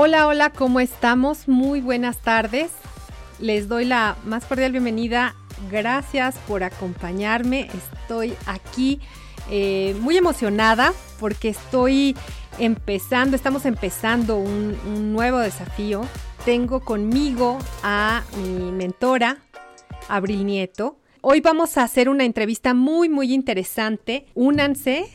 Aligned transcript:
Hola, 0.00 0.28
hola, 0.28 0.50
¿cómo 0.50 0.78
estamos? 0.78 1.48
Muy 1.48 1.80
buenas 1.80 2.18
tardes. 2.18 2.70
Les 3.40 3.66
doy 3.66 3.84
la 3.84 4.16
más 4.24 4.44
cordial 4.44 4.70
bienvenida. 4.70 5.34
Gracias 5.72 6.36
por 6.46 6.62
acompañarme. 6.62 7.68
Estoy 7.74 8.34
aquí 8.46 9.00
eh, 9.50 9.96
muy 10.00 10.16
emocionada 10.16 10.92
porque 11.18 11.48
estoy 11.48 12.14
empezando, 12.60 13.34
estamos 13.34 13.66
empezando 13.66 14.36
un, 14.36 14.78
un 14.86 15.12
nuevo 15.12 15.38
desafío. 15.38 16.02
Tengo 16.44 16.78
conmigo 16.78 17.58
a 17.82 18.22
mi 18.36 18.70
mentora, 18.70 19.38
Abril 20.08 20.46
Nieto. 20.46 20.96
Hoy 21.22 21.40
vamos 21.40 21.76
a 21.76 21.82
hacer 21.82 22.08
una 22.08 22.24
entrevista 22.24 22.72
muy, 22.72 23.08
muy 23.08 23.34
interesante. 23.34 24.26
Únanse, 24.36 25.06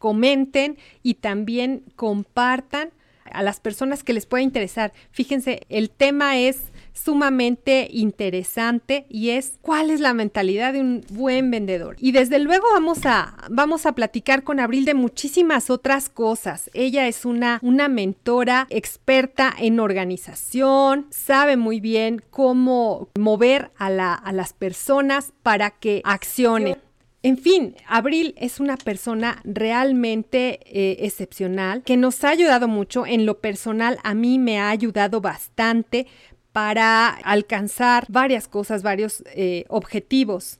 comenten 0.00 0.78
y 1.04 1.14
también 1.14 1.84
compartan 1.94 2.90
a 3.34 3.42
las 3.42 3.60
personas 3.60 4.04
que 4.04 4.12
les 4.12 4.26
pueda 4.26 4.42
interesar. 4.42 4.92
Fíjense, 5.10 5.60
el 5.68 5.90
tema 5.90 6.38
es 6.38 6.72
sumamente 6.92 7.88
interesante 7.90 9.06
y 9.08 9.30
es 9.30 9.58
cuál 9.60 9.90
es 9.90 10.00
la 10.00 10.14
mentalidad 10.14 10.72
de 10.72 10.80
un 10.80 11.04
buen 11.10 11.50
vendedor. 11.50 11.96
Y 11.98 12.12
desde 12.12 12.38
luego 12.38 12.66
vamos 12.72 13.00
a, 13.04 13.34
vamos 13.50 13.86
a 13.86 13.94
platicar 13.94 14.42
con 14.44 14.60
Abril 14.60 14.84
de 14.84 14.94
muchísimas 14.94 15.70
otras 15.70 16.08
cosas. 16.08 16.70
Ella 16.74 17.08
es 17.08 17.24
una, 17.24 17.58
una 17.62 17.88
mentora 17.88 18.66
experta 18.70 19.52
en 19.58 19.80
organización, 19.80 21.06
sabe 21.10 21.56
muy 21.56 21.80
bien 21.80 22.22
cómo 22.30 23.08
mover 23.18 23.70
a, 23.76 23.90
la, 23.90 24.14
a 24.14 24.32
las 24.32 24.52
personas 24.52 25.32
para 25.42 25.70
que 25.70 26.02
accionen. 26.04 26.76
En 27.24 27.38
fin, 27.38 27.76
Abril 27.86 28.34
es 28.36 28.58
una 28.58 28.76
persona 28.76 29.40
realmente 29.44 30.58
eh, 30.64 31.04
excepcional 31.06 31.84
que 31.84 31.96
nos 31.96 32.24
ha 32.24 32.30
ayudado 32.30 32.66
mucho. 32.66 33.06
En 33.06 33.26
lo 33.26 33.38
personal, 33.40 33.98
a 34.02 34.12
mí 34.14 34.40
me 34.40 34.58
ha 34.58 34.70
ayudado 34.70 35.20
bastante 35.20 36.08
para 36.50 37.08
alcanzar 37.08 38.06
varias 38.08 38.48
cosas, 38.48 38.82
varios 38.82 39.22
eh, 39.36 39.64
objetivos. 39.68 40.58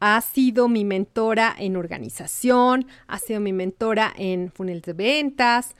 Ha 0.00 0.20
sido 0.22 0.68
mi 0.68 0.84
mentora 0.84 1.54
en 1.58 1.76
organización, 1.76 2.86
ha 3.06 3.18
sido 3.18 3.40
mi 3.40 3.52
mentora 3.52 4.14
en 4.16 4.50
funnels 4.50 4.82
de 4.82 4.92
ventas, 4.94 5.74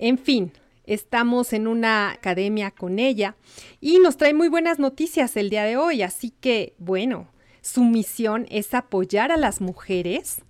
en 0.00 0.16
fin, 0.16 0.52
estamos 0.86 1.52
en 1.52 1.68
una 1.68 2.10
academia 2.10 2.70
con 2.70 2.98
ella 2.98 3.36
y 3.82 3.98
nos 3.98 4.16
trae 4.16 4.32
muy 4.32 4.48
buenas 4.48 4.78
noticias 4.78 5.36
el 5.36 5.50
día 5.50 5.64
de 5.64 5.76
hoy, 5.76 6.00
así 6.00 6.30
que 6.40 6.74
bueno, 6.78 7.28
su 7.62 7.84
misión 7.84 8.46
es 8.50 8.74
apoyar 8.74 9.32
a 9.32 9.36
las 9.36 9.60
mujeres 9.60 10.42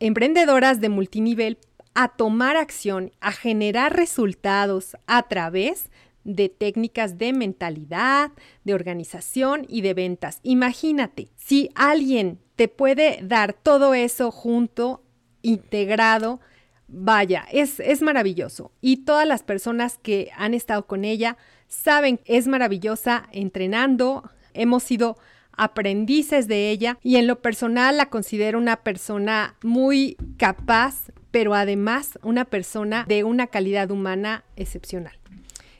emprendedoras 0.00 0.80
de 0.80 0.88
multinivel 0.88 1.58
a 1.94 2.08
tomar 2.08 2.56
acción, 2.56 3.10
a 3.20 3.32
generar 3.32 3.96
resultados 3.96 4.96
a 5.06 5.24
través 5.24 5.90
de 6.24 6.48
técnicas 6.48 7.18
de 7.18 7.32
mentalidad, 7.32 8.30
de 8.64 8.74
organización 8.74 9.66
y 9.68 9.80
de 9.80 9.94
ventas. 9.94 10.40
Imagínate, 10.42 11.30
si 11.36 11.70
alguien 11.74 12.38
te 12.54 12.68
puede 12.68 13.20
dar 13.22 13.52
todo 13.52 13.94
eso 13.94 14.30
junto, 14.30 15.02
integrado, 15.42 16.40
vaya, 16.86 17.46
es, 17.50 17.80
es 17.80 18.02
maravilloso. 18.02 18.72
Y 18.80 19.04
todas 19.04 19.26
las 19.26 19.42
personas 19.42 19.98
que 19.98 20.30
han 20.36 20.54
estado 20.54 20.86
con 20.86 21.04
ella 21.04 21.36
saben, 21.66 22.20
es 22.24 22.46
maravillosa 22.46 23.28
entrenando. 23.32 24.30
Hemos 24.54 24.82
sido 24.82 25.18
aprendices 25.58 26.48
de 26.48 26.70
ella 26.70 26.98
y 27.02 27.16
en 27.16 27.26
lo 27.26 27.42
personal 27.42 27.96
la 27.98 28.06
considero 28.06 28.58
una 28.58 28.76
persona 28.76 29.56
muy 29.62 30.16
capaz, 30.38 31.10
pero 31.30 31.54
además 31.54 32.18
una 32.22 32.46
persona 32.46 33.04
de 33.06 33.24
una 33.24 33.48
calidad 33.48 33.90
humana 33.90 34.44
excepcional. 34.56 35.18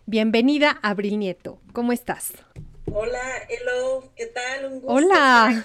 Bienvenida, 0.05 0.78
Abril 0.83 1.19
Nieto. 1.19 1.61
¿Cómo 1.72 1.93
estás? 1.93 2.33
Hola, 2.93 3.21
hello, 3.49 4.12
¿qué 4.16 4.27
tal? 4.27 4.66
Un 4.66 4.81
gusto 4.81 4.89
Hola. 4.89 5.65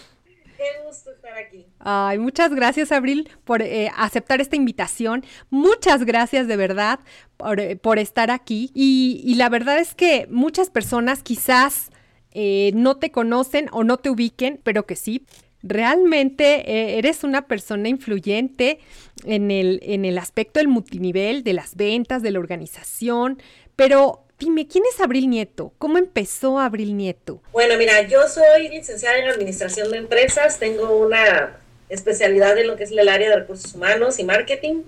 Qué 0.58 0.86
gusto 0.86 1.12
estar 1.12 1.34
aquí. 1.34 1.66
Ay, 1.80 2.20
muchas 2.20 2.54
gracias, 2.54 2.92
Abril, 2.92 3.30
por 3.44 3.62
eh, 3.62 3.92
aceptar 3.98 4.40
esta 4.40 4.56
invitación. 4.56 5.26
Muchas 5.50 6.06
gracias 6.06 6.48
de 6.48 6.56
verdad 6.56 7.00
por, 7.38 7.60
eh, 7.60 7.80
estar 7.98 8.32
aquí. 8.32 8.72
y, 8.74 9.34
la 9.36 9.50
verdad 9.50 9.80
es 9.80 9.96
que 9.96 10.28
muchas 10.30 10.70
personas 10.70 11.24
quizás 11.24 11.90
eh, 12.34 12.72
no 12.74 12.98
te 12.98 13.12
conocen 13.12 13.70
o 13.72 13.84
no 13.84 13.98
te 13.98 14.10
ubiquen, 14.10 14.60
pero 14.64 14.86
que 14.86 14.96
sí. 14.96 15.26
Realmente 15.62 16.70
eh, 16.70 16.98
eres 16.98 17.24
una 17.24 17.48
persona 17.48 17.88
influyente 17.88 18.80
en 19.26 19.50
el, 19.50 19.80
en 19.84 20.04
el 20.04 20.18
aspecto 20.18 20.60
del 20.60 20.68
multinivel, 20.68 21.44
de 21.44 21.54
las 21.54 21.76
ventas, 21.76 22.22
de 22.22 22.32
la 22.32 22.40
organización, 22.40 23.42
pero 23.76 24.26
dime, 24.40 24.68
¿quién 24.68 24.84
es 24.92 25.00
Abril 25.00 25.30
Nieto? 25.30 25.74
¿Cómo 25.78 25.98
empezó 25.98 26.60
Abril 26.60 26.98
Nieto? 26.98 27.42
Bueno, 27.54 27.78
mira, 27.78 28.02
yo 28.08 28.28
soy 28.28 28.70
licenciada 28.70 29.18
en 29.18 29.30
Administración 29.30 29.90
de 29.92 29.98
Empresas, 29.98 30.60
tengo 30.60 30.98
una 30.98 31.60
especialidad 31.90 32.58
en 32.58 32.68
lo 32.68 32.76
que 32.76 32.84
es 32.84 32.92
el 32.92 33.08
área 33.08 33.30
de 33.30 33.36
recursos 33.36 33.74
humanos 33.74 34.20
y 34.20 34.24
marketing. 34.24 34.82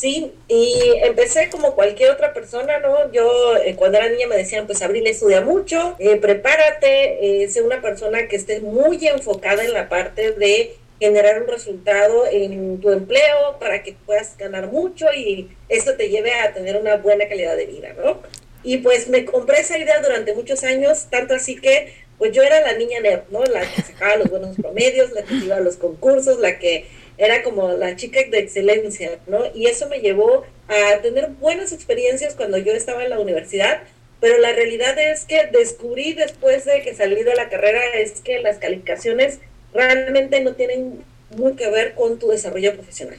Sí, 0.00 0.32
y 0.48 0.94
empecé 1.02 1.50
como 1.50 1.74
cualquier 1.74 2.12
otra 2.12 2.32
persona, 2.32 2.78
¿no? 2.78 3.12
Yo 3.12 3.56
eh, 3.58 3.74
cuando 3.76 3.98
era 3.98 4.08
niña 4.08 4.26
me 4.28 4.36
decían, 4.38 4.66
pues 4.66 4.80
Abril 4.80 5.06
estudia 5.06 5.42
mucho, 5.42 5.94
eh, 5.98 6.16
prepárate, 6.16 7.42
eh, 7.42 7.48
sé 7.50 7.60
una 7.60 7.82
persona 7.82 8.26
que 8.26 8.36
esté 8.36 8.60
muy 8.60 9.06
enfocada 9.06 9.62
en 9.62 9.74
la 9.74 9.90
parte 9.90 10.32
de 10.32 10.74
generar 10.98 11.42
un 11.42 11.48
resultado 11.48 12.24
en 12.26 12.80
tu 12.80 12.90
empleo 12.92 13.58
para 13.60 13.82
que 13.82 13.94
puedas 14.06 14.38
ganar 14.38 14.68
mucho 14.68 15.04
y 15.14 15.50
eso 15.68 15.92
te 15.92 16.08
lleve 16.08 16.32
a 16.32 16.54
tener 16.54 16.78
una 16.78 16.96
buena 16.96 17.28
calidad 17.28 17.54
de 17.54 17.66
vida, 17.66 17.94
¿no? 18.02 18.22
Y 18.62 18.78
pues 18.78 19.06
me 19.08 19.26
compré 19.26 19.60
esa 19.60 19.76
idea 19.76 20.00
durante 20.00 20.32
muchos 20.32 20.64
años, 20.64 21.08
tanto 21.10 21.34
así 21.34 21.56
que 21.56 21.92
pues 22.16 22.32
yo 22.32 22.42
era 22.42 22.62
la 22.62 22.72
niña 22.72 23.00
nerd, 23.00 23.24
¿no? 23.30 23.44
La 23.44 23.60
que 23.60 23.82
sacaba 23.82 24.16
los 24.16 24.30
buenos 24.30 24.56
promedios, 24.62 25.12
la 25.12 25.24
que 25.24 25.34
iba 25.34 25.56
a 25.56 25.60
los 25.60 25.76
concursos, 25.76 26.38
la 26.38 26.58
que 26.58 26.86
era 27.20 27.42
como 27.42 27.72
la 27.72 27.96
chica 27.96 28.18
de 28.30 28.38
excelencia, 28.38 29.18
¿no? 29.26 29.42
Y 29.54 29.66
eso 29.66 29.88
me 29.88 30.00
llevó 30.00 30.46
a 30.68 31.02
tener 31.02 31.28
buenas 31.38 31.70
experiencias 31.70 32.34
cuando 32.34 32.56
yo 32.56 32.72
estaba 32.72 33.04
en 33.04 33.10
la 33.10 33.20
universidad, 33.20 33.82
pero 34.20 34.38
la 34.38 34.52
realidad 34.52 34.98
es 34.98 35.26
que 35.26 35.46
descubrí 35.52 36.14
después 36.14 36.64
de 36.64 36.80
que 36.80 36.94
salí 36.94 37.22
de 37.22 37.34
la 37.34 37.50
carrera 37.50 37.82
es 37.94 38.22
que 38.22 38.40
las 38.40 38.56
calificaciones 38.56 39.38
realmente 39.74 40.40
no 40.40 40.54
tienen 40.54 41.04
muy 41.36 41.56
que 41.56 41.68
ver 41.68 41.94
con 41.94 42.18
tu 42.18 42.28
desarrollo 42.28 42.72
profesional, 42.72 43.18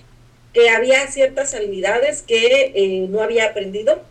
que 0.51 0.69
había 0.69 1.05
ciertas 1.05 1.53
habilidades 1.53 2.23
que 2.23 2.71
eh, 2.73 3.05
no 3.07 3.21
había 3.21 3.45
aprendido 3.45 4.01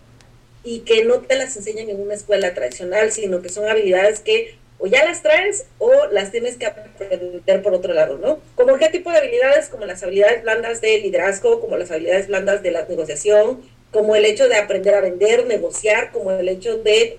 y 0.63 0.81
que 0.81 1.05
no 1.05 1.19
te 1.19 1.35
las 1.35 1.57
enseñan 1.57 1.91
en 1.91 2.01
una 2.01 2.15
escuela 2.15 2.55
tradicional, 2.55 3.11
sino 3.11 3.43
que 3.43 3.49
son 3.49 3.69
habilidades 3.69 4.21
que 4.21 4.55
o 4.81 4.87
ya 4.87 5.05
las 5.05 5.23
traes 5.23 5.67
o 5.79 6.07
las 6.11 6.33
tienes 6.33 6.57
que 6.57 6.67
aprender 6.67 7.63
por 7.63 7.75
otro 7.75 7.93
lado, 7.93 8.19
¿no? 8.19 8.41
Como 8.55 8.79
qué 8.79 8.89
tipo 8.89 9.11
de 9.11 9.19
habilidades, 9.19 9.69
como 9.69 9.85
las 9.85 10.03
habilidades 10.03 10.43
blandas 10.43 10.81
de 10.81 10.99
liderazgo, 10.99 11.61
como 11.61 11.77
las 11.77 11.91
habilidades 11.91 12.29
blandas 12.29 12.63
de 12.63 12.71
la 12.71 12.87
negociación, 12.87 13.61
como 13.93 14.17
el 14.17 14.25
hecho 14.25 14.49
de 14.49 14.57
aprender 14.57 14.95
a 14.95 15.01
vender, 15.01 15.47
negociar, 15.47 16.13
como 16.13 16.31
el 16.33 16.49
hecho 16.49 16.79
de 16.79 17.19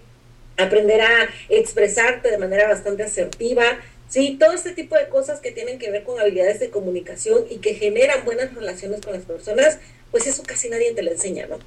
aprender 0.58 1.02
a 1.02 1.30
expresarte 1.50 2.32
de 2.32 2.38
manera 2.38 2.68
bastante 2.68 3.04
asertiva, 3.04 3.64
sí, 4.10 4.38
todo 4.40 4.54
este 4.54 4.72
tipo 4.72 4.96
de 4.96 5.08
cosas 5.08 5.40
que 5.40 5.52
tienen 5.52 5.80
que 5.80 5.92
ver 5.92 6.04
con 6.04 6.20
habilidades 6.20 6.60
de 6.60 6.70
comunicación 6.70 7.46
y 7.50 7.58
que 7.58 7.76
generan 7.76 8.26
buenas 8.26 8.54
relaciones 8.54 9.02
con 9.02 9.14
las 9.14 9.24
personas, 9.24 9.78
pues 10.10 10.26
eso 10.26 10.44
casi 10.44 10.70
nadie 10.70 10.94
te 10.94 11.04
lo 11.04 11.12
enseña, 11.12 11.46
¿no? 11.46 11.60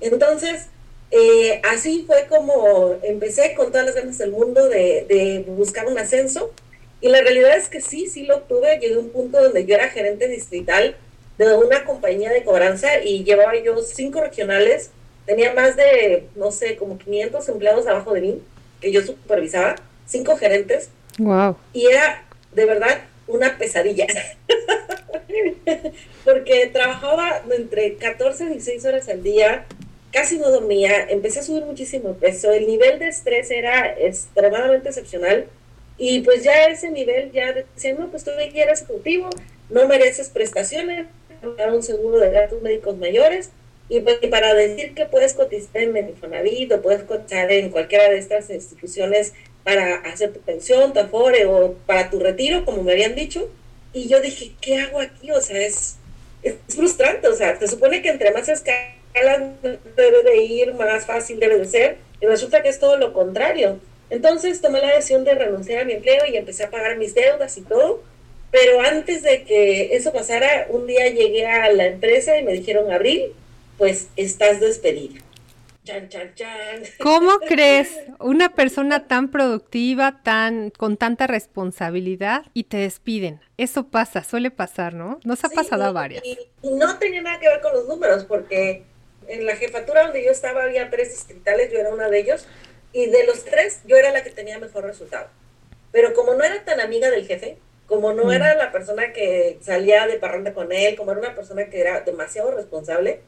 Entonces, 0.00 0.66
Eh, 1.10 1.62
así 1.70 2.04
fue 2.06 2.26
como 2.28 2.96
empecé 3.02 3.54
con 3.54 3.72
todas 3.72 3.86
las 3.86 3.94
ganas 3.94 4.18
del 4.18 4.30
mundo 4.30 4.68
de, 4.68 5.06
de, 5.08 5.44
buscar 5.48 5.86
un 5.86 5.98
ascenso. 5.98 6.52
Y 7.00 7.08
la 7.08 7.20
realidad 7.20 7.56
es 7.56 7.68
que 7.68 7.80
sí, 7.80 8.08
sí 8.08 8.24
lo 8.24 8.38
obtuve. 8.38 8.78
Llegué 8.78 8.94
a 8.94 8.98
un 8.98 9.10
punto 9.10 9.42
donde 9.42 9.64
yo 9.64 9.74
era 9.74 9.88
gerente 9.88 10.28
distrital 10.28 10.96
de 11.38 11.54
una 11.54 11.84
compañía 11.84 12.30
de 12.30 12.42
cobranza 12.42 13.00
y 13.02 13.24
llevaba 13.24 13.56
yo 13.56 13.80
cinco 13.82 14.20
regionales. 14.20 14.90
Tenía 15.24 15.54
más 15.54 15.76
de, 15.76 16.26
no 16.34 16.50
sé, 16.50 16.76
como 16.76 16.98
500 16.98 17.48
empleados 17.48 17.86
abajo 17.86 18.12
de 18.14 18.20
mí 18.20 18.42
que 18.80 18.92
yo 18.92 19.02
supervisaba, 19.02 19.76
cinco 20.06 20.36
gerentes. 20.36 20.90
Wow. 21.18 21.56
Y 21.72 21.86
era 21.86 22.24
de 22.52 22.64
verdad 22.64 23.02
una 23.26 23.58
pesadilla. 23.58 24.06
Porque 26.24 26.70
trabajaba 26.72 27.42
entre 27.56 27.96
14 27.96 28.44
y 28.44 28.48
16 28.48 28.84
horas 28.86 29.08
al 29.08 29.22
día, 29.22 29.66
casi 30.18 30.36
no 30.38 30.50
dormía, 30.50 31.06
empecé 31.08 31.38
a 31.38 31.42
subir 31.44 31.64
muchísimo 31.64 32.14
peso, 32.14 32.50
el 32.50 32.66
nivel 32.66 32.98
de 32.98 33.06
estrés 33.06 33.52
era 33.52 33.94
extremadamente 33.96 34.88
excepcional 34.88 35.46
y 35.96 36.22
pues 36.22 36.42
ya 36.42 36.64
ese 36.64 36.90
nivel 36.90 37.30
ya 37.30 37.52
decía, 37.52 37.94
no, 37.94 38.10
pues 38.10 38.24
tú 38.24 38.30
eres 38.32 38.82
ejecutivo, 38.82 39.30
no 39.70 39.86
mereces 39.86 40.28
prestaciones, 40.30 41.06
un 41.72 41.82
seguro 41.84 42.18
de 42.18 42.32
gastos 42.32 42.60
médicos 42.62 42.96
mayores 42.96 43.50
y 43.88 44.00
pues 44.00 44.16
para 44.28 44.54
decir 44.54 44.92
que 44.92 45.06
puedes 45.06 45.34
cotizar 45.34 45.82
en 45.82 45.92
Medifonavit 45.92 46.72
o 46.72 46.82
puedes 46.82 47.04
cotizar 47.04 47.52
en 47.52 47.70
cualquiera 47.70 48.08
de 48.08 48.18
estas 48.18 48.50
instituciones 48.50 49.34
para 49.62 49.98
hacer 49.98 50.32
tu 50.32 50.40
pensión, 50.40 50.92
tu 50.92 50.98
afore 50.98 51.46
o 51.46 51.74
para 51.86 52.10
tu 52.10 52.18
retiro, 52.18 52.64
como 52.64 52.82
me 52.82 52.90
habían 52.90 53.14
dicho, 53.14 53.48
y 53.92 54.08
yo 54.08 54.20
dije, 54.20 54.50
¿qué 54.60 54.78
hago 54.78 55.00
aquí? 55.00 55.30
O 55.30 55.40
sea, 55.40 55.64
es, 55.64 55.94
es 56.42 56.56
frustrante, 56.66 57.28
o 57.28 57.36
sea, 57.36 57.56
se 57.56 57.68
supone 57.68 58.02
que 58.02 58.08
entre 58.08 58.32
más 58.32 58.48
escala 58.48 58.97
debe 59.14 60.22
de 60.22 60.36
ir, 60.36 60.74
más 60.74 61.06
fácil 61.06 61.40
debe 61.40 61.58
de 61.58 61.64
ser, 61.66 61.98
y 62.20 62.26
resulta 62.26 62.62
que 62.62 62.68
es 62.68 62.78
todo 62.78 62.96
lo 62.96 63.12
contrario. 63.12 63.80
Entonces 64.10 64.60
tomé 64.60 64.80
la 64.80 64.94
decisión 64.94 65.24
de 65.24 65.34
renunciar 65.34 65.82
a 65.82 65.84
mi 65.84 65.92
empleo 65.92 66.24
y 66.26 66.36
empecé 66.36 66.64
a 66.64 66.70
pagar 66.70 66.96
mis 66.96 67.14
deudas 67.14 67.58
y 67.58 67.62
todo, 67.62 68.02
pero 68.50 68.80
antes 68.80 69.22
de 69.22 69.44
que 69.44 69.94
eso 69.94 70.12
pasara, 70.12 70.66
un 70.70 70.86
día 70.86 71.08
llegué 71.08 71.46
a 71.46 71.70
la 71.72 71.86
empresa 71.86 72.38
y 72.38 72.42
me 72.42 72.52
dijeron, 72.52 72.90
Abril, 72.90 73.34
pues 73.76 74.08
estás 74.16 74.60
despedida. 74.60 75.20
Chan, 75.84 76.08
chan, 76.08 76.34
chan. 76.34 76.82
¿Cómo 76.98 77.38
crees? 77.48 77.88
Una 78.18 78.50
persona 78.50 79.06
tan 79.06 79.30
productiva, 79.30 80.20
tan 80.22 80.70
con 80.70 80.98
tanta 80.98 81.26
responsabilidad 81.26 82.44
y 82.52 82.64
te 82.64 82.76
despiden. 82.78 83.40
Eso 83.56 83.88
pasa, 83.88 84.22
suele 84.22 84.50
pasar, 84.50 84.92
¿no? 84.92 85.18
Nos 85.24 85.44
ha 85.44 85.48
pasado 85.48 85.84
a 85.84 85.92
varias. 85.92 86.22
Y, 86.24 86.38
no 86.62 86.98
tenía 86.98 87.22
nada 87.22 87.40
que 87.40 87.48
ver 87.48 87.60
con 87.60 87.72
los 87.72 87.86
números, 87.86 88.24
porque 88.24 88.82
en 89.28 89.46
la 89.46 89.56
jefatura 89.56 90.04
donde 90.04 90.24
yo 90.24 90.30
estaba 90.30 90.64
había 90.64 90.90
tres 90.90 91.10
distritales, 91.10 91.70
yo 91.70 91.78
era 91.78 91.90
una 91.90 92.08
de 92.08 92.18
ellos, 92.18 92.46
y 92.92 93.06
de 93.06 93.24
los 93.24 93.44
tres 93.44 93.80
yo 93.86 93.96
era 93.96 94.10
la 94.10 94.22
que 94.22 94.30
tenía 94.30 94.58
mejor 94.58 94.84
resultado. 94.84 95.28
Pero 95.92 96.14
como 96.14 96.34
no 96.34 96.44
era 96.44 96.64
tan 96.64 96.80
amiga 96.80 97.10
del 97.10 97.26
jefe, 97.26 97.58
como 97.86 98.12
no 98.12 98.24
mm. 98.24 98.32
era 98.32 98.54
la 98.54 98.72
persona 98.72 99.12
que 99.12 99.58
salía 99.62 100.06
de 100.06 100.18
parranda 100.18 100.52
con 100.52 100.72
él, 100.72 100.96
como 100.96 101.12
era 101.12 101.20
una 101.20 101.34
persona 101.34 101.66
que 101.66 101.80
era 101.80 102.00
demasiado 102.00 102.50
responsable, 102.50 103.20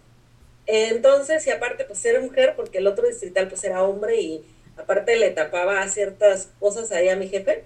entonces, 0.66 1.46
y 1.46 1.50
aparte, 1.50 1.84
pues 1.84 2.04
era 2.04 2.20
mujer, 2.20 2.54
porque 2.56 2.78
el 2.78 2.86
otro 2.86 3.06
distrital 3.06 3.48
pues 3.48 3.64
era 3.64 3.82
hombre 3.82 4.20
y 4.20 4.44
aparte 4.76 5.16
le 5.16 5.30
tapaba 5.30 5.86
ciertas 5.88 6.50
cosas 6.60 6.92
ahí 6.92 7.08
a 7.08 7.16
mi 7.16 7.28
jefe. 7.28 7.64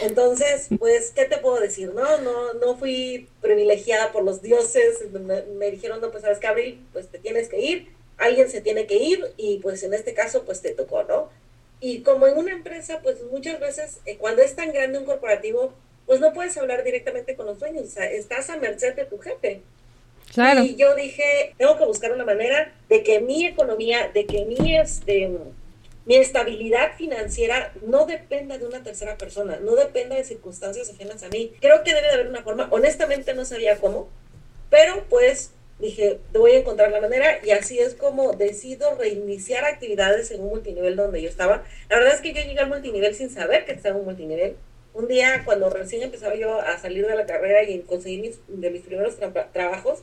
Entonces, 0.00 0.68
pues, 0.78 1.12
¿qué 1.14 1.26
te 1.26 1.38
puedo 1.38 1.60
decir? 1.60 1.92
No, 1.94 2.18
no, 2.18 2.54
no 2.54 2.76
fui 2.76 3.28
privilegiada 3.40 4.12
por 4.12 4.24
los 4.24 4.42
dioses. 4.42 4.98
Me, 5.10 5.70
dijeron, 5.70 6.00
no, 6.00 6.10
pues, 6.10 6.22
sabes 6.22 6.38
que 6.38 6.46
Abril, 6.46 6.84
pues 6.92 7.08
te 7.08 7.18
tienes 7.18 7.48
que 7.48 7.60
ir, 7.60 7.88
alguien 8.18 8.50
se 8.50 8.60
tiene 8.60 8.86
que 8.86 8.96
ir 8.96 9.32
y 9.36 9.58
pues 9.58 9.82
en 9.82 9.94
este 9.94 10.14
caso, 10.14 10.44
pues 10.44 10.62
te 10.62 10.70
tocó, 10.70 11.04
¿no? 11.04 11.28
Y 11.80 12.02
como 12.02 12.26
en 12.26 12.38
una 12.38 12.52
empresa, 12.52 13.00
pues 13.02 13.18
muchas 13.30 13.58
veces, 13.60 13.98
eh, 14.06 14.16
cuando 14.16 14.42
es 14.42 14.54
tan 14.54 14.72
grande 14.72 14.98
un 14.98 15.04
corporativo, 15.04 15.74
pues 16.06 16.20
no 16.20 16.32
puedes 16.32 16.56
hablar 16.56 16.84
directamente 16.84 17.34
con 17.34 17.46
los 17.46 17.58
dueños, 17.58 17.84
o 17.84 17.90
sea, 17.90 18.04
estás 18.10 18.50
a 18.50 18.56
merced 18.56 18.94
de 18.94 19.04
tu 19.04 19.18
jefe. 19.18 19.62
Y 20.62 20.76
yo 20.76 20.94
dije, 20.94 21.54
tengo 21.58 21.76
que 21.76 21.84
buscar 21.84 22.12
una 22.12 22.24
manera 22.24 22.72
de 22.88 23.02
que 23.02 23.20
mi 23.20 23.44
economía, 23.44 24.10
de 24.14 24.24
que 24.24 24.44
mi, 24.44 24.76
este, 24.76 25.28
mi 26.04 26.16
estabilidad 26.16 26.96
financiera 26.96 27.72
no 27.82 28.06
dependa 28.06 28.58
de 28.58 28.66
una 28.66 28.82
tercera 28.82 29.16
persona, 29.16 29.58
no 29.60 29.74
dependa 29.76 30.16
de 30.16 30.24
circunstancias 30.24 30.90
ajenas 30.90 31.22
a 31.22 31.28
mí. 31.28 31.52
Creo 31.60 31.82
que 31.84 31.94
debe 31.94 32.08
de 32.08 32.14
haber 32.14 32.28
una 32.28 32.42
forma, 32.42 32.68
honestamente 32.70 33.34
no 33.34 33.44
sabía 33.44 33.78
cómo, 33.78 34.08
pero 34.70 35.04
pues 35.08 35.52
dije, 35.78 36.18
voy 36.32 36.52
a 36.52 36.58
encontrar 36.58 36.90
la 36.90 37.00
manera 37.00 37.38
y 37.44 37.50
así 37.50 37.78
es 37.78 37.94
como 37.94 38.32
decido 38.32 38.94
reiniciar 38.96 39.64
actividades 39.64 40.30
en 40.30 40.40
un 40.40 40.48
multinivel 40.48 40.96
donde 40.96 41.20
yo 41.20 41.28
estaba. 41.28 41.64
La 41.88 41.98
verdad 41.98 42.14
es 42.14 42.20
que 42.20 42.32
yo 42.32 42.40
llegué 42.42 42.60
al 42.60 42.68
multinivel 42.68 43.14
sin 43.14 43.30
saber 43.30 43.64
que 43.64 43.72
estaba 43.72 43.94
en 43.94 44.00
un 44.00 44.06
multinivel. 44.06 44.56
Un 44.94 45.08
día, 45.08 45.42
cuando 45.44 45.70
recién 45.70 46.02
empezaba 46.02 46.34
yo 46.34 46.60
a 46.60 46.78
salir 46.78 47.06
de 47.06 47.16
la 47.16 47.26
carrera 47.26 47.62
y 47.62 47.80
conseguir 47.80 48.20
mis, 48.20 48.40
de 48.46 48.70
mis 48.70 48.82
primeros 48.82 49.16
trabajos, 49.52 50.02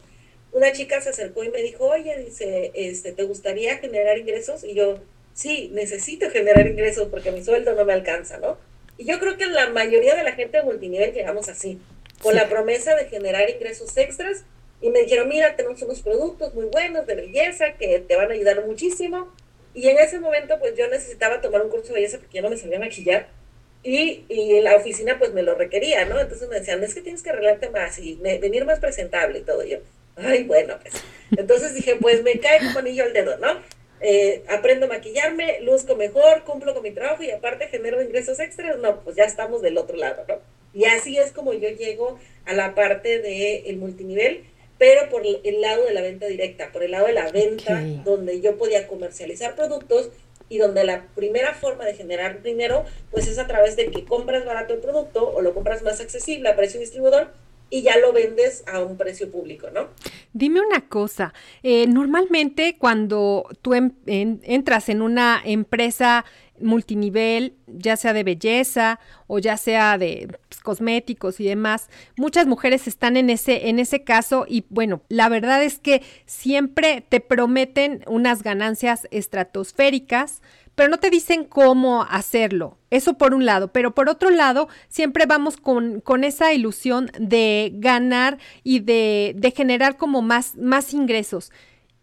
una 0.51 0.71
chica 0.71 0.99
se 0.99 1.09
acercó 1.09 1.43
y 1.43 1.49
me 1.49 1.61
dijo, 1.61 1.85
oye, 1.85 2.17
dice, 2.17 2.71
este, 2.73 3.11
¿te 3.11 3.23
gustaría 3.23 3.77
generar 3.77 4.17
ingresos? 4.17 4.63
Y 4.63 4.73
yo, 4.73 4.99
sí, 5.33 5.69
necesito 5.73 6.29
generar 6.29 6.67
ingresos 6.67 7.07
porque 7.09 7.31
mi 7.31 7.43
sueldo 7.43 7.73
no 7.73 7.85
me 7.85 7.93
alcanza, 7.93 8.37
¿no? 8.37 8.57
Y 8.97 9.05
yo 9.05 9.19
creo 9.19 9.37
que 9.37 9.45
la 9.45 9.69
mayoría 9.69 10.15
de 10.15 10.23
la 10.23 10.33
gente 10.33 10.57
de 10.57 10.63
multinivel 10.63 11.13
llegamos 11.13 11.47
así, 11.47 11.79
con 12.21 12.35
la 12.35 12.49
promesa 12.49 12.95
de 12.95 13.05
generar 13.05 13.49
ingresos 13.49 13.95
extras. 13.97 14.43
Y 14.81 14.89
me 14.89 15.01
dijeron, 15.01 15.27
mira, 15.27 15.55
tenemos 15.55 15.81
unos 15.81 16.01
productos 16.01 16.53
muy 16.53 16.65
buenos 16.65 17.05
de 17.07 17.15
belleza 17.15 17.73
que 17.73 17.99
te 17.99 18.15
van 18.15 18.31
a 18.31 18.33
ayudar 18.33 18.65
muchísimo. 18.65 19.33
Y 19.73 19.87
en 19.87 19.97
ese 19.97 20.19
momento, 20.19 20.59
pues 20.59 20.75
yo 20.75 20.87
necesitaba 20.89 21.41
tomar 21.41 21.61
un 21.63 21.69
curso 21.69 21.89
de 21.89 21.95
belleza 21.95 22.17
porque 22.17 22.37
yo 22.37 22.43
no 22.43 22.49
me 22.49 22.57
sabía 22.57 22.79
maquillar. 22.79 23.27
Y, 23.83 24.25
y 24.27 24.59
la 24.59 24.75
oficina, 24.75 25.17
pues 25.17 25.33
me 25.33 25.43
lo 25.43 25.55
requería, 25.55 26.03
¿no? 26.05 26.19
Entonces 26.19 26.49
me 26.49 26.59
decían, 26.59 26.83
es 26.83 26.93
que 26.93 27.01
tienes 27.01 27.23
que 27.23 27.29
arreglarte 27.29 27.69
más 27.69 27.97
y 27.99 28.15
venir 28.15 28.65
más 28.65 28.79
presentable 28.79 29.39
y 29.39 29.43
todo. 29.43 29.63
yo, 29.63 29.77
Ay, 30.17 30.43
bueno, 30.43 30.77
pues. 30.81 31.01
Entonces 31.37 31.73
dije, 31.73 31.95
pues 31.95 32.23
me 32.23 32.39
cae 32.39 32.59
como 32.59 32.79
anillo 32.79 33.03
al 33.03 33.13
dedo, 33.13 33.37
¿no? 33.37 33.61
Eh, 34.01 34.43
aprendo 34.47 34.85
a 34.85 34.89
maquillarme, 34.89 35.59
luzco 35.61 35.95
mejor, 35.95 36.43
cumplo 36.43 36.73
con 36.73 36.83
mi 36.83 36.91
trabajo 36.91 37.23
y 37.23 37.31
aparte 37.31 37.67
genero 37.67 38.01
ingresos 38.01 38.39
extras, 38.39 38.77
no, 38.77 39.01
pues 39.01 39.15
ya 39.17 39.25
estamos 39.25 39.61
del 39.61 39.77
otro 39.77 39.97
lado, 39.97 40.23
¿no? 40.27 40.35
Y 40.73 40.85
así 40.85 41.17
es 41.17 41.31
como 41.31 41.53
yo 41.53 41.69
llego 41.69 42.17
a 42.45 42.53
la 42.53 42.75
parte 42.75 43.19
del 43.19 43.65
el 43.65 43.77
multinivel, 43.77 44.45
pero 44.77 45.09
por 45.09 45.23
el 45.25 45.61
lado 45.61 45.83
de 45.83 45.93
la 45.93 46.01
venta 46.01 46.27
directa, 46.27 46.71
por 46.71 46.83
el 46.83 46.91
lado 46.91 47.07
de 47.07 47.13
la 47.13 47.29
venta, 47.31 47.83
donde 48.05 48.39
yo 48.39 48.57
podía 48.57 48.87
comercializar 48.87 49.55
productos 49.55 50.09
y 50.47 50.57
donde 50.57 50.83
la 50.83 51.07
primera 51.15 51.53
forma 51.53 51.85
de 51.85 51.95
generar 51.95 52.41
dinero, 52.41 52.85
pues 53.11 53.27
es 53.27 53.37
a 53.37 53.47
través 53.47 53.75
de 53.75 53.91
que 53.91 54.05
compras 54.05 54.45
barato 54.45 54.73
el 54.73 54.79
producto 54.79 55.29
o 55.29 55.41
lo 55.41 55.53
compras 55.53 55.83
más 55.83 55.99
accesible 55.99 56.47
a 56.49 56.55
precio 56.55 56.79
distribuidor 56.79 57.31
y 57.69 57.81
ya 57.81 57.97
lo 57.97 58.13
vendes 58.13 58.63
a 58.67 58.79
un 58.79 58.97
precio 58.97 59.31
público, 59.31 59.69
¿no? 59.73 59.87
Dime 60.33 60.61
una 60.61 60.81
cosa, 60.87 61.33
eh, 61.63 61.87
normalmente 61.87 62.77
cuando 62.77 63.47
tú 63.61 63.73
entras 64.05 64.89
en 64.89 65.01
una 65.01 65.41
empresa 65.43 66.25
multinivel, 66.61 67.55
ya 67.67 67.95
sea 67.95 68.13
de 68.13 68.23
belleza 68.23 68.99
o 69.27 69.39
ya 69.39 69.57
sea 69.57 69.97
de 69.97 70.27
pues, 70.49 70.61
cosméticos 70.61 71.39
y 71.39 71.45
demás, 71.45 71.89
muchas 72.17 72.47
mujeres 72.47 72.87
están 72.87 73.17
en 73.17 73.29
ese, 73.29 73.69
en 73.69 73.79
ese 73.79 74.03
caso 74.03 74.45
y 74.47 74.65
bueno, 74.69 75.01
la 75.09 75.29
verdad 75.29 75.63
es 75.63 75.79
que 75.79 76.01
siempre 76.25 77.03
te 77.07 77.19
prometen 77.19 78.03
unas 78.07 78.43
ganancias 78.43 79.07
estratosféricas, 79.11 80.41
pero 80.79 80.91
no 80.91 80.97
te 80.97 81.09
dicen 81.09 81.43
cómo 81.43 82.03
hacerlo. 82.03 82.77
Eso 82.89 83.17
por 83.17 83.33
un 83.33 83.45
lado, 83.45 83.73
pero 83.73 83.93
por 83.93 84.07
otro 84.07 84.29
lado, 84.29 84.69
siempre 84.87 85.25
vamos 85.25 85.57
con, 85.57 85.99
con 85.99 86.23
esa 86.23 86.53
ilusión 86.53 87.11
de 87.19 87.71
ganar 87.73 88.37
y 88.63 88.79
de, 88.79 89.33
de 89.35 89.51
generar 89.51 89.97
como 89.97 90.21
más, 90.21 90.55
más 90.55 90.93
ingresos. 90.93 91.51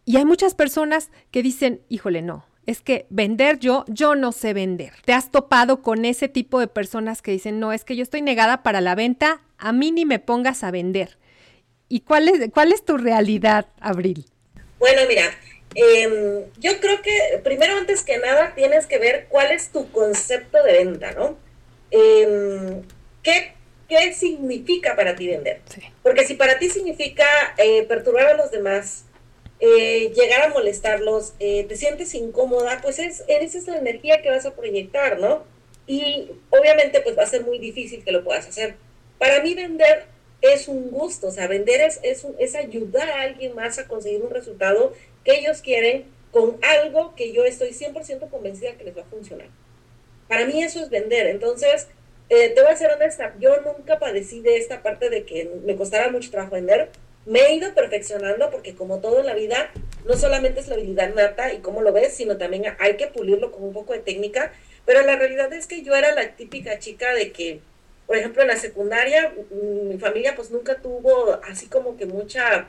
Y 0.04 0.18
hay 0.18 0.26
muchas 0.26 0.54
personas 0.54 1.11
que 1.30 1.42
dicen, 1.42 1.80
híjole, 1.88 2.21
no, 2.21 2.45
es 2.66 2.83
que 2.83 3.06
vender 3.09 3.59
yo, 3.61 3.87
yo 3.88 4.14
no 4.14 4.30
sé 4.30 4.52
vender. 4.52 4.92
¿Te 5.06 5.14
has 5.14 5.30
topado 5.30 5.80
con 5.80 6.04
ese 6.04 6.28
tipo 6.28 6.61
de 6.61 6.68
personas 6.68 7.23
que 7.23 7.30
dicen, 7.30 7.59
no, 7.59 7.73
es 7.73 7.83
que 7.83 7.97
yo 7.97 8.02
estoy 8.02 8.21
negada 8.21 8.62
para 8.62 8.83
la 8.83 8.95
venta, 8.95 9.40
a 9.56 9.73
mí 9.73 9.90
ni 9.90 10.04
me 10.04 10.18
pongas 10.18 10.62
a 10.62 10.71
vender? 10.71 11.16
¿Y 11.88 12.00
cuál 12.00 12.28
es, 12.28 12.50
cuál 12.52 12.73
es 12.73 12.85
tu 12.85 12.99
realidad, 12.99 13.68
Abril? 13.80 14.26
Bueno, 14.78 15.00
mira, 15.09 15.30
Em, 15.78 16.45
yo 16.59 16.80
creo 16.80 17.02
que 17.02 17.38
primero, 17.45 17.76
antes 17.76 18.02
que 18.02 18.16
nada, 18.16 18.54
tienes 18.54 18.87
que 18.87 18.97
ver 18.97 19.26
cuál 19.28 19.52
es 19.52 19.68
tu 19.68 19.90
concepto 19.92 20.62
de 20.62 20.73
venta, 20.73 21.12
¿no? 21.12 21.37
Em, 21.90 22.83
¿qué, 23.23 23.52
¿qué, 23.87 24.14
significa 24.14 24.97
para 24.97 25.14
ti 25.14 25.28
vender? 25.28 25.61
Porque 26.02 26.26
si 26.26 26.33
para 26.33 26.59
ti 26.59 26.71
significa 26.71 27.26
eh, 27.59 27.83
perturbar 27.83 28.26
a 28.26 28.35
los 28.38 28.50
demás, 28.50 29.04
eh, 29.61 30.12
llegar 30.16 30.45
a 30.45 30.49
molestarlos, 30.49 31.35
eh, 31.40 31.64
te 31.64 31.76
sientes 31.76 32.14
incómoda, 32.14 32.80
pues 32.80 32.99
es, 32.99 33.23
esa 33.28 33.59
es 33.59 33.66
la 33.66 33.76
energía 33.76 34.23
que 34.23 34.30
vas 34.30 34.47
a 34.47 34.54
proyectar, 34.54 35.18
¿no? 35.18 35.45
Y 35.87 36.30
obviamente 36.49 37.00
pues 37.02 37.18
va 37.18 37.25
a 37.25 37.26
ser 37.26 37.45
muy 37.45 37.59
difícil 37.59 38.02
que 38.02 38.12
lo 38.12 38.25
puedas 38.25 38.47
hacer. 38.47 38.76
Para 39.18 39.42
mí 39.42 39.54
vender 39.54 40.06
es 40.40 40.68
un 40.68 40.90
gusto, 40.90 41.28
o 41.28 41.30
sea, 41.30 41.49
vender 41.49 41.83
es, 41.83 42.00
es, 42.02 42.26
es 42.38 42.54
ayudar 42.54 43.11
a 43.11 43.23
alguien 43.23 43.54
más 43.54 43.78
a 43.78 43.87
conseguir 43.87 44.23
un 44.23 44.30
resultado 44.30 44.95
que 45.26 45.40
ellos 45.40 45.61
quieren 45.61 46.04
con 46.30 46.59
algo 46.62 47.14
que 47.16 47.33
yo 47.33 47.45
estoy 47.45 47.71
100% 47.71 48.30
convencida 48.30 48.75
que 48.75 48.85
les 48.85 48.97
va 48.97 49.02
a 49.02 49.06
funcionar. 49.06 49.49
Para 50.28 50.47
mí 50.47 50.62
eso 50.62 50.80
es 50.80 50.88
vender. 50.88 51.26
Entonces, 51.26 51.88
eh, 52.28 52.50
te 52.50 52.62
voy 52.62 52.71
a 52.71 52.76
ser 52.76 52.92
honesta, 52.92 53.35
yo 53.40 53.61
nunca 53.61 53.99
padecí 53.99 54.40
de 54.40 54.56
esta 54.56 54.83
parte 54.83 55.11
de 55.11 55.25
que 55.25 55.50
me 55.64 55.76
costara 55.76 56.11
mucho 56.11 56.30
trabajo 56.30 56.54
vender. 56.54 56.90
Me 57.25 57.40
he 57.40 57.54
ido 57.54 57.75
perfeccionando 57.75 58.50
porque 58.50 58.76
como 58.76 59.00
todo 59.00 59.18
en 59.18 59.26
la 59.26 59.35
vida, 59.35 59.73
no 60.06 60.14
solamente 60.16 60.61
es 60.61 60.68
la 60.68 60.76
habilidad 60.76 61.12
nata 61.12 61.52
y 61.52 61.59
cómo 61.59 61.83
lo 61.83 61.92
ves, 61.92 62.14
sino 62.14 62.37
también 62.37 62.64
hay 62.78 62.97
que 62.97 63.09
pulirlo 63.09 63.50
con 63.50 63.64
un 63.64 63.73
poco 63.73 63.95
de 63.95 63.99
técnica. 63.99 64.52
Pero 64.85 65.02
la 65.02 65.16
realidad 65.16 65.52
es 65.52 65.66
que 65.66 65.83
yo 65.83 65.97
era 65.97 66.14
la 66.14 66.37
típica 66.37 66.78
chica 66.78 67.12
de 67.14 67.33
que, 67.33 67.61
por 68.06 68.16
ejemplo, 68.16 68.42
en 68.42 68.49
la 68.49 68.56
secundaria, 68.56 69.33
mm, 69.50 69.88
mi 69.88 69.99
familia 69.99 70.37
pues 70.37 70.52
nunca 70.52 70.76
tuvo 70.76 71.40
así 71.42 71.66
como 71.66 71.97
que 71.97 72.06
mucha 72.06 72.68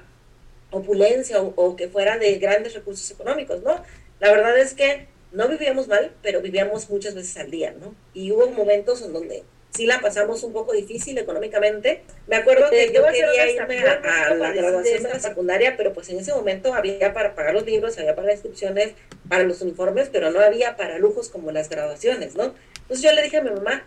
opulencia 0.72 1.42
o, 1.42 1.76
que 1.76 1.88
fuera 1.88 2.18
de 2.18 2.36
grandes 2.36 2.74
recursos 2.74 3.10
económicos, 3.12 3.64
¿no? 3.64 3.82
La 4.20 4.32
verdad 4.32 4.58
es 4.58 4.74
que 4.74 5.08
no 5.32 5.48
vivíamos 5.48 5.88
mal, 5.88 6.12
pero 6.22 6.42
vivíamos 6.42 6.90
muchas 6.90 7.16
veces 7.16 7.38
al 7.38 7.52
día, 7.52 7.74
¿no? 7.80 7.96
Y 8.14 8.32
hubo 8.32 8.48
momentos 8.50 9.02
en 9.02 9.14
donde 9.14 9.44
sí 9.72 9.86
la 9.86 10.02
pasamos 10.02 10.44
un 10.44 10.54
poco 10.54 10.74
difícil 10.74 11.18
económicamente. 11.18 12.02
Me 12.28 12.36
acuerdo 12.36 12.70
que 12.70 12.92
yo 12.92 13.06
quería 13.06 13.52
irme 13.52 13.80
a, 13.80 14.34
la 14.34 14.52
graduación 14.52 15.04
de 15.04 15.10
la 15.10 15.20
secundaria, 15.20 15.78
pero 15.78 15.94
pues 15.94 16.10
en 16.10 16.20
ese 16.20 16.34
momento 16.34 16.74
había 16.74 17.14
para 17.14 17.36
pagar 17.36 17.54
los 17.54 17.66
libros, 17.66 17.98
había 17.98 18.16
para 18.16 18.28
las 18.28 18.36
inscripciones, 18.38 18.94
para 19.30 19.44
los 19.44 19.62
uniformes, 19.62 20.10
pero 20.12 20.32
no 20.32 20.40
había 20.40 20.76
para 20.76 20.98
lujos 20.98 21.30
como 21.30 21.52
las 21.52 21.70
graduaciones, 21.70 22.36
¿no? 22.36 22.56
Entonces 22.82 23.04
yo 23.04 23.12
le 23.12 23.22
dije 23.22 23.38
a 23.38 23.44
mi 23.44 23.52
mamá, 23.52 23.86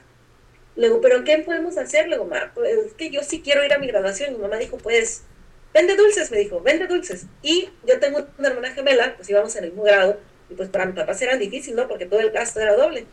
le 0.77 0.87
digo, 0.87 1.01
¿pero 1.01 1.25
qué 1.25 1.39
podemos 1.39 1.77
hacer? 1.77 2.09
Le 2.09 2.17
digo, 2.17 2.27
mamá, 2.27 2.53
pues 2.55 2.73
es 2.87 2.93
que 2.95 3.11
yo 3.11 3.23
sí 3.23 3.43
quiero 3.43 3.65
ir 3.65 3.73
a 3.73 3.79
mi 3.79 3.87
graduación. 3.87 4.31
Y 4.31 4.37
mi 4.37 4.43
mamá 4.43 4.57
dijo, 4.57 4.79
pues 4.79 5.25
vende 5.73 5.97
dulces, 5.97 6.31
me 6.31 6.39
dijo, 6.39 6.61
vende 6.61 6.87
dulces. 6.87 7.27
Y 7.43 7.69
yo 7.87 7.99
tengo 8.01 8.27
una 8.39 8.49
hermana 8.49 8.71
gemela, 8.73 9.15
pues 9.17 9.29
íbamos 9.31 9.55
en 9.57 9.65
el 9.65 9.71
mismo 9.71 9.85
grado, 9.85 10.19
y 10.49 10.55
pues 10.55 10.69
para 10.69 10.87
mi 10.87 10.93
papá 10.93 11.15
era 11.21 11.37
difícil, 11.37 11.77
¿no? 11.77 11.87
Porque 11.89 12.07
todo 12.07 12.21
el 12.21 12.31
gasto 12.31 12.61
era 12.61 12.75
doble. 12.77 13.07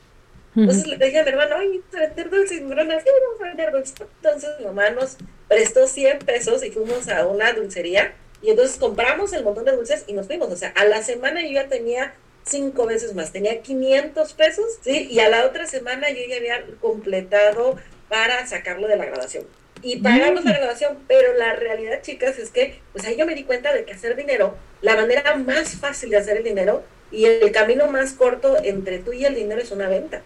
Entonces 0.55 0.87
le 0.87 0.97
dije 0.97 1.19
a 1.19 1.23
mi 1.23 1.29
hermano, 1.29 1.55
ay, 1.59 1.67
vamos 1.67 1.95
a 1.95 1.99
vender 1.99 2.29
dulces. 2.31 2.57
Y 2.57 2.61
mi 2.61 2.71
hermana, 2.71 2.99
sí, 2.99 3.09
vamos 3.27 3.41
a 3.41 3.43
vender 3.43 3.71
dulces. 3.71 3.93
Entonces 3.99 4.49
mi 4.57 4.65
mamá 4.65 4.89
nos 4.89 5.17
prestó 5.47 5.87
100 5.87 6.19
pesos 6.19 6.63
y 6.63 6.71
fuimos 6.71 7.07
a 7.09 7.27
una 7.27 7.53
dulcería. 7.53 8.15
Y 8.41 8.49
entonces 8.49 8.77
compramos 8.77 9.33
el 9.33 9.43
montón 9.43 9.65
de 9.65 9.73
dulces 9.73 10.05
y 10.07 10.13
nos 10.13 10.25
fuimos. 10.25 10.51
O 10.51 10.57
sea, 10.57 10.69
a 10.69 10.85
la 10.85 11.03
semana 11.03 11.43
yo 11.43 11.51
ya 11.51 11.67
tenía 11.67 12.15
cinco 12.43 12.87
veces 12.87 13.13
más. 13.13 13.31
Tenía 13.31 13.61
500 13.61 14.33
pesos, 14.33 14.65
¿sí? 14.81 15.07
Y 15.11 15.19
a 15.19 15.29
la 15.29 15.45
otra 15.45 15.67
semana 15.67 16.09
yo 16.09 16.21
ya 16.27 16.37
había 16.37 16.65
completado 16.81 17.77
para 18.09 18.47
sacarlo 18.47 18.87
de 18.87 18.95
la 18.95 19.05
graduación 19.05 19.45
y 19.81 19.97
pagamos 19.97 20.43
la 20.45 20.53
graduación, 20.53 20.97
pero 21.07 21.33
la 21.33 21.53
realidad, 21.53 22.01
chicas, 22.01 22.37
es 22.39 22.49
que 22.49 22.79
pues 22.93 23.05
ahí 23.05 23.15
yo 23.17 23.25
me 23.25 23.35
di 23.35 23.43
cuenta 23.43 23.73
de 23.73 23.85
que 23.85 23.93
hacer 23.93 24.15
dinero, 24.15 24.55
la 24.81 24.95
manera 24.95 25.35
más 25.35 25.75
fácil 25.75 26.09
de 26.09 26.17
hacer 26.17 26.37
el 26.37 26.43
dinero 26.43 26.83
y 27.11 27.25
el 27.25 27.51
camino 27.51 27.87
más 27.87 28.13
corto 28.13 28.57
entre 28.63 28.99
tú 28.99 29.13
y 29.13 29.25
el 29.25 29.35
dinero 29.35 29.61
es 29.61 29.71
una 29.71 29.87
venta. 29.87 30.21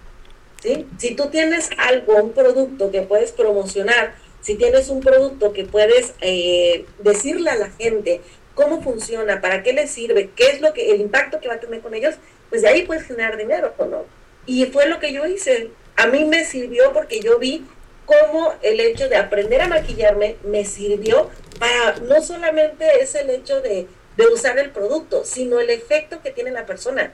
¿sí? 0.61 0.87
Si 0.97 1.15
tú 1.15 1.29
tienes 1.29 1.69
algo, 1.77 2.15
un 2.15 2.33
producto 2.33 2.91
que 2.91 3.01
puedes 3.01 3.31
promocionar, 3.31 4.15
si 4.41 4.55
tienes 4.55 4.89
un 4.89 5.01
producto 5.01 5.53
que 5.53 5.65
puedes 5.65 6.13
eh, 6.21 6.85
decirle 6.99 7.49
a 7.51 7.55
la 7.55 7.69
gente 7.71 8.21
cómo 8.55 8.81
funciona, 8.81 9.41
para 9.41 9.63
qué 9.63 9.73
les 9.73 9.91
sirve, 9.91 10.31
qué 10.35 10.49
es 10.49 10.61
lo 10.61 10.73
que 10.73 10.91
el 10.91 11.01
impacto 11.01 11.39
que 11.39 11.47
va 11.47 11.55
a 11.55 11.59
tener 11.59 11.81
con 11.81 11.93
ellos, 11.93 12.15
pues 12.49 12.63
de 12.63 12.69
ahí 12.69 12.83
puedes 12.83 13.03
generar 13.03 13.37
dinero, 13.37 13.73
¿no? 13.79 14.05
Y 14.45 14.65
fue 14.65 14.87
lo 14.87 14.99
que 14.99 15.13
yo 15.13 15.25
hice. 15.25 15.69
A 15.95 16.07
mí 16.07 16.25
me 16.25 16.43
sirvió 16.45 16.91
porque 16.93 17.19
yo 17.19 17.37
vi 17.37 17.63
cómo 18.11 18.53
el 18.61 18.79
hecho 18.79 19.07
de 19.07 19.15
aprender 19.15 19.61
a 19.61 19.67
maquillarme 19.67 20.35
me 20.43 20.65
sirvió 20.65 21.29
para, 21.59 21.95
no 22.01 22.21
solamente 22.21 22.85
es 23.01 23.15
el 23.15 23.29
hecho 23.29 23.61
de, 23.61 23.87
usar 24.33 24.59
el 24.59 24.69
producto, 24.69 25.25
sino 25.25 25.59
el 25.59 25.71
efecto 25.71 26.21
que 26.21 26.29
tiene 26.29 26.51
la 26.51 26.67
persona. 26.67 27.11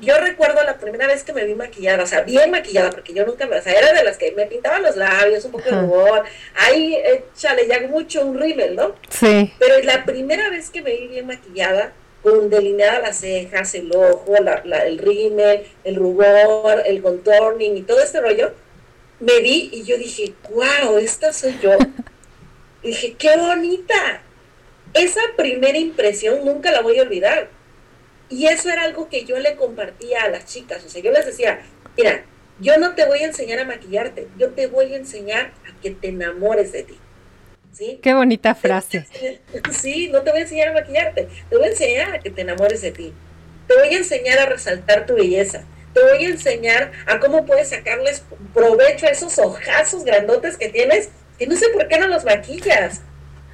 Yo 0.00 0.16
recuerdo 0.18 0.62
la 0.62 0.78
primera 0.78 1.06
vez 1.06 1.22
que 1.22 1.34
me 1.34 1.44
vi 1.44 1.54
maquillada, 1.54 2.04
o 2.04 2.06
sea, 2.06 2.22
bien 2.22 2.50
maquillada, 2.50 2.90
porque 2.90 3.12
yo 3.12 3.26
nunca 3.26 3.46
me, 3.46 3.58
o 3.58 3.62
sea, 3.62 3.72
era 3.74 3.92
de 3.92 4.02
las 4.02 4.16
que 4.16 4.32
me 4.32 4.46
pintaban 4.46 4.82
los 4.82 4.96
labios, 4.96 5.44
un 5.44 5.52
poco 5.52 5.64
de 5.64 5.72
rubor, 5.72 6.24
ahí, 6.54 6.96
échale 7.04 7.66
ya 7.66 7.86
mucho 7.88 8.24
un 8.24 8.40
rímel, 8.40 8.76
¿no? 8.76 8.94
Sí. 9.10 9.52
Pero 9.58 9.78
la 9.82 10.06
primera 10.06 10.48
vez 10.48 10.70
que 10.70 10.80
me 10.80 10.96
vi 10.96 11.08
bien 11.08 11.26
maquillada, 11.26 11.92
con 12.22 12.48
delineada 12.48 13.00
las 13.00 13.18
cejas, 13.18 13.74
el 13.74 13.94
ojo, 13.94 14.34
el 14.36 14.98
rímel, 14.98 15.66
el 15.84 15.96
rubor, 15.96 16.82
el 16.86 17.02
contorning 17.02 17.76
y 17.76 17.82
todo 17.82 18.00
este 18.00 18.20
rollo, 18.20 18.52
me 19.20 19.40
vi 19.40 19.70
y 19.72 19.84
yo 19.84 19.96
dije, 19.98 20.34
wow, 20.50 20.98
esta 20.98 21.32
soy 21.32 21.58
yo. 21.62 21.76
dije, 22.82 23.14
qué 23.18 23.36
bonita. 23.36 24.22
Esa 24.94 25.20
primera 25.36 25.78
impresión 25.78 26.44
nunca 26.44 26.70
la 26.70 26.80
voy 26.80 26.98
a 26.98 27.02
olvidar. 27.02 27.50
Y 28.30 28.46
eso 28.46 28.68
era 28.68 28.82
algo 28.84 29.08
que 29.08 29.24
yo 29.24 29.38
le 29.38 29.56
compartía 29.56 30.22
a 30.22 30.28
las 30.28 30.44
chicas. 30.46 30.84
O 30.84 30.88
sea, 30.88 31.02
yo 31.02 31.10
les 31.12 31.26
decía, 31.26 31.60
mira, 31.96 32.24
yo 32.60 32.76
no 32.78 32.94
te 32.94 33.06
voy 33.06 33.20
a 33.20 33.26
enseñar 33.26 33.60
a 33.60 33.64
maquillarte, 33.64 34.28
yo 34.36 34.50
te 34.50 34.66
voy 34.66 34.92
a 34.92 34.96
enseñar 34.96 35.52
a 35.66 35.80
que 35.80 35.90
te 35.90 36.08
enamores 36.08 36.72
de 36.72 36.82
ti. 36.82 36.98
¿Sí? 37.72 38.00
Qué 38.02 38.14
bonita 38.14 38.54
frase. 38.54 39.06
Sí, 39.70 40.08
no 40.08 40.22
te 40.22 40.30
voy 40.30 40.40
a 40.40 40.42
enseñar 40.42 40.68
a 40.68 40.72
maquillarte, 40.72 41.28
te 41.48 41.56
voy 41.56 41.66
a 41.66 41.70
enseñar 41.70 42.14
a 42.14 42.20
que 42.20 42.30
te 42.30 42.42
enamores 42.42 42.82
de 42.82 42.90
ti. 42.90 43.12
Te 43.66 43.74
voy 43.76 43.88
a 43.88 43.98
enseñar 43.98 44.38
a 44.38 44.46
resaltar 44.46 45.06
tu 45.06 45.14
belleza 45.14 45.64
te 45.98 46.10
voy 46.10 46.24
a 46.24 46.28
enseñar 46.28 46.92
a 47.06 47.18
cómo 47.18 47.44
puedes 47.44 47.70
sacarles 47.70 48.24
provecho 48.54 49.06
a 49.06 49.10
esos 49.10 49.38
ojazos 49.38 50.04
grandotes 50.04 50.56
que 50.56 50.68
tienes, 50.68 51.08
que 51.38 51.46
no 51.46 51.56
sé 51.56 51.68
por 51.70 51.88
qué 51.88 51.98
no 51.98 52.08
los 52.08 52.24
maquillas. 52.24 53.02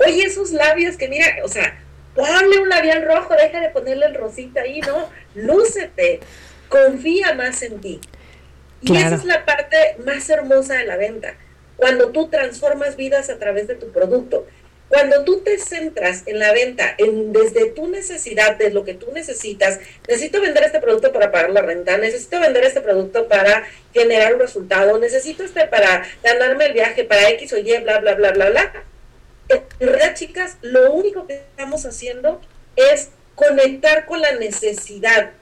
Oye, 0.04 0.24
esos 0.24 0.50
labios 0.50 0.96
que 0.96 1.08
mira, 1.08 1.26
o 1.44 1.48
sea, 1.48 1.80
ponle 2.14 2.58
un 2.58 2.68
labial 2.68 3.04
rojo, 3.04 3.34
deja 3.34 3.60
de 3.60 3.70
ponerle 3.70 4.06
el 4.06 4.14
rosita 4.14 4.62
ahí, 4.62 4.80
¿no? 4.80 5.08
Lúcete, 5.34 6.20
confía 6.68 7.34
más 7.34 7.62
en 7.62 7.80
ti. 7.80 8.00
Y 8.82 8.96
esa 8.96 9.14
es 9.14 9.24
la 9.24 9.44
parte 9.46 9.96
más 10.04 10.28
hermosa 10.28 10.74
de 10.74 10.84
la 10.84 10.96
venta, 10.96 11.34
cuando 11.76 12.10
tú 12.10 12.28
transformas 12.28 12.96
vidas 12.96 13.30
a 13.30 13.38
través 13.38 13.66
de 13.66 13.76
tu 13.76 13.90
producto. 13.92 14.46
Cuando 14.94 15.24
tú 15.24 15.40
te 15.40 15.58
centras 15.58 16.22
en 16.26 16.38
la 16.38 16.52
venta, 16.52 16.94
en 16.98 17.32
desde 17.32 17.66
tu 17.72 17.88
necesidad, 17.88 18.54
de 18.56 18.70
lo 18.70 18.84
que 18.84 18.94
tú 18.94 19.10
necesitas, 19.12 19.80
necesito 20.06 20.40
vender 20.40 20.62
este 20.62 20.78
producto 20.78 21.12
para 21.12 21.32
pagar 21.32 21.50
la 21.50 21.62
renta, 21.62 21.98
necesito 21.98 22.38
vender 22.38 22.62
este 22.62 22.80
producto 22.80 23.26
para 23.26 23.66
generar 23.92 24.34
un 24.34 24.40
resultado, 24.40 24.96
necesito 25.00 25.42
este 25.42 25.66
para 25.66 26.06
ganarme 26.22 26.66
el 26.66 26.74
viaje, 26.74 27.02
para 27.02 27.28
X 27.30 27.54
o 27.54 27.58
Y, 27.58 27.76
bla, 27.78 27.98
bla, 27.98 28.14
bla, 28.14 28.30
bla, 28.30 28.50
bla. 28.50 28.84
En 29.48 29.88
realidad, 29.88 30.14
chicas, 30.14 30.58
lo 30.62 30.92
único 30.92 31.26
que 31.26 31.38
estamos 31.38 31.84
haciendo 31.86 32.40
es 32.76 33.08
conectar 33.34 34.06
con 34.06 34.20
la 34.20 34.36
necesidad. 34.36 35.32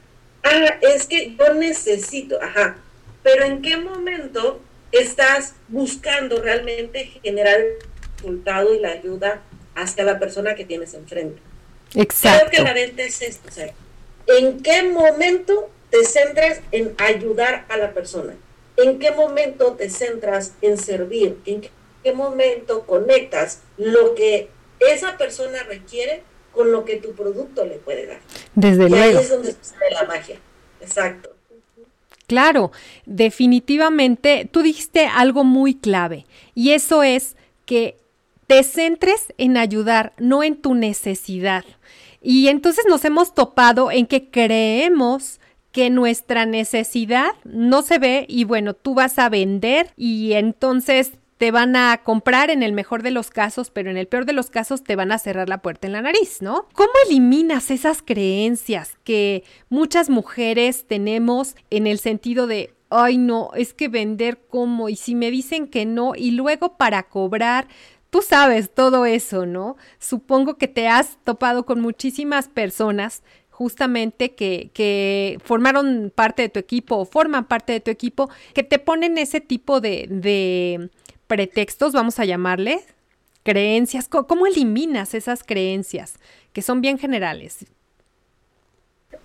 Ah, 0.45 0.79
es 0.81 1.07
que 1.07 1.37
yo 1.37 1.53
necesito, 1.53 2.41
ajá, 2.41 2.79
pero 3.23 3.45
¿en 3.45 3.61
qué 3.61 3.77
momento 3.77 4.63
estás 4.93 5.53
buscando 5.69 6.41
realmente 6.41 7.05
generar 7.23 7.61
resultado 8.23 8.75
y 8.75 8.79
la 8.79 8.91
ayuda 8.91 9.43
hacia 9.75 10.05
la 10.05 10.19
persona 10.19 10.55
que 10.55 10.65
tienes 10.65 10.95
enfrente. 10.95 11.41
Exacto. 11.95 12.47
Creo 12.51 12.51
que 12.51 12.69
la 12.69 12.75
venta 12.75 13.03
es 13.03 13.21
esto, 13.23 13.49
o 13.49 13.53
sea, 13.53 13.73
¿en 14.27 14.63
qué 14.63 14.85
momento 14.85 15.71
te 15.91 16.05
centras 16.05 16.61
en 16.71 16.95
ayudar 16.99 17.67
a 17.69 17.77
la 17.77 17.93
persona? 17.93 18.35
¿En 18.77 18.99
qué 18.99 19.11
momento 19.11 19.73
te 19.73 19.91
centras 19.91 20.53
en 20.63 20.79
servir? 20.79 21.39
¿En 21.45 21.63
qué 22.03 22.13
momento 22.13 22.87
conectas 22.87 23.61
lo 23.77 24.15
que 24.15 24.49
esa 24.81 25.19
persona 25.19 25.63
requiere 25.65 26.23
con 26.53 26.73
lo 26.73 26.85
que 26.85 26.97
tu 26.97 27.13
producto 27.13 27.65
le 27.67 27.77
puede 27.77 28.07
dar? 28.07 28.21
Desde 28.55 28.87
y 28.87 28.89
luego. 28.89 29.19
Ahí 29.19 29.25
es 29.25 29.31
donde 29.31 29.53
sucede 29.53 29.91
la 29.91 30.05
magia. 30.05 30.39
Exacto. 30.81 31.31
Claro, 32.27 32.73
definitivamente 33.05 34.49
tú 34.51 34.63
dijiste 34.63 35.07
algo 35.07 35.45
muy 35.45 35.75
clave 35.75 36.25
y 36.55 36.73
eso 36.73 37.03
es 37.03 37.37
que 37.67 37.97
te 38.53 38.65
centres 38.65 39.33
en 39.39 39.57
ayudar, 39.57 40.13
no 40.19 40.43
en 40.43 40.57
tu 40.57 40.75
necesidad. 40.75 41.65
Y 42.21 42.49
entonces 42.49 42.85
nos 42.87 43.03
hemos 43.07 43.33
topado 43.33 43.91
en 43.91 44.07
que 44.07 44.29
creemos 44.29 45.41
que 45.71 45.89
nuestra 45.89 46.45
necesidad 46.45 47.31
no 47.45 47.81
se 47.81 47.99
ve 47.99 48.27
y 48.29 48.45
bueno, 48.45 48.75
tú 48.75 48.93
vas 48.93 49.19
a 49.19 49.31
vender 49.31 49.95
y 49.97 50.35
entonces 50.35 51.13
te 51.39 51.51
van 51.51 51.77
a 51.77 52.03
comprar 52.05 52.51
en 52.51 52.63
el 52.63 52.75
mejor 52.75 53.03
de 53.03 53.11
los 53.11 53.31
casos, 53.31 53.71
pero 53.71 53.91
en 53.91 53.97
el 53.97 54.07
peor 54.07 54.27
de 54.27 54.35
los 54.35 54.51
casos 54.51 54.85
te 54.85 54.97
van 54.97 55.13
a 55.13 55.19
cerrar 55.19 55.49
la 55.49 55.63
puerta 55.63 55.87
en 55.87 55.95
la 55.95 56.03
nariz, 56.03 56.43
¿no? 56.43 56.69
¿Cómo 56.75 56.91
eliminas 57.07 57.71
esas 57.71 58.03
creencias 58.03 58.99
que 59.03 59.45
muchas 59.71 60.11
mujeres 60.11 60.87
tenemos 60.87 61.57
en 61.71 61.87
el 61.87 61.99
sentido 61.99 62.47
de, 62.47 62.75
ay 62.91 63.17
no, 63.17 63.49
es 63.55 63.73
que 63.73 63.89
vender 63.89 64.43
como 64.47 64.91
y 64.91 64.97
si 64.97 65.15
me 65.15 65.31
dicen 65.31 65.69
que 65.69 65.87
no 65.87 66.15
y 66.15 66.33
luego 66.33 66.77
para 66.77 67.05
cobrar 67.05 67.67
tú 68.13 68.21
sabes 68.21 68.71
todo 68.75 69.07
eso, 69.07 69.47
¿no? 69.47 69.79
Supongo 69.99 70.59
que 70.59 70.69
te 70.69 70.87
has 70.87 71.17
topado 71.25 71.65
con 71.65 71.81
muchísimas 71.81 72.47
personas 72.47 73.23
justamente 73.49 74.35
que, 74.35 74.71
que, 74.75 75.41
formaron 75.43 76.13
parte 76.15 76.43
de 76.43 76.51
tu 76.51 76.59
equipo 76.59 76.97
o 76.97 77.05
forman 77.07 77.47
parte 77.47 77.73
de 77.73 77.81
tu 77.81 77.91
equipo, 77.91 78.29
que 78.53 78.65
te 78.65 78.79
ponen 78.79 79.17
ese 79.17 79.41
tipo 79.41 79.81
de, 79.81 80.09
de 80.11 80.91
pretextos, 81.27 81.95
vamos 81.95 82.19
a 82.19 82.27
llamarle, 82.27 82.85
creencias. 83.45 84.09
¿Cómo, 84.09 84.47
eliminas 84.47 85.15
esas 85.15 85.43
creencias 85.43 86.19
que 86.53 86.61
son 86.61 86.83
bien 86.83 86.99
generales? 86.99 87.65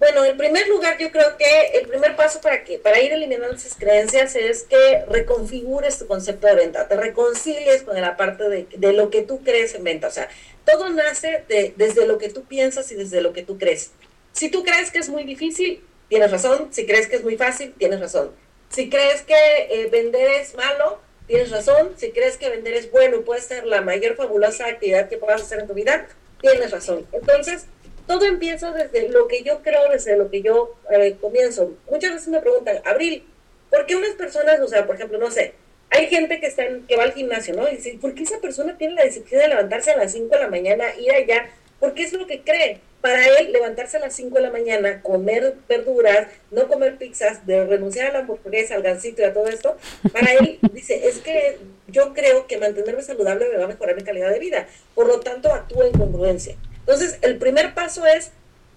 Bueno, 0.07 0.23
en 0.23 0.37
primer 0.37 0.69
lugar, 0.69 0.97
yo 0.97 1.11
creo 1.11 1.35
que 1.35 1.77
el 1.79 1.85
primer 1.85 2.15
paso 2.15 2.39
para 2.39 2.63
que 2.63 2.79
para 2.79 3.01
ir 3.01 3.11
eliminando 3.11 3.53
esas 3.53 3.75
creencias 3.75 4.37
es 4.37 4.63
que 4.63 5.03
reconfigures 5.05 5.99
tu 5.99 6.07
concepto 6.07 6.47
de 6.47 6.55
venta, 6.55 6.87
te 6.87 6.95
reconcilies 6.95 7.83
con 7.83 7.99
la 7.99 8.15
parte 8.15 8.47
de, 8.47 8.93
lo 8.93 9.09
que 9.09 9.23
tú 9.23 9.43
crees 9.43 9.75
en 9.75 9.83
venta. 9.83 10.07
O 10.07 10.11
sea, 10.11 10.29
todo 10.63 10.89
nace 10.91 11.43
de, 11.49 11.73
desde 11.75 12.07
lo 12.07 12.19
que 12.19 12.29
tú 12.29 12.45
piensas 12.45 12.89
y 12.93 12.95
desde 12.95 13.19
lo 13.19 13.33
que 13.33 13.43
tú 13.43 13.57
crees. 13.57 13.91
Si 14.31 14.49
tú 14.49 14.63
crees 14.63 14.91
que 14.91 14.99
es 14.99 15.09
muy 15.09 15.25
difícil, 15.25 15.83
tienes 16.07 16.31
razón. 16.31 16.69
Si 16.71 16.85
crees 16.85 17.07
que 17.07 17.17
es 17.17 17.23
muy 17.25 17.35
fácil, 17.35 17.73
tienes 17.77 17.99
razón. 17.99 18.31
Si 18.69 18.89
crees 18.89 19.23
que 19.23 19.35
eh, 19.69 19.89
vender 19.91 20.29
es 20.39 20.55
malo, 20.55 21.01
tienes 21.27 21.51
razón. 21.51 21.91
Si 21.97 22.11
crees 22.11 22.37
que 22.37 22.47
vender 22.47 22.75
es 22.75 22.89
bueno 22.91 23.23
puede 23.23 23.41
ser 23.41 23.65
la 23.65 23.81
mayor 23.81 24.15
fabulosa 24.15 24.67
actividad 24.67 25.09
que 25.09 25.17
puedas 25.17 25.41
hacer 25.41 25.59
en 25.59 25.67
tu 25.67 25.73
vida, 25.73 26.07
tienes 26.39 26.71
razón. 26.71 27.05
Entonces, 27.11 27.65
todo 28.07 28.25
empieza 28.25 28.71
desde 28.71 29.09
lo 29.09 29.27
que 29.27 29.43
yo 29.43 29.61
creo, 29.61 29.89
desde 29.91 30.17
lo 30.17 30.31
que 30.31 30.41
yo 30.41 30.75
eh, 30.89 31.15
comienzo. 31.19 31.73
Muchas 31.89 32.13
veces 32.13 32.27
me 32.29 32.39
preguntan, 32.39 32.79
Abril, 32.85 33.23
¿por 33.69 33.85
qué 33.85 33.95
unas 33.95 34.11
personas, 34.11 34.59
o 34.61 34.67
sea, 34.67 34.87
por 34.87 34.95
ejemplo, 34.95 35.17
no 35.17 35.29
sé, 35.29 35.53
hay 35.89 36.07
gente 36.07 36.39
que, 36.39 36.47
está 36.47 36.63
que 36.87 36.95
va 36.95 37.03
al 37.03 37.13
gimnasio, 37.13 37.55
¿no? 37.55 37.67
Y 37.67 37.77
dice, 37.77 37.97
¿por 37.99 38.13
qué 38.13 38.23
esa 38.23 38.39
persona 38.39 38.77
tiene 38.77 38.95
la 38.95 39.03
disciplina 39.03 39.43
de 39.43 39.49
levantarse 39.49 39.91
a 39.91 39.97
las 39.97 40.11
5 40.11 40.27
de 40.29 40.41
la 40.41 40.49
mañana, 40.49 40.85
ir 40.99 41.11
allá? 41.11 41.49
Porque 41.79 42.03
es 42.03 42.13
lo 42.13 42.27
que 42.27 42.41
cree. 42.41 42.79
Para 43.01 43.25
él, 43.25 43.51
levantarse 43.53 43.97
a 43.97 43.99
las 43.99 44.15
5 44.15 44.35
de 44.35 44.41
la 44.41 44.49
mañana, 44.49 45.01
comer 45.01 45.55
verduras, 45.69 46.27
no 46.51 46.67
comer 46.67 46.97
pizzas, 46.97 47.45
de 47.45 47.63
renunciar 47.63 48.07
a 48.07 48.13
la 48.13 48.19
hamburguesa, 48.19 48.75
al 48.75 48.81
gansito 48.81 49.21
y 49.21 49.25
a 49.25 49.33
todo 49.33 49.47
esto, 49.47 49.77
para 50.11 50.33
él 50.33 50.59
dice, 50.73 51.07
es 51.07 51.19
que 51.19 51.57
yo 51.87 52.13
creo 52.13 52.47
que 52.47 52.57
mantenerme 52.57 53.03
saludable 53.03 53.47
me 53.49 53.57
va 53.57 53.65
a 53.65 53.67
mejorar 53.67 53.95
mi 53.95 54.03
calidad 54.03 54.31
de 54.31 54.39
vida. 54.39 54.67
Por 54.95 55.07
lo 55.07 55.19
tanto, 55.19 55.53
actúa 55.53 55.85
en 55.85 55.93
congruencia. 55.93 56.55
Entonces, 56.87 57.19
el 57.21 57.37
primer 57.37 57.73
paso 57.73 58.05
es 58.05 58.31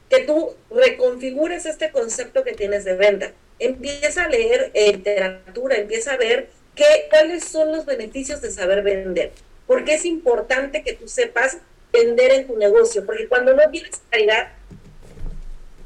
que 0.09 0.25
tú 0.25 0.57
reconfigures 0.69 1.65
este 1.65 1.93
concepto 1.93 2.43
que 2.43 2.55
tienes 2.55 2.85
de 2.85 2.95
venta. 2.95 3.31
Empieza 3.61 4.25
a 4.25 4.29
leer 4.29 4.73
eh, 4.75 4.95
literatura, 4.95 5.77
empieza 5.77 6.15
a 6.15 6.17
ver 6.17 6.51
qué, 6.75 7.07
cuáles 7.09 7.45
son 7.45 7.71
los 7.71 7.87
beneficios 7.87 8.41
de 8.43 8.51
saber 8.51 8.83
vender. 8.83 9.31
Porque 9.69 9.95
es 9.95 10.05
importante 10.05 10.83
que 10.83 10.95
tú 10.95 11.07
sepas 11.07 11.59
vender 11.93 12.33
en 12.33 12.49
tu 12.49 12.57
negocio, 12.57 13.07
porque 13.07 13.29
cuando 13.29 13.55
no 13.55 13.71
tienes 13.71 14.01
claridad, 14.11 14.49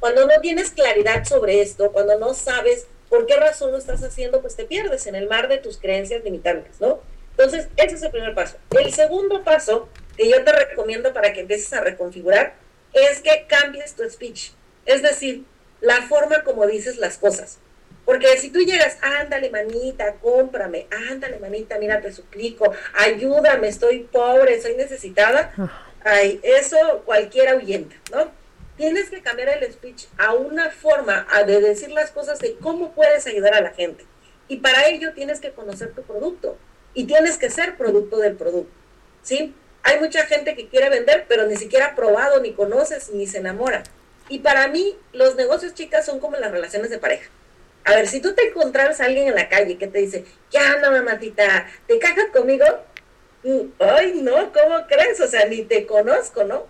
cuando 0.00 0.26
no 0.26 0.40
tienes 0.40 0.70
claridad 0.70 1.24
sobre 1.24 1.60
esto, 1.60 1.92
cuando 1.92 2.18
no 2.18 2.32
sabes 2.32 2.86
por 3.10 3.26
qué 3.26 3.36
razón 3.36 3.72
lo 3.72 3.78
estás 3.78 4.02
haciendo, 4.02 4.40
pues 4.40 4.56
te 4.56 4.64
pierdes 4.64 5.06
en 5.06 5.14
el 5.14 5.28
mar 5.28 5.48
de 5.48 5.58
tus 5.58 5.76
creencias 5.76 6.24
limitantes, 6.24 6.80
¿no? 6.80 7.00
Entonces, 7.32 7.68
ese 7.76 7.96
es 7.96 8.02
el 8.02 8.10
primer 8.10 8.34
paso. 8.34 8.56
El 8.70 8.92
segundo 8.94 9.44
paso 9.44 9.88
que 10.16 10.28
yo 10.28 10.44
te 10.44 10.52
recomiendo 10.52 11.12
para 11.12 11.32
que 11.32 11.40
empieces 11.40 11.72
a 11.72 11.80
reconfigurar 11.80 12.54
es 12.92 13.20
que 13.20 13.46
cambies 13.48 13.94
tu 13.94 14.08
speech. 14.08 14.52
Es 14.86 15.02
decir, 15.02 15.44
la 15.80 16.02
forma 16.02 16.44
como 16.44 16.66
dices 16.66 16.98
las 16.98 17.18
cosas. 17.18 17.58
Porque 18.04 18.36
si 18.38 18.50
tú 18.50 18.60
llegas, 18.60 18.98
ándale 19.00 19.50
manita, 19.50 20.14
cómprame, 20.20 20.86
ándale 21.10 21.38
manita, 21.38 21.78
mira, 21.78 22.00
te 22.00 22.12
suplico, 22.12 22.72
ayúdame, 22.92 23.68
estoy 23.68 24.00
pobre, 24.00 24.60
soy 24.60 24.74
necesitada, 24.74 25.54
ay, 26.04 26.38
eso 26.42 27.02
cualquiera 27.06 27.52
ahuyenta, 27.52 27.96
¿no? 28.12 28.30
Tienes 28.76 29.08
que 29.08 29.22
cambiar 29.22 29.48
el 29.50 29.72
speech 29.72 30.04
a 30.18 30.34
una 30.34 30.70
forma 30.70 31.26
de 31.46 31.60
decir 31.60 31.90
las 31.92 32.10
cosas 32.10 32.40
de 32.40 32.56
cómo 32.56 32.92
puedes 32.92 33.26
ayudar 33.26 33.54
a 33.54 33.62
la 33.62 33.70
gente. 33.70 34.04
Y 34.48 34.58
para 34.58 34.86
ello 34.88 35.14
tienes 35.14 35.40
que 35.40 35.52
conocer 35.52 35.92
tu 35.94 36.02
producto 36.02 36.58
y 36.92 37.04
tienes 37.04 37.38
que 37.38 37.48
ser 37.48 37.78
producto 37.78 38.18
del 38.18 38.36
producto, 38.36 38.72
¿sí? 39.22 39.54
Hay 39.84 40.00
mucha 40.00 40.24
gente 40.26 40.56
que 40.56 40.66
quiere 40.68 40.88
vender, 40.88 41.26
pero 41.28 41.46
ni 41.46 41.56
siquiera 41.56 41.86
ha 41.88 41.94
probado, 41.94 42.40
ni 42.40 42.52
conoces, 42.52 43.10
ni 43.10 43.26
se 43.26 43.38
enamora. 43.38 43.82
Y 44.30 44.38
para 44.38 44.66
mí, 44.68 44.96
los 45.12 45.36
negocios, 45.36 45.74
chicas, 45.74 46.06
son 46.06 46.20
como 46.20 46.36
las 46.38 46.50
relaciones 46.50 46.88
de 46.88 46.98
pareja. 46.98 47.30
A 47.84 47.94
ver, 47.94 48.08
si 48.08 48.20
tú 48.20 48.34
te 48.34 48.48
encontraras 48.48 49.00
a 49.00 49.04
alguien 49.04 49.28
en 49.28 49.34
la 49.34 49.50
calle 49.50 49.76
que 49.76 49.86
te 49.86 49.98
dice, 49.98 50.24
ya 50.50 50.78
no, 50.78 50.90
mamatita, 50.90 51.66
¿te 51.86 51.98
cajas 51.98 52.30
conmigo? 52.32 52.64
Ay, 53.78 54.20
no, 54.22 54.52
¿cómo 54.54 54.86
crees? 54.88 55.20
O 55.20 55.28
sea, 55.28 55.44
ni 55.46 55.64
te 55.64 55.86
conozco, 55.86 56.44
¿no? 56.44 56.66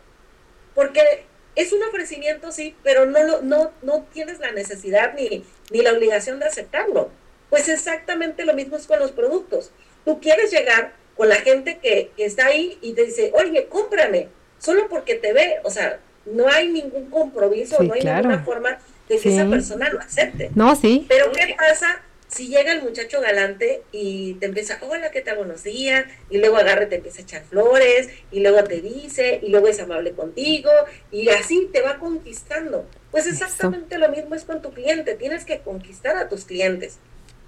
Porque 0.75 1.25
es 1.55 1.73
un 1.73 1.85
ofrecimiento, 1.85 2.51
sí, 2.51 2.75
pero 2.83 3.07
no, 3.07 3.43
no, 3.43 3.73
no 3.83 4.07
tienes 4.13 4.41
la 4.41 4.51
necesidad 4.51 5.15
ni, 5.15 5.45
ni 5.71 5.83
la 5.83 5.93
obligación 5.93 6.41
de 6.41 6.47
aceptarlo. 6.47 7.11
Pues 7.49 7.69
exactamente 7.69 8.45
lo 8.45 8.55
mismo 8.55 8.77
es 8.77 8.89
con 8.89 8.99
los 8.99 9.13
productos. 9.13 9.71
Tú 10.05 10.21
quieres 10.21 10.51
llegar 10.51 10.95
con 11.17 11.29
la 11.29 11.37
gente 11.37 11.79
que, 11.79 12.11
está 12.17 12.47
ahí 12.47 12.79
y 12.81 12.93
te 12.93 13.07
dice, 13.07 13.33
oye, 13.35 13.67
cómprame, 13.69 14.29
solo 14.59 14.89
porque 14.89 15.15
te 15.15 15.33
ve, 15.33 15.57
o 15.63 15.71
sea, 15.71 16.01
no 16.27 16.49
hay 16.49 16.69
ningún 16.69 17.11
compromiso, 17.11 17.83
no 17.83 17.95
hay 17.95 18.03
ninguna 18.03 18.43
forma 18.45 18.79
de 19.09 19.19
que 19.19 19.29
esa 19.29 19.49
persona 19.49 19.91
lo 19.91 20.01
acepte. 20.01 20.51
No, 20.55 20.75
sí. 20.75 21.07
Pero 21.09 21.31
¿qué 21.33 21.55
pasa 21.57 22.03
si 22.29 22.49
llega 22.49 22.73
el 22.73 22.83
muchacho 22.83 23.21
galante 23.21 23.83
y 23.93 24.35
te 24.35 24.47
empieza, 24.47 24.79
hola, 24.83 25.13
¿qué 25.13 25.21
tal? 25.21 25.37
Buenos 25.37 25.63
días, 25.63 26.07
y 26.31 26.39
luego 26.39 26.57
agarre, 26.57 26.87
te 26.87 26.97
empieza 26.97 27.21
a 27.21 27.23
echar 27.23 27.45
flores, 27.45 28.09
y 28.33 28.41
luego 28.41 28.65
te 28.65 28.81
dice, 28.81 29.39
y 29.41 29.51
luego 29.51 29.69
es 29.69 29.79
amable 29.79 30.13
contigo, 30.13 30.71
y 31.13 31.29
así 31.29 31.69
te 31.73 31.81
va 31.81 31.99
conquistando. 31.99 32.87
Pues 33.13 33.29
exactamente 33.29 33.99
lo 33.99 34.09
mismo 34.09 34.35
es 34.35 34.45
con 34.45 34.63
tu 34.63 34.73
cliente, 34.73 35.15
tienes 35.15 35.45
que 35.45 35.61
conquistar 35.61 36.17
a 36.17 36.29
tus 36.29 36.45
clientes, 36.45 36.99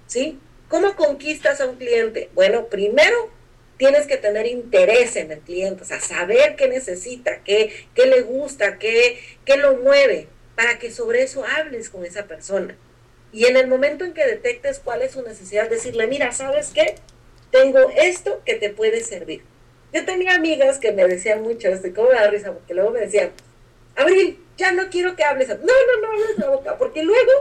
¿sí? 0.05 0.39
¿Cómo 0.69 0.95
conquistas 0.95 1.59
a 1.59 1.65
un 1.65 1.75
cliente? 1.75 2.29
Bueno, 2.33 2.67
primero 2.67 3.29
tienes 3.77 4.07
que 4.07 4.17
tener 4.17 4.45
interés 4.45 5.15
en 5.15 5.31
el 5.31 5.39
cliente, 5.39 5.83
o 5.83 5.85
sea, 5.85 5.99
saber 5.99 6.55
qué 6.55 6.67
necesita, 6.67 7.43
qué, 7.43 7.73
qué 7.93 8.05
le 8.07 8.21
gusta, 8.21 8.77
qué, 8.79 9.19
qué 9.45 9.57
lo 9.57 9.77
mueve, 9.77 10.27
para 10.55 10.79
que 10.79 10.91
sobre 10.91 11.23
eso 11.23 11.45
hables 11.45 11.89
con 11.89 12.05
esa 12.05 12.25
persona. 12.25 12.75
Y 13.31 13.45
en 13.45 13.57
el 13.57 13.67
momento 13.67 14.05
en 14.05 14.13
que 14.13 14.25
detectes 14.25 14.79
cuál 14.79 15.01
es 15.01 15.11
su 15.11 15.21
necesidad, 15.21 15.69
decirle, 15.69 16.07
mira, 16.07 16.31
¿sabes 16.31 16.71
qué? 16.73 16.95
Tengo 17.51 17.91
esto 17.95 18.41
que 18.45 18.55
te 18.55 18.69
puede 18.69 19.01
servir. 19.01 19.43
Yo 19.93 20.05
tenía 20.05 20.35
amigas 20.35 20.79
que 20.79 20.91
me 20.91 21.07
decían 21.07 21.43
mucho, 21.43 21.69
estoy 21.69 21.91
como 21.91 22.09
me 22.09 22.15
da 22.15 22.29
risa, 22.29 22.53
porque 22.53 22.73
luego 22.73 22.91
me 22.91 23.01
decían, 23.01 23.31
Abril, 23.95 24.39
ya 24.57 24.71
no 24.71 24.89
quiero 24.89 25.15
que 25.15 25.23
hables. 25.23 25.49
No, 25.49 25.55
no, 25.57 26.01
no 26.01 26.11
hables 26.11 26.37
la 26.37 26.49
boca, 26.49 26.77
porque 26.77 27.03
luego, 27.03 27.31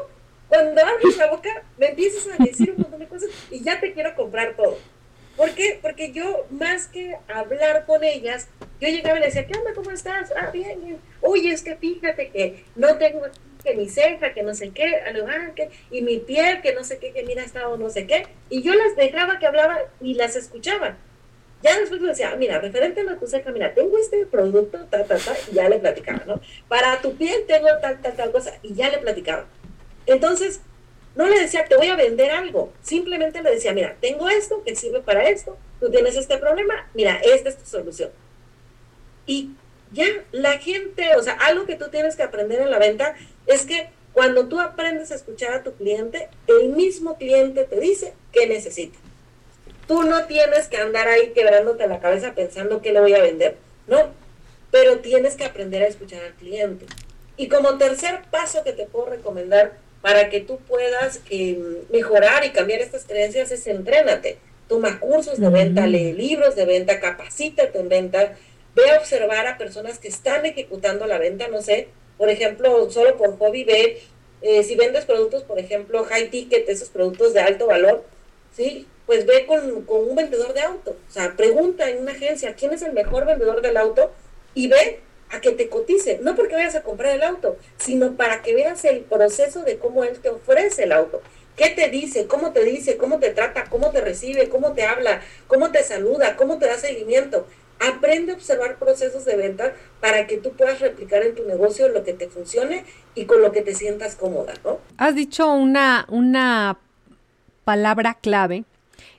cuando 0.48 0.80
abres 0.82 1.16
la 1.16 1.26
boca, 1.28 1.62
me 1.76 1.88
empiezas 1.88 2.26
a 2.28 2.42
decir 2.42 2.70
un 2.70 2.82
montón 2.82 3.00
de 3.00 3.06
cosas 3.06 3.30
y 3.50 3.62
ya 3.62 3.78
te 3.78 3.92
quiero 3.92 4.14
comprar 4.14 4.56
todo. 4.56 4.78
¿Por 5.36 5.50
qué? 5.50 5.78
Porque 5.82 6.12
yo, 6.12 6.46
más 6.50 6.86
que 6.86 7.16
hablar 7.28 7.84
con 7.84 8.02
ellas, 8.02 8.48
yo 8.80 8.88
llegaba 8.88 9.18
y 9.18 9.20
le 9.20 9.26
decía, 9.26 9.46
¿qué 9.46 9.58
onda? 9.58 9.74
¿Cómo 9.74 9.90
estás? 9.90 10.32
Ah, 10.34 10.50
bien, 10.50 10.82
bien. 10.82 10.98
Oye, 11.20 11.52
es 11.52 11.62
que 11.62 11.76
fíjate 11.76 12.30
que 12.30 12.64
no 12.74 12.96
tengo 12.96 13.22
que 13.62 13.74
mi 13.74 13.88
ceja, 13.88 14.32
que 14.32 14.42
no 14.42 14.54
sé 14.54 14.70
qué, 14.70 15.02
ah, 15.04 15.52
que, 15.54 15.70
y 15.90 16.00
mi 16.00 16.18
piel, 16.18 16.62
que 16.62 16.72
no 16.72 16.84
sé 16.84 16.98
qué, 16.98 17.12
que 17.12 17.24
mira, 17.24 17.42
estado 17.42 17.76
no 17.76 17.90
sé 17.90 18.06
qué. 18.06 18.26
Y 18.48 18.62
yo 18.62 18.74
las 18.74 18.96
dejaba 18.96 19.38
que 19.38 19.46
hablaban 19.46 19.78
y 20.00 20.14
las 20.14 20.36
escuchaba. 20.36 20.96
Ya 21.62 21.78
después 21.78 22.00
le 22.00 22.08
decía, 22.08 22.34
mira, 22.36 22.58
referente 22.60 23.00
a 23.00 23.18
tu 23.18 23.26
ceja, 23.26 23.50
mira, 23.50 23.74
tengo 23.74 23.98
este 23.98 24.24
producto, 24.26 24.86
tal, 24.90 25.06
tal, 25.06 25.20
tal, 25.20 25.36
y 25.50 25.54
ya 25.54 25.68
le 25.68 25.78
platicaba, 25.78 26.22
¿no? 26.26 26.40
Para 26.68 27.00
tu 27.00 27.16
piel 27.16 27.44
tengo 27.46 27.68
tal, 27.82 28.00
tal, 28.00 28.14
tal 28.14 28.30
cosa, 28.30 28.58
y 28.62 28.74
ya 28.74 28.90
le 28.90 28.98
platicaba. 28.98 29.46
Entonces, 30.06 30.60
no 31.16 31.26
le 31.26 31.40
decía, 31.40 31.64
te 31.64 31.76
voy 31.76 31.88
a 31.88 31.96
vender 31.96 32.30
algo. 32.30 32.72
Simplemente 32.82 33.42
le 33.42 33.50
decía, 33.50 33.72
mira, 33.72 33.96
tengo 34.00 34.28
esto 34.28 34.62
que 34.62 34.76
sirve 34.76 35.00
para 35.00 35.28
esto. 35.28 35.56
Tú 35.80 35.90
tienes 35.90 36.14
este 36.14 36.36
problema. 36.36 36.88
Mira, 36.92 37.18
esta 37.24 37.48
es 37.48 37.56
tu 37.56 37.64
solución. 37.64 38.10
Y 39.24 39.50
ya 39.92 40.04
la 40.32 40.58
gente, 40.58 41.16
o 41.16 41.22
sea, 41.22 41.32
algo 41.32 41.64
que 41.64 41.76
tú 41.76 41.88
tienes 41.88 42.16
que 42.16 42.22
aprender 42.22 42.60
en 42.60 42.70
la 42.70 42.78
venta 42.78 43.16
es 43.46 43.64
que 43.64 43.88
cuando 44.12 44.46
tú 44.48 44.60
aprendes 44.60 45.10
a 45.10 45.14
escuchar 45.14 45.54
a 45.54 45.62
tu 45.62 45.72
cliente, 45.72 46.28
el 46.48 46.68
mismo 46.68 47.16
cliente 47.16 47.64
te 47.64 47.80
dice 47.80 48.12
qué 48.30 48.46
necesita. 48.46 48.98
Tú 49.88 50.02
no 50.02 50.26
tienes 50.26 50.68
que 50.68 50.76
andar 50.76 51.08
ahí 51.08 51.32
quebrándote 51.32 51.86
la 51.86 52.00
cabeza 52.00 52.34
pensando 52.34 52.82
qué 52.82 52.92
le 52.92 53.00
voy 53.00 53.14
a 53.14 53.22
vender. 53.22 53.56
No, 53.86 54.10
pero 54.70 54.98
tienes 54.98 55.34
que 55.34 55.44
aprender 55.44 55.82
a 55.82 55.86
escuchar 55.86 56.22
al 56.22 56.34
cliente. 56.34 56.84
Y 57.38 57.48
como 57.48 57.78
tercer 57.78 58.22
paso 58.30 58.64
que 58.64 58.72
te 58.72 58.84
puedo 58.84 59.06
recomendar 59.06 59.78
para 60.02 60.28
que 60.28 60.40
tú 60.40 60.58
puedas 60.58 61.20
eh, 61.30 61.58
mejorar 61.90 62.44
y 62.44 62.50
cambiar 62.50 62.80
estas 62.80 63.04
creencias 63.04 63.50
es 63.50 63.66
entrénate. 63.66 64.38
Toma 64.68 64.98
cursos 64.98 65.38
de 65.38 65.48
venta, 65.48 65.86
lee 65.86 66.12
libros 66.12 66.56
de 66.56 66.64
venta, 66.64 67.00
capacítate 67.00 67.78
en 67.78 67.88
venta, 67.88 68.36
ve 68.74 68.90
a 68.90 68.98
observar 68.98 69.46
a 69.46 69.58
personas 69.58 69.98
que 69.98 70.08
están 70.08 70.44
ejecutando 70.44 71.06
la 71.06 71.18
venta, 71.18 71.48
no 71.48 71.62
sé, 71.62 71.88
por 72.18 72.30
ejemplo, 72.30 72.90
solo 72.90 73.16
por 73.16 73.38
hobby, 73.38 73.64
ve 73.64 74.02
eh, 74.42 74.62
si 74.64 74.74
vendes 74.74 75.04
productos, 75.04 75.44
por 75.44 75.58
ejemplo, 75.58 76.04
high 76.04 76.30
ticket, 76.30 76.68
esos 76.68 76.88
productos 76.88 77.32
de 77.32 77.40
alto 77.40 77.66
valor, 77.66 78.04
¿sí? 78.56 78.86
Pues 79.06 79.24
ve 79.24 79.46
con, 79.46 79.82
con 79.82 80.08
un 80.08 80.16
vendedor 80.16 80.52
de 80.52 80.60
auto, 80.60 80.96
o 81.08 81.12
sea, 81.12 81.36
pregunta 81.36 81.88
en 81.88 81.98
una 81.98 82.12
agencia, 82.12 82.54
¿quién 82.54 82.72
es 82.72 82.82
el 82.82 82.92
mejor 82.92 83.24
vendedor 83.24 83.62
del 83.62 83.76
auto? 83.76 84.12
Y 84.54 84.68
ve 84.68 85.00
a 85.30 85.40
que 85.40 85.52
te 85.52 85.68
cotice, 85.68 86.20
no 86.22 86.34
porque 86.36 86.54
vayas 86.54 86.76
a 86.76 86.82
comprar 86.82 87.14
el 87.14 87.22
auto, 87.22 87.56
sino 87.78 88.12
para 88.16 88.42
que 88.42 88.54
veas 88.54 88.84
el 88.84 89.00
proceso 89.00 89.62
de 89.62 89.78
cómo 89.78 90.04
él 90.04 90.18
te 90.20 90.30
ofrece 90.30 90.84
el 90.84 90.92
auto. 90.92 91.20
¿Qué 91.56 91.70
te 91.70 91.88
dice? 91.88 92.26
¿Cómo 92.26 92.52
te 92.52 92.64
dice? 92.64 92.96
¿Cómo 92.96 93.18
te 93.18 93.30
trata? 93.30 93.64
¿Cómo 93.64 93.90
te 93.90 94.02
recibe? 94.02 94.48
¿Cómo 94.48 94.72
te 94.72 94.84
habla? 94.84 95.22
¿Cómo 95.46 95.72
te 95.72 95.82
saluda? 95.82 96.36
¿Cómo 96.36 96.58
te 96.58 96.66
da 96.66 96.76
seguimiento? 96.76 97.46
Aprende 97.80 98.32
a 98.32 98.34
observar 98.34 98.78
procesos 98.78 99.24
de 99.24 99.36
venta 99.36 99.72
para 100.00 100.26
que 100.26 100.36
tú 100.36 100.52
puedas 100.52 100.80
replicar 100.80 101.22
en 101.22 101.34
tu 101.34 101.44
negocio 101.44 101.88
lo 101.88 102.04
que 102.04 102.12
te 102.12 102.28
funcione 102.28 102.84
y 103.14 103.24
con 103.24 103.40
lo 103.42 103.52
que 103.52 103.62
te 103.62 103.74
sientas 103.74 104.16
cómoda, 104.16 104.54
¿no? 104.64 104.78
Has 104.98 105.14
dicho 105.14 105.50
una, 105.50 106.06
una 106.08 106.78
palabra 107.64 108.14
clave 108.14 108.64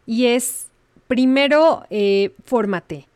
y 0.05 0.27
es, 0.27 0.67
primero, 1.07 1.85
eh, 1.89 2.31
fórmate. 2.45 3.07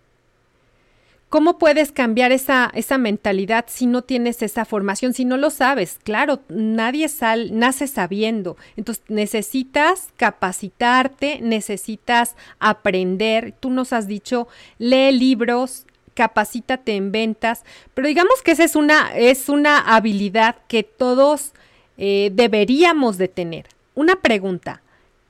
¿Cómo 1.31 1.57
puedes 1.57 1.93
cambiar 1.93 2.33
esa, 2.33 2.69
esa 2.73 2.97
mentalidad 2.97 3.63
si 3.69 3.85
no 3.85 4.01
tienes 4.01 4.41
esa 4.41 4.65
formación, 4.65 5.13
si 5.13 5.23
no 5.23 5.37
lo 5.37 5.49
sabes? 5.49 5.97
Claro, 6.03 6.41
nadie 6.49 7.07
sal, 7.07 7.57
nace 7.57 7.87
sabiendo. 7.87 8.57
Entonces 8.75 9.01
necesitas 9.07 10.09
capacitarte, 10.17 11.39
necesitas 11.41 12.35
aprender. 12.59 13.53
Tú 13.61 13.69
nos 13.69 13.93
has 13.93 14.07
dicho, 14.07 14.49
lee 14.77 15.13
libros, 15.13 15.85
capacítate 16.15 16.97
en 16.97 17.13
ventas, 17.13 17.63
pero 17.93 18.09
digamos 18.09 18.41
que 18.43 18.51
esa 18.51 18.65
es 18.65 18.75
una, 18.75 19.15
es 19.15 19.47
una 19.47 19.79
habilidad 19.79 20.57
que 20.67 20.83
todos 20.83 21.53
eh, 21.97 22.29
deberíamos 22.33 23.17
de 23.17 23.29
tener. 23.29 23.67
Una 23.95 24.17
pregunta, 24.17 24.81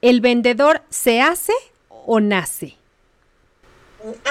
¿el 0.01 0.19
vendedor 0.19 0.81
se 0.89 1.21
hace 1.21 1.53
o 1.89 2.19
nace? 2.19 2.80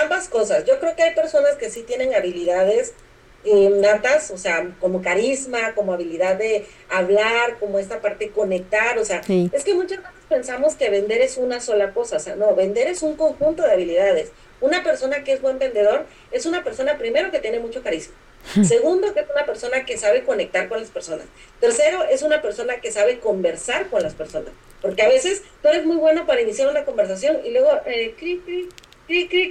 Ambas 0.02 0.28
cosas. 0.28 0.64
Yo 0.64 0.78
creo 0.80 0.96
que 0.96 1.02
hay 1.02 1.14
personas 1.14 1.56
que 1.56 1.70
sí 1.70 1.83
tienen 1.83 2.14
habilidades 2.14 2.94
eh, 3.42 3.70
natas, 3.80 4.30
o 4.30 4.37
sea, 4.37 4.68
como 4.80 5.00
carisma, 5.00 5.74
como 5.74 5.94
habilidad 5.94 6.37
de 6.37 6.66
hablar, 6.90 7.59
como 7.59 7.78
esta 7.78 8.00
parte 8.00 8.26
de 8.26 8.30
conectar, 8.33 8.98
o 8.98 9.04
sea, 9.04 9.22
es 9.52 9.64
que 9.64 9.72
muchas 9.72 9.98
veces 9.98 10.12
pensamos 10.28 10.74
que 10.74 10.90
vender 10.90 11.22
es 11.22 11.38
una 11.38 11.61
sola 11.61 11.94
cosa, 11.94 12.16
o 12.16 12.20
sea, 12.20 12.37
no, 12.37 12.54
vender 12.54 12.88
es 12.88 13.02
un 13.02 13.16
conjunto 13.16 13.62
de 13.62 13.72
habilidades. 13.72 14.33
Una 14.61 14.85
persona 14.85 15.24
que 15.24 15.33
es 15.33 15.40
buen 15.40 15.59
vendedor 15.59 16.04
es 16.33 16.44
una 16.44 16.62
persona 16.62 16.98
primero 16.98 17.30
que 17.30 17.38
tiene 17.38 17.61
mucho 17.61 17.83
carisma. 17.83 18.14
Segundo, 18.62 19.14
que 19.14 19.20
es 19.20 19.30
una 19.35 19.46
persona 19.46 19.87
que 19.87 19.96
sabe 19.96 20.22
conectar 20.22 20.68
con 20.68 20.80
las 20.80 20.90
personas. 20.90 21.24
Tercero, 21.61 22.04
es 22.04 22.22
una 22.22 22.42
persona 22.42 22.76
que 22.80 22.92
sabe 22.92 23.20
conversar 23.20 23.88
con 23.88 24.02
las 24.02 24.14
personas. 24.14 24.52
Porque 24.83 25.02
a 25.02 25.09
veces 25.09 25.42
tú 25.62 25.68
eres 25.68 25.85
muy 25.85 25.96
bueno 25.96 26.26
para 26.26 26.40
iniciar 26.40 26.68
una 26.68 26.85
conversación 26.85 27.38
y 27.44 27.50
luego, 27.50 27.70
eh, 27.87 28.14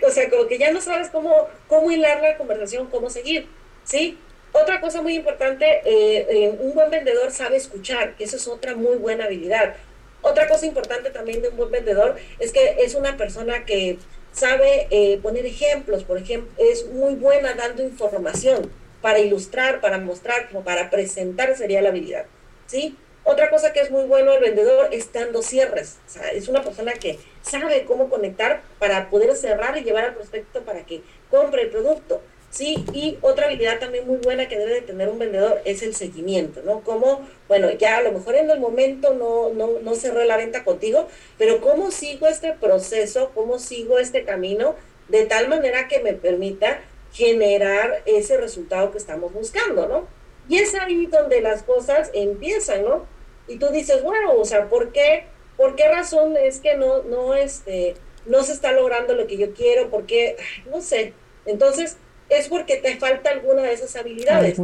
o 0.06 0.12
sea, 0.12 0.30
como 0.30 0.48
que 0.48 0.58
ya 0.58 0.72
no 0.72 0.82
sabes 0.82 1.10
cómo, 1.10 1.48
cómo 1.68 1.92
hilar 1.92 2.22
la 2.22 2.38
conversación, 2.38 2.88
cómo 2.88 3.10
seguir, 3.10 3.48
¿sí? 3.84 4.18
Otra 4.52 4.82
cosa 4.82 5.02
muy 5.02 5.16
importante, 5.16 5.82
eh, 5.86 6.28
eh, 6.30 6.58
un 6.60 6.74
buen 6.74 6.90
vendedor 6.90 7.32
sabe 7.32 7.58
escuchar, 7.58 8.16
que 8.16 8.24
eso 8.24 8.38
es 8.38 8.48
otra 8.48 8.76
muy 8.76 8.98
buena 8.98 9.26
habilidad. 9.26 9.76
Otra 10.22 10.48
cosa 10.48 10.66
importante 10.66 11.12
también 11.12 11.42
de 11.42 11.50
un 11.50 11.58
buen 11.58 11.72
vendedor 11.72 12.18
es 12.40 12.52
que 12.52 12.78
es 12.80 12.96
una 12.96 13.16
persona 13.16 13.66
que 13.66 14.00
sabe 14.32 14.88
eh, 14.90 15.20
poner 15.22 15.46
ejemplos, 15.46 16.04
por 16.04 16.18
ejemplo, 16.18 16.52
es 16.58 16.88
muy 16.88 17.16
buena 17.16 17.54
dando 17.54 17.84
información 17.84 18.72
para 19.02 19.20
ilustrar, 19.20 19.82
para 19.82 19.98
mostrar, 19.98 20.50
como 20.50 20.64
para 20.64 20.90
presentar 20.90 21.56
sería 21.56 21.82
la 21.82 21.90
habilidad, 21.90 22.26
¿sí? 22.68 22.98
Otra 23.30 23.52
cosa 23.52 23.74
que 23.74 23.82
es 23.82 23.92
muy 23.92 24.06
bueno 24.06 24.34
el 24.34 24.42
vendedor 24.42 24.88
es 24.92 25.14
dando 25.14 25.44
cierres. 25.44 26.00
O 26.08 26.10
sea, 26.10 26.32
es 26.32 26.48
una 26.48 26.64
persona 26.64 26.94
que 26.94 27.20
sabe 27.44 27.86
cómo 27.86 28.10
conectar 28.10 28.64
para 28.80 29.12
poder 29.12 29.36
cerrar 29.36 29.78
y 29.78 29.84
llevar 29.84 30.06
al 30.06 30.16
prospecto 30.16 30.64
para 30.64 30.84
que 30.84 31.04
compre 31.30 31.62
el 31.62 31.70
producto. 31.70 32.24
Sí, 32.50 32.84
y 32.92 33.20
otra 33.22 33.46
habilidad 33.46 33.78
también 33.78 34.08
muy 34.08 34.18
buena 34.18 34.50
que 34.50 34.58
debe 34.58 34.74
de 34.74 34.82
tener 34.82 35.10
un 35.10 35.20
vendedor 35.20 35.62
es 35.64 35.84
el 35.84 35.94
seguimiento, 35.94 36.64
¿no? 36.64 36.82
Como, 36.82 37.22
bueno, 37.48 37.70
ya 37.70 37.98
a 37.98 38.02
lo 38.02 38.14
mejor 38.14 38.34
en 38.34 38.50
el 38.50 38.60
momento 38.60 39.14
no, 39.14 39.54
no, 39.54 39.80
no 39.80 39.94
cerré 39.94 40.26
la 40.26 40.36
venta 40.36 40.64
contigo, 40.64 41.08
pero 41.38 41.62
cómo 41.62 41.92
sigo 41.92 42.26
este 42.26 42.54
proceso, 42.54 43.30
cómo 43.36 43.60
sigo 43.60 44.00
este 44.00 44.24
camino 44.24 44.74
de 45.08 45.28
tal 45.28 45.50
manera 45.50 45.88
que 45.88 46.00
me 46.00 46.14
permita 46.14 46.82
generar 47.14 48.02
ese 48.08 48.38
resultado 48.38 48.92
que 48.92 48.98
estamos 48.98 49.32
buscando, 49.32 49.88
¿no? 49.88 50.08
Y 50.48 50.58
es 50.58 50.74
ahí 50.74 51.06
donde 51.06 51.42
las 51.42 51.62
cosas 51.62 52.10
empiezan, 52.16 52.84
¿no? 52.86 53.19
Y 53.50 53.58
tú 53.58 53.68
dices, 53.70 54.04
bueno, 54.04 54.34
o 54.34 54.46
sea, 54.46 54.70
¿por 54.70 54.92
qué? 54.92 55.26
¿Por 55.58 55.76
qué 55.76 55.90
razón 55.90 56.38
es 56.38 56.60
que 56.60 56.78
no, 56.78 57.04
no, 57.04 57.34
este, 57.34 57.96
no 58.26 58.44
se 58.44 58.54
está 58.54 58.72
logrando 58.72 59.16
lo 59.16 59.28
que 59.28 59.38
yo 59.38 59.54
quiero? 59.54 59.90
¿Por 59.90 60.06
qué? 60.06 60.38
No 60.70 60.82
sé. 60.82 61.14
Entonces, 61.46 61.98
es 62.30 62.48
porque 62.48 62.78
te 62.78 62.96
falta 62.98 63.32
alguna 63.32 63.64
de 63.64 63.74
esas 63.74 63.96
habilidades. 63.96 64.60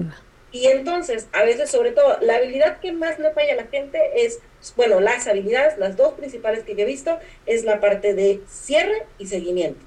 Y 0.51 0.67
entonces, 0.67 1.27
a 1.33 1.43
veces, 1.43 1.69
sobre 1.69 1.91
todo, 1.91 2.17
la 2.21 2.35
habilidad 2.35 2.79
que 2.79 2.93
más 2.93 3.19
le 3.19 3.31
falla 3.31 3.53
a 3.53 3.57
la 3.57 3.65
gente 3.65 3.99
es, 4.23 4.39
bueno, 4.77 5.01
las 5.01 5.27
habilidades, 5.27 5.77
las 5.77 5.97
dos 5.97 6.13
principales 6.13 6.63
que 6.63 6.75
yo 6.75 6.83
he 6.83 6.85
visto, 6.85 7.19
es 7.45 7.65
la 7.65 7.81
parte 7.81 8.13
de 8.13 8.39
cierre 8.47 9.05
y 9.17 9.27
seguimiento. 9.27 9.83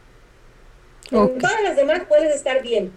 En 1.10 1.38
todas 1.38 1.62
las 1.62 1.76
demás 1.76 2.02
puedes 2.06 2.34
estar 2.34 2.60
bien, 2.60 2.92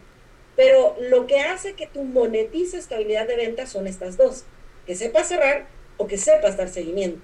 pero 0.58 0.98
lo 1.00 1.28
que 1.28 1.40
hace 1.40 1.74
que 1.76 1.88
tú 1.88 2.04
monetices 2.04 2.88
tu 2.88 2.96
habilidad 2.96 3.26
de 3.26 3.38
venta 3.38 3.66
son 3.68 3.88
estas 3.88 4.18
dos, 4.18 4.44
que 4.86 4.96
sepas 4.96 5.30
cerrar 5.30 5.68
o 6.02 6.08
que 6.08 6.18
sepas 6.18 6.58
dar 6.58 6.68
seguimiento. 6.68 7.22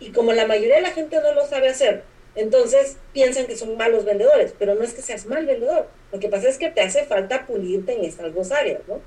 Y 0.00 0.10
como 0.10 0.32
la 0.32 0.46
mayoría 0.46 0.76
de 0.76 0.82
la 0.82 0.90
gente 0.90 1.20
no 1.20 1.32
lo 1.32 1.46
sabe 1.46 1.68
hacer, 1.68 2.02
entonces 2.34 2.96
piensan 3.12 3.46
que 3.46 3.56
son 3.56 3.76
malos 3.76 4.04
vendedores, 4.04 4.52
pero 4.58 4.74
no 4.74 4.82
es 4.82 4.94
que 4.94 5.02
seas 5.02 5.26
mal 5.26 5.46
vendedor. 5.46 5.88
Lo 6.12 6.18
que 6.18 6.28
pasa 6.28 6.48
es 6.48 6.58
que 6.58 6.70
te 6.70 6.80
hace 6.80 7.04
falta 7.04 7.46
pulirte 7.46 7.94
en 7.94 8.04
estas 8.04 8.34
dos 8.34 8.50
áreas, 8.50 8.80
¿no? 8.88 9.00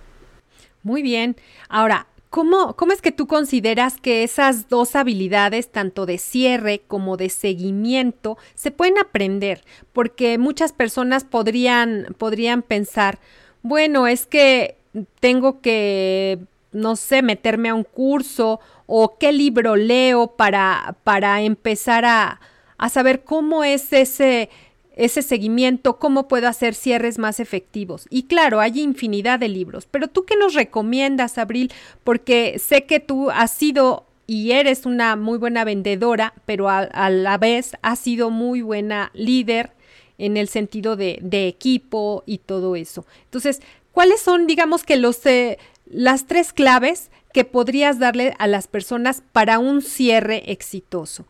Muy 0.83 1.01
bien. 1.01 1.35
Ahora, 1.67 2.07
¿Cómo, 2.29 2.75
¿Cómo, 2.75 2.93
es 2.93 3.01
que 3.03 3.11
tú 3.11 3.27
consideras 3.27 3.99
que 4.01 4.23
esas 4.23 4.67
dos 4.67 4.95
habilidades, 4.95 5.69
tanto 5.69 6.07
de 6.07 6.17
cierre 6.17 6.81
como 6.87 7.15
de 7.15 7.29
seguimiento, 7.29 8.39
se 8.55 8.71
pueden 8.71 8.97
aprender? 8.97 9.63
Porque 9.93 10.39
muchas 10.39 10.73
personas 10.73 11.25
podrían, 11.25 12.15
podrían 12.17 12.63
pensar, 12.63 13.19
bueno, 13.61 14.07
es 14.07 14.25
que 14.25 14.77
tengo 15.19 15.61
que, 15.61 16.39
no 16.71 16.95
sé, 16.95 17.21
meterme 17.21 17.69
a 17.69 17.75
un 17.75 17.83
curso 17.83 18.59
o 18.85 19.17
qué 19.17 19.31
libro 19.31 19.75
leo 19.75 20.35
para, 20.35 20.95
para 21.03 21.41
empezar 21.41 22.05
a, 22.05 22.39
a 22.77 22.89
saber 22.89 23.23
cómo 23.23 23.63
es 23.63 23.93
ese, 23.93 24.49
ese 24.95 25.21
seguimiento, 25.21 25.99
cómo 25.99 26.27
puedo 26.27 26.47
hacer 26.47 26.75
cierres 26.75 27.17
más 27.17 27.39
efectivos. 27.39 28.07
Y 28.09 28.23
claro, 28.23 28.59
hay 28.59 28.81
infinidad 28.81 29.39
de 29.39 29.49
libros, 29.49 29.87
pero 29.89 30.07
tú 30.07 30.25
qué 30.25 30.35
nos 30.35 30.53
recomiendas, 30.53 31.37
Abril, 31.37 31.71
porque 32.03 32.59
sé 32.59 32.85
que 32.85 32.99
tú 32.99 33.29
has 33.31 33.51
sido 33.51 34.05
y 34.25 34.51
eres 34.51 34.85
una 34.85 35.15
muy 35.15 35.37
buena 35.37 35.63
vendedora, 35.63 36.33
pero 36.45 36.69
a, 36.69 37.09
la 37.09 37.37
vez 37.37 37.73
has 37.81 37.99
sido 37.99 38.29
muy 38.29 38.61
buena 38.61 39.11
líder 39.13 39.71
en 40.17 40.37
el 40.37 40.47
sentido 40.47 40.95
de, 40.95 41.19
de 41.21 41.47
equipo 41.47 42.23
y 42.25 42.37
todo 42.37 42.75
eso. 42.75 43.05
Entonces, 43.25 43.61
¿cuáles 43.91 44.21
son, 44.21 44.47
digamos 44.47 44.83
que 44.83 44.95
los, 44.95 45.25
eh, 45.25 45.57
las 45.85 46.25
tres 46.25 46.53
claves 46.53 47.11
que 47.33 47.43
podrías 47.43 47.99
darle 47.99 48.33
a 48.39 48.47
las 48.47 48.67
personas 48.67 49.21
para 49.31 49.59
un 49.59 49.81
cierre 49.81 50.51
exitoso? 50.51 51.25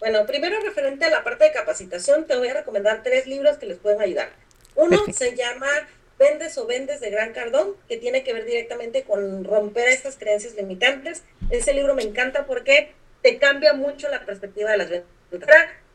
Bueno, 0.00 0.26
primero 0.26 0.60
referente 0.60 1.04
a 1.04 1.10
la 1.10 1.24
parte 1.24 1.44
de 1.44 1.52
capacitación, 1.52 2.26
te 2.26 2.36
voy 2.36 2.48
a 2.48 2.54
recomendar 2.54 3.02
tres 3.02 3.26
libros 3.26 3.58
que 3.58 3.66
les 3.66 3.78
pueden 3.78 4.00
ayudar. 4.00 4.30
Uno 4.74 4.98
se 5.12 5.36
llama 5.36 5.68
Vendes 6.18 6.56
o 6.58 6.66
Vendes 6.66 7.00
de 7.00 7.10
Gran 7.10 7.32
Cardón, 7.32 7.74
que 7.88 7.96
tiene 7.96 8.22
que 8.22 8.32
ver 8.32 8.44
directamente 8.44 9.02
con 9.02 9.44
romper 9.44 9.88
estas 9.88 10.16
creencias 10.16 10.54
limitantes. 10.54 11.22
Ese 11.50 11.74
libro 11.74 11.94
me 11.94 12.02
encanta 12.02 12.46
porque 12.46 12.92
te 13.22 13.38
cambia 13.38 13.72
mucho 13.72 14.08
la 14.08 14.24
perspectiva 14.24 14.70
de 14.70 14.76
las 14.78 14.90
ventas 14.90 15.08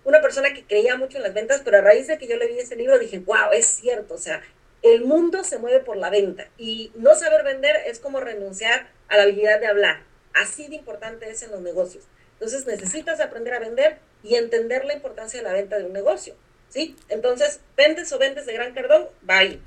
una 0.03 0.21
persona 0.21 0.53
que 0.53 0.63
creía 0.63 0.95
mucho 0.95 1.17
en 1.17 1.23
las 1.23 1.33
ventas, 1.33 1.61
pero 1.63 1.77
a 1.77 1.81
raíz 1.81 2.07
de 2.07 2.17
que 2.17 2.27
yo 2.27 2.37
le 2.37 2.47
vi 2.47 2.59
ese 2.59 2.75
libro 2.75 2.97
dije, 2.97 3.19
wow, 3.19 3.51
es 3.53 3.65
cierto, 3.67 4.15
o 4.15 4.17
sea, 4.17 4.41
el 4.81 5.03
mundo 5.03 5.43
se 5.43 5.57
mueve 5.57 5.79
por 5.79 5.97
la 5.97 6.09
venta 6.09 6.47
y 6.57 6.91
no 6.95 7.15
saber 7.15 7.43
vender 7.43 7.75
es 7.85 7.99
como 7.99 8.19
renunciar 8.19 8.87
a 9.07 9.17
la 9.17 9.23
habilidad 9.23 9.59
de 9.59 9.67
hablar. 9.67 10.03
Así 10.33 10.67
de 10.67 10.75
importante 10.75 11.29
es 11.29 11.43
en 11.43 11.51
los 11.51 11.61
negocios. 11.61 12.05
Entonces 12.33 12.65
necesitas 12.65 13.19
aprender 13.19 13.53
a 13.53 13.59
vender 13.59 13.97
y 14.23 14.35
entender 14.35 14.85
la 14.85 14.93
importancia 14.93 15.39
de 15.39 15.43
la 15.43 15.53
venta 15.53 15.77
de 15.77 15.85
un 15.85 15.93
negocio. 15.93 16.35
¿Sí? 16.69 16.95
Entonces, 17.09 17.61
vendes 17.75 18.13
o 18.13 18.19
vendes 18.19 18.45
de 18.45 18.53
Gran 18.53 18.73
Cardón, 18.75 19.07
bye. 19.23 19.59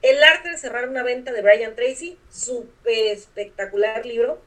El 0.00 0.22
arte 0.22 0.50
de 0.50 0.56
cerrar 0.56 0.88
una 0.88 1.02
venta 1.02 1.30
de 1.30 1.42
Brian 1.42 1.74
Tracy, 1.74 2.16
súper 2.30 3.08
espectacular 3.08 4.06
libro 4.06 4.40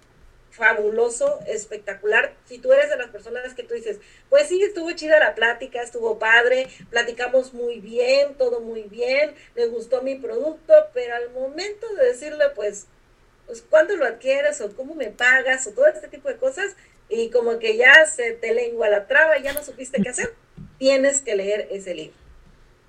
fabuloso, 0.51 1.39
espectacular. 1.47 2.33
Si 2.45 2.59
tú 2.59 2.71
eres 2.71 2.89
de 2.89 2.97
las 2.97 3.09
personas 3.09 3.53
que 3.53 3.63
tú 3.63 3.73
dices, 3.73 3.99
pues 4.29 4.47
sí, 4.47 4.61
estuvo 4.61 4.91
chida 4.91 5.19
la 5.19 5.33
plática, 5.33 5.81
estuvo 5.81 6.19
padre, 6.19 6.67
platicamos 6.89 7.53
muy 7.53 7.79
bien, 7.79 8.35
todo 8.35 8.59
muy 8.59 8.83
bien, 8.83 9.33
me 9.55 9.65
gustó 9.65 10.01
mi 10.01 10.15
producto, 10.15 10.73
pero 10.93 11.15
al 11.15 11.31
momento 11.31 11.87
de 11.95 12.05
decirle, 12.05 12.49
pues, 12.55 12.87
pues 13.47 13.63
¿cuándo 13.67 13.95
lo 13.95 14.05
adquieres 14.05 14.61
o 14.61 14.75
cómo 14.75 14.93
me 14.93 15.07
pagas 15.07 15.65
o 15.67 15.71
todo 15.71 15.87
este 15.87 16.09
tipo 16.09 16.27
de 16.27 16.37
cosas? 16.37 16.75
Y 17.09 17.29
como 17.29 17.59
que 17.59 17.77
ya 17.77 18.05
se 18.05 18.33
te 18.33 18.53
lengua 18.53 18.89
la 18.89 19.07
traba 19.07 19.37
y 19.37 19.43
ya 19.43 19.53
no 19.53 19.63
supiste 19.63 20.01
qué 20.01 20.09
hacer, 20.09 20.33
tienes 20.77 21.21
que 21.21 21.35
leer 21.35 21.67
ese 21.71 21.93
libro. 21.93 22.15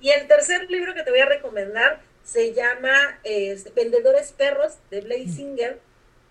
Y 0.00 0.10
el 0.10 0.26
tercer 0.26 0.68
libro 0.68 0.94
que 0.94 1.04
te 1.04 1.10
voy 1.10 1.20
a 1.20 1.26
recomendar 1.26 2.00
se 2.24 2.54
llama 2.54 3.20
eh, 3.24 3.56
Vendedores 3.74 4.32
Perros 4.32 4.78
de 4.90 5.00
Blaze 5.00 5.28
Singer 5.28 5.80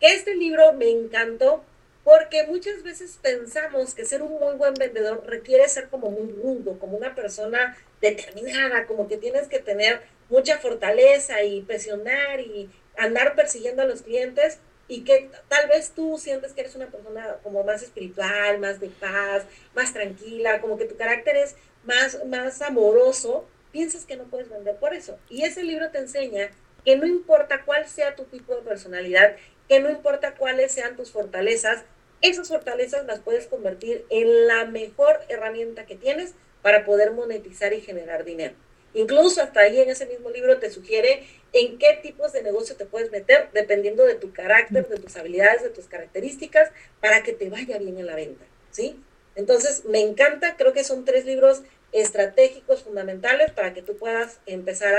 este 0.01 0.35
libro 0.35 0.73
me 0.73 0.89
encantó 0.89 1.63
Porque 2.03 2.47
muchas 2.47 2.81
veces 2.81 3.19
pensamos 3.21 3.93
que 3.93 4.05
ser 4.05 4.23
un 4.23 4.39
muy 4.39 4.55
buen 4.55 4.73
vendedor 4.73 5.23
requiere 5.27 5.69
ser 5.69 5.87
como 5.87 6.09
muy 6.09 6.31
rudo, 6.31 6.79
como 6.79 6.97
una 6.97 7.13
persona 7.13 7.77
determinada, 8.01 8.87
como 8.87 9.07
que 9.07 9.17
tienes 9.17 9.47
que 9.47 9.59
tener 9.59 10.01
mucha 10.27 10.57
fortaleza 10.57 11.43
y 11.43 11.61
presionar 11.61 12.39
y 12.39 12.69
andar 12.97 13.35
persiguiendo 13.35 13.83
a 13.83 13.85
los 13.85 14.01
clientes 14.01 14.59
y 14.87 15.03
que 15.03 15.29
tal 15.47 15.69
vez 15.69 15.91
tú 15.91 16.17
sientes 16.17 16.53
que 16.53 16.61
eres 16.61 16.75
una 16.75 16.87
persona 16.87 17.37
como 17.43 17.63
más 17.63 17.83
espiritual, 17.83 18.59
más 18.59 18.79
de 18.79 18.89
paz, 18.89 19.45
más 19.75 19.93
tranquila, 19.93 20.59
como 20.59 20.77
que 20.77 20.85
tu 20.85 20.97
carácter 20.97 21.37
es 21.37 21.55
más, 21.83 22.25
más 22.25 22.61
amoroso, 22.61 23.45
piensas 23.71 24.05
que 24.05 24.17
no 24.17 24.25
puedes 24.25 24.49
vender 24.49 24.75
por 24.77 24.93
eso. 24.93 25.17
Y 25.29 25.43
ese 25.43 25.63
libro 25.63 25.91
te 25.91 25.99
enseña 25.99 26.49
que 26.83 26.95
no 26.95 27.05
importa 27.05 27.63
cuál 27.63 27.87
sea 27.87 28.15
tu 28.15 28.23
tipo 28.25 28.55
de 28.55 28.63
personalidad, 28.63 29.37
que 29.71 29.79
no 29.79 29.89
importa 29.89 30.36
cuáles 30.36 30.73
sean 30.73 30.97
tus 30.97 31.12
fortalezas, 31.12 31.86
esas 32.21 32.49
fortalezas 32.49 33.05
las 33.05 33.21
puedes 33.21 33.47
convertir 33.47 34.03
en 34.10 34.45
la 34.45 34.65
mejor 34.65 35.21
herramienta 35.29 35.86
que 35.86 35.95
tienes 35.95 36.34
para 36.62 36.84
poder 36.84 37.12
monetizar 37.12 37.71
y 37.71 37.79
generar 37.79 38.25
dinero. 38.25 38.53
Incluso 38.93 39.41
hasta 39.41 39.62
ahí 39.62 39.79
en 39.79 39.89
ese 39.89 40.07
mismo 40.07 40.29
libro 40.29 40.60
te 40.60 40.71
sugiere 40.71 41.25
en 41.53 41.77
qué 41.77 41.97
tipos 42.03 42.34
de 42.34 42.43
negocio 42.43 42.75
te 42.75 42.86
puedes 42.86 43.12
meter 43.12 43.47
dependiendo 43.53 44.03
de 44.03 44.15
tu 44.15 44.34
carácter, 44.34 44.89
de 44.89 44.97
tus 44.97 45.15
habilidades, 45.15 45.63
de 45.63 45.69
tus 45.69 45.86
características, 45.86 46.69
para 46.99 47.23
que 47.23 47.31
te 47.31 47.49
vaya 47.49 47.77
bien 47.77 47.97
en 47.97 48.07
la 48.07 48.15
venta, 48.15 48.43
¿sí? 48.71 48.99
Entonces, 49.36 49.86
me 49.86 50.01
encanta, 50.01 50.57
creo 50.57 50.73
que 50.73 50.84
son 50.84 51.05
tres 51.05 51.23
libros 51.23 51.62
estratégicos 51.93 52.84
fundamentales 52.84 53.51
para 53.51 53.73
que 53.73 53.81
tú 53.81 53.95
puedas 53.95 54.41
empezar 54.45 54.95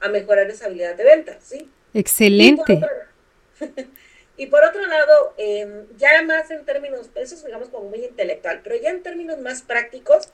a, 0.00 0.08
mejorar 0.08 0.48
esa 0.48 0.66
habilidad 0.66 0.94
de 0.94 1.04
venta, 1.04 1.36
¿sí? 1.42 1.68
Excelente. 1.92 2.72
Y 2.72 2.76
por 2.76 2.88
otro, 2.88 3.84
lado, 4.38 5.34
em, 5.36 5.86
ya 5.96 6.22
más 6.22 6.50
en 6.50 6.64
términos, 6.64 7.10
eso 7.14 7.34
es 7.34 7.44
digamos 7.44 7.68
como 7.68 7.88
muy 7.88 8.04
intelectual, 8.04 8.60
pero 8.62 8.76
ya 8.76 8.90
en 8.90 9.02
términos 9.02 9.38
más 9.38 9.62
prácticos, 9.62 10.28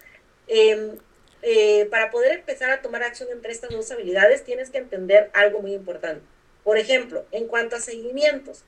eh, 0.49 0.97
eh, 1.43 1.87
para 1.91 2.11
poder 2.11 2.33
empezar 2.33 2.71
a 2.71 2.83
tomar 2.83 3.03
acción 3.03 3.29
entre 3.33 3.53
estas 3.53 3.71
dos 3.71 3.91
habilidades, 3.91 4.45
tienes 4.45 4.71
que 4.71 4.79
entender 4.79 5.31
algo 5.35 5.61
muy 5.61 5.75
importante. 5.75 6.25
Por 6.63 6.79
ejemplo, 6.79 7.25
en 7.33 7.49
cuanto 7.49 7.77
a 7.77 7.81
seguimientos, 7.81 8.63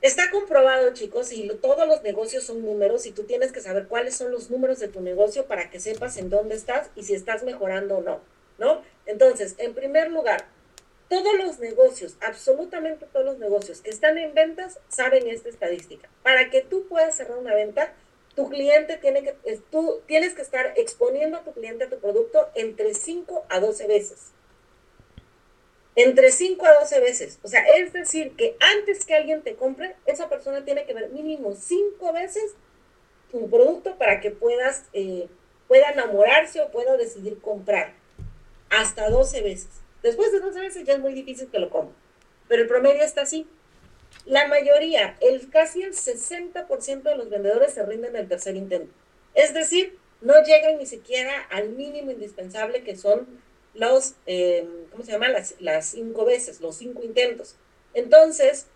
está 0.00 0.30
comprobado, 0.30 0.92
chicos, 0.92 1.32
y 1.32 1.48
todos 1.60 1.86
los 1.86 2.02
negocios 2.02 2.44
son 2.44 2.64
números 2.64 3.06
y 3.06 3.12
tú 3.12 3.22
tienes 3.22 3.52
que 3.52 3.60
saber 3.60 3.86
cuáles 3.86 4.16
son 4.16 4.32
los 4.32 4.50
números 4.50 4.80
de 4.80 4.88
tu 4.88 5.00
negocio 5.00 5.46
para 5.46 5.70
que 5.70 5.78
sepas 5.78 6.16
en 6.16 6.28
dónde 6.28 6.56
estás 6.56 6.90
y 6.96 7.04
si 7.04 7.14
estás 7.14 7.44
mejorando 7.44 7.98
o 7.98 8.02
no, 8.02 8.20
¿no? 8.58 8.82
Entonces, 9.06 9.54
en 9.58 9.74
primer 9.74 10.10
lugar, 10.10 10.46
todos 11.12 11.34
los 11.36 11.58
negocios, 11.58 12.16
absolutamente 12.22 13.04
todos 13.04 13.26
los 13.26 13.38
negocios 13.38 13.82
que 13.82 13.90
están 13.90 14.16
en 14.16 14.32
ventas, 14.32 14.80
saben 14.88 15.28
esta 15.28 15.50
estadística. 15.50 16.08
Para 16.22 16.48
que 16.48 16.62
tú 16.62 16.88
puedas 16.88 17.14
cerrar 17.14 17.36
una 17.36 17.54
venta, 17.54 17.92
tu 18.34 18.48
cliente 18.48 18.96
tiene 18.96 19.22
que, 19.22 19.36
tú 19.70 20.00
tienes 20.06 20.32
que 20.32 20.40
estar 20.40 20.72
exponiendo 20.74 21.36
a 21.36 21.44
tu 21.44 21.52
cliente 21.52 21.84
a 21.84 21.90
tu 21.90 21.98
producto 21.98 22.48
entre 22.54 22.94
5 22.94 23.44
a 23.50 23.60
12 23.60 23.86
veces. 23.88 24.30
Entre 25.96 26.32
5 26.32 26.64
a 26.64 26.80
12 26.80 27.00
veces. 27.00 27.38
O 27.42 27.48
sea, 27.48 27.62
es 27.76 27.92
decir, 27.92 28.34
que 28.34 28.56
antes 28.78 29.04
que 29.04 29.14
alguien 29.14 29.42
te 29.42 29.54
compre, 29.54 29.94
esa 30.06 30.30
persona 30.30 30.64
tiene 30.64 30.86
que 30.86 30.94
ver 30.94 31.10
mínimo 31.10 31.54
5 31.54 32.10
veces 32.14 32.54
tu 33.30 33.50
producto 33.50 33.98
para 33.98 34.22
que 34.22 34.30
puedas, 34.30 34.84
eh, 34.94 35.28
pueda 35.68 35.90
enamorarse 35.90 36.62
o 36.62 36.70
pueda 36.70 36.96
decidir 36.96 37.38
comprar. 37.42 37.92
Hasta 38.70 39.10
12 39.10 39.42
veces. 39.42 39.81
Después 40.02 40.32
de 40.32 40.40
12 40.40 40.60
veces 40.60 40.84
ya 40.84 40.94
es 40.94 41.00
muy 41.00 41.14
difícil 41.14 41.48
que 41.48 41.58
lo 41.58 41.70
compre. 41.70 41.94
Pero 42.48 42.62
el 42.62 42.68
promedio 42.68 43.02
está 43.02 43.22
así. 43.22 43.46
La 44.26 44.46
mayoría, 44.48 45.16
el 45.20 45.48
casi 45.50 45.82
el 45.82 45.92
60% 45.92 47.02
de 47.02 47.16
los 47.16 47.30
vendedores 47.30 47.72
se 47.72 47.84
rinden 47.84 48.16
el 48.16 48.28
tercer 48.28 48.56
intento. 48.56 48.92
Es 49.34 49.54
decir, 49.54 49.98
no 50.20 50.34
llegan 50.44 50.78
ni 50.78 50.86
siquiera 50.86 51.42
al 51.50 51.70
mínimo 51.70 52.10
indispensable 52.10 52.84
que 52.84 52.96
son 52.96 53.26
los, 53.74 54.14
eh, 54.26 54.68
¿cómo 54.90 55.04
se 55.04 55.12
llama? 55.12 55.28
Las, 55.28 55.54
las 55.60 55.86
cinco 55.86 56.24
veces, 56.24 56.60
los 56.60 56.76
cinco 56.76 57.02
intentos. 57.02 57.56
Entonces, 57.94 58.66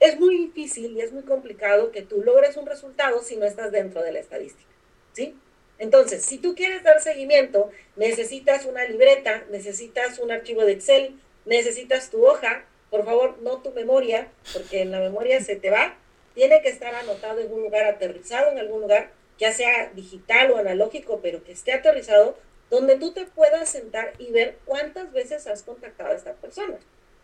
es 0.00 0.18
muy 0.18 0.36
difícil 0.36 0.92
y 0.92 1.02
es 1.02 1.12
muy 1.12 1.22
complicado 1.22 1.92
que 1.92 2.02
tú 2.02 2.22
logres 2.22 2.56
un 2.56 2.66
resultado 2.66 3.22
si 3.22 3.36
no 3.36 3.44
estás 3.44 3.70
dentro 3.70 4.02
de 4.02 4.12
la 4.12 4.18
estadística, 4.18 4.70
¿sí? 5.12 5.36
Entonces, 5.80 6.22
si 6.22 6.36
tú 6.36 6.54
quieres 6.54 6.82
dar 6.82 7.00
seguimiento, 7.00 7.70
necesitas 7.96 8.66
una 8.66 8.84
libreta, 8.84 9.44
necesitas 9.50 10.18
un 10.18 10.30
archivo 10.30 10.62
de 10.66 10.72
Excel, 10.72 11.18
necesitas 11.46 12.10
tu 12.10 12.26
hoja, 12.26 12.66
por 12.90 13.06
favor, 13.06 13.38
no 13.40 13.62
tu 13.62 13.70
memoria, 13.72 14.28
porque 14.52 14.82
en 14.82 14.90
la 14.90 15.00
memoria 15.00 15.42
se 15.42 15.56
te 15.56 15.70
va. 15.70 15.96
Tiene 16.34 16.60
que 16.60 16.68
estar 16.68 16.94
anotado 16.94 17.40
en 17.40 17.50
un 17.50 17.62
lugar 17.62 17.86
aterrizado, 17.86 18.52
en 18.52 18.58
algún 18.58 18.82
lugar, 18.82 19.10
ya 19.38 19.52
sea 19.52 19.90
digital 19.94 20.50
o 20.50 20.58
analógico, 20.58 21.20
pero 21.22 21.42
que 21.44 21.52
esté 21.52 21.72
aterrizado, 21.72 22.36
donde 22.68 22.96
tú 22.96 23.12
te 23.12 23.24
puedas 23.24 23.70
sentar 23.70 24.12
y 24.18 24.32
ver 24.32 24.58
cuántas 24.66 25.10
veces 25.14 25.46
has 25.46 25.62
contactado 25.62 26.10
a 26.10 26.14
esta 26.14 26.34
persona. 26.34 26.76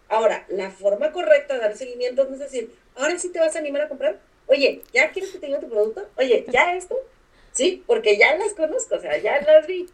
Ahora, 0.08 0.46
la 0.48 0.70
forma 0.70 1.12
correcta 1.12 1.54
de 1.54 1.60
dar 1.60 1.76
seguimiento 1.76 2.26
es 2.32 2.38
decir, 2.38 2.74
ahora 2.94 3.18
sí 3.18 3.30
te 3.30 3.38
vas 3.38 3.54
a 3.54 3.58
animar 3.58 3.82
a 3.82 3.88
comprar. 3.88 4.18
Oye, 4.46 4.80
¿ya 4.94 5.10
quieres 5.10 5.32
que 5.32 5.40
te 5.40 5.58
tu 5.58 5.68
producto? 5.68 6.08
Oye, 6.16 6.46
¿ya 6.48 6.74
esto? 6.74 6.96
Sí, 7.56 7.82
porque 7.86 8.18
ya 8.18 8.36
las 8.36 8.52
conozco, 8.52 8.96
o 8.96 9.00
sea, 9.00 9.16
ya 9.16 9.40
las 9.40 9.66
vi. 9.66 9.86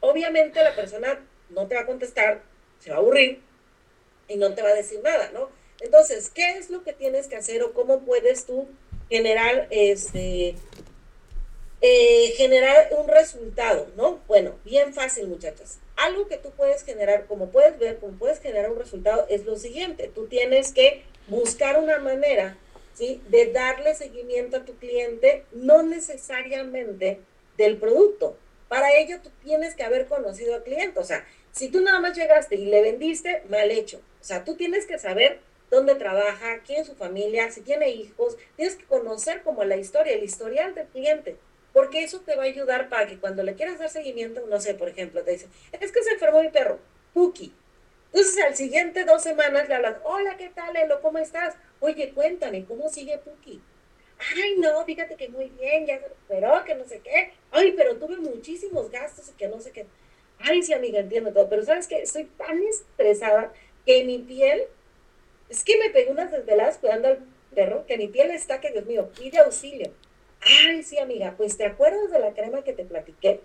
Obviamente 0.00 0.62
la 0.62 0.74
persona 0.74 1.24
no 1.48 1.68
te 1.68 1.76
va 1.76 1.82
a 1.82 1.86
contestar, 1.86 2.42
se 2.80 2.90
va 2.90 2.96
a 2.96 2.98
aburrir, 2.98 3.40
y 4.26 4.36
no 4.36 4.52
te 4.52 4.62
va 4.62 4.70
a 4.70 4.74
decir 4.74 5.00
nada, 5.02 5.30
¿no? 5.32 5.48
Entonces, 5.80 6.28
¿qué 6.28 6.58
es 6.58 6.70
lo 6.70 6.82
que 6.82 6.92
tienes 6.92 7.28
que 7.28 7.36
hacer 7.36 7.62
o 7.62 7.72
cómo 7.72 8.00
puedes 8.00 8.46
tú 8.46 8.66
generar 9.08 9.68
este 9.70 10.56
eh, 11.80 12.32
generar 12.36 12.88
un 12.98 13.06
resultado, 13.06 13.86
¿no? 13.96 14.18
Bueno, 14.26 14.56
bien 14.64 14.92
fácil, 14.92 15.28
muchachas. 15.28 15.78
Algo 15.94 16.26
que 16.26 16.36
tú 16.36 16.50
puedes 16.50 16.82
generar, 16.82 17.26
como 17.26 17.50
puedes 17.50 17.78
ver, 17.78 17.98
como 17.98 18.18
puedes 18.18 18.40
generar 18.40 18.72
un 18.72 18.78
resultado, 18.78 19.24
es 19.28 19.44
lo 19.44 19.56
siguiente. 19.56 20.10
Tú 20.12 20.26
tienes 20.26 20.72
que 20.72 21.04
buscar 21.28 21.78
una 21.78 22.00
manera, 22.00 22.58
¿sí? 22.98 23.22
De 23.28 23.52
darle 23.52 23.94
seguimiento 23.94 24.56
a 24.56 24.64
tu 24.64 24.74
cliente, 24.76 25.44
no 25.52 25.84
necesariamente 25.84 27.20
del 27.56 27.76
producto. 27.76 28.36
Para 28.66 28.92
ello, 28.96 29.20
tú 29.22 29.30
tienes 29.42 29.76
que 29.76 29.84
haber 29.84 30.06
conocido 30.06 30.56
al 30.56 30.64
cliente. 30.64 30.98
O 30.98 31.04
sea, 31.04 31.24
si 31.52 31.68
tú 31.68 31.80
nada 31.80 32.00
más 32.00 32.16
llegaste 32.16 32.56
y 32.56 32.66
le 32.66 32.82
vendiste, 32.82 33.44
mal 33.48 33.70
hecho. 33.70 33.98
O 34.20 34.24
sea, 34.24 34.44
tú 34.44 34.56
tienes 34.56 34.84
que 34.84 34.98
saber 34.98 35.38
dónde 35.70 35.94
trabaja, 35.94 36.58
quién 36.66 36.80
es 36.80 36.88
su 36.88 36.96
familia, 36.96 37.52
si 37.52 37.60
tiene 37.60 37.90
hijos, 37.90 38.36
tienes 38.56 38.74
que 38.74 38.84
conocer 38.84 39.42
como 39.42 39.62
la 39.64 39.76
historia, 39.76 40.14
el 40.14 40.24
historial 40.24 40.74
del 40.74 40.86
cliente, 40.88 41.36
porque 41.72 42.02
eso 42.02 42.20
te 42.20 42.34
va 42.34 42.42
a 42.42 42.46
ayudar 42.46 42.88
para 42.88 43.06
que 43.06 43.18
cuando 43.18 43.42
le 43.42 43.54
quieras 43.54 43.78
dar 43.78 43.90
seguimiento, 43.90 44.44
no 44.48 44.60
sé, 44.60 44.74
por 44.74 44.88
ejemplo, 44.88 45.22
te 45.22 45.32
dice, 45.32 45.46
es 45.72 45.92
que 45.92 46.02
se 46.02 46.12
enfermó 46.12 46.42
mi 46.42 46.48
perro, 46.48 46.78
Puki. 47.12 47.54
Entonces 48.12 48.42
al 48.42 48.56
siguiente 48.56 49.04
dos 49.04 49.22
semanas 49.22 49.68
le 49.68 49.74
hablas, 49.74 49.96
hola, 50.04 50.38
¿qué 50.38 50.48
tal, 50.48 50.74
Elo? 50.74 51.02
¿Cómo 51.02 51.18
estás? 51.18 51.54
Oye, 51.80 52.12
cuéntame, 52.12 52.64
¿cómo 52.64 52.88
sigue 52.88 53.18
Puki? 53.18 53.60
Ay, 54.36 54.56
no, 54.58 54.84
fíjate 54.84 55.14
que 55.14 55.28
muy 55.28 55.46
bien, 55.50 55.86
ya 55.86 56.00
se 56.00 56.08
recuperó, 56.08 56.64
que 56.64 56.74
no 56.74 56.84
sé 56.84 57.00
qué. 57.00 57.32
Ay, 57.52 57.72
pero 57.76 57.96
tuve 57.96 58.16
muchísimos 58.16 58.90
gastos 58.90 59.28
y 59.28 59.32
que 59.32 59.46
no 59.46 59.60
sé 59.60 59.70
qué. 59.70 59.86
Ay, 60.40 60.62
sí, 60.62 60.72
amiga, 60.72 60.98
entiendo 60.98 61.32
todo, 61.32 61.48
pero 61.48 61.64
¿sabes 61.64 61.86
qué? 61.86 62.02
Estoy 62.02 62.24
tan 62.24 62.60
estresada 62.64 63.52
que 63.86 64.04
mi 64.04 64.18
piel, 64.18 64.64
es 65.48 65.62
que 65.62 65.78
me 65.78 65.90
pegué 65.90 66.10
unas 66.10 66.32
desveladas 66.32 66.78
cuidando 66.78 67.08
al 67.08 67.18
perro, 67.54 67.86
que 67.86 67.96
mi 67.96 68.08
piel 68.08 68.30
está 68.32 68.60
que, 68.60 68.72
Dios 68.72 68.86
mío, 68.86 69.08
pide 69.16 69.38
auxilio. 69.38 69.92
Ay, 70.40 70.82
sí, 70.82 70.98
amiga, 70.98 71.34
pues 71.36 71.56
¿te 71.56 71.64
acuerdas 71.64 72.10
de 72.10 72.18
la 72.18 72.32
crema 72.32 72.62
que 72.62 72.72
te 72.72 72.84
platiqué? 72.84 73.40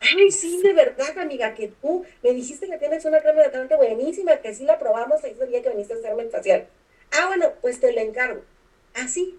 Ay, 0.00 0.30
sí, 0.30 0.62
de 0.62 0.72
verdad, 0.72 1.18
amiga, 1.18 1.54
que 1.54 1.68
tú 1.68 2.04
me 2.22 2.32
dijiste 2.32 2.68
que 2.68 2.78
tienes 2.78 3.04
una 3.04 3.20
crema 3.20 3.40
hidratante 3.40 3.76
buenísima, 3.76 4.38
que 4.38 4.54
sí 4.54 4.64
la 4.64 4.78
probamos 4.78 5.22
ese 5.24 5.46
día 5.46 5.62
que 5.62 5.70
viniste 5.70 5.94
a 5.94 5.96
hacerme 5.96 6.22
el 6.22 6.30
facial. 6.30 6.68
Ah, 7.18 7.26
bueno, 7.26 7.52
pues 7.60 7.80
te 7.80 7.92
la 7.92 8.02
encargo. 8.02 8.44
Así, 8.94 9.36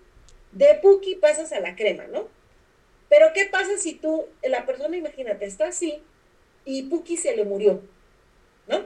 de 0.51 0.75
Puki 0.81 1.15
pasas 1.15 1.53
a 1.53 1.61
la 1.61 1.77
crema, 1.77 2.07
¿no? 2.07 2.27
Pero 3.07 3.27
¿qué 3.33 3.45
pasa 3.45 3.77
si 3.77 3.93
tú, 3.93 4.27
la 4.43 4.65
persona, 4.65 4.97
imagínate, 4.97 5.45
está 5.45 5.67
así 5.67 6.03
y 6.65 6.83
Puki 6.83 7.15
se 7.15 7.37
le 7.37 7.45
murió, 7.45 7.81
¿no? 8.67 8.85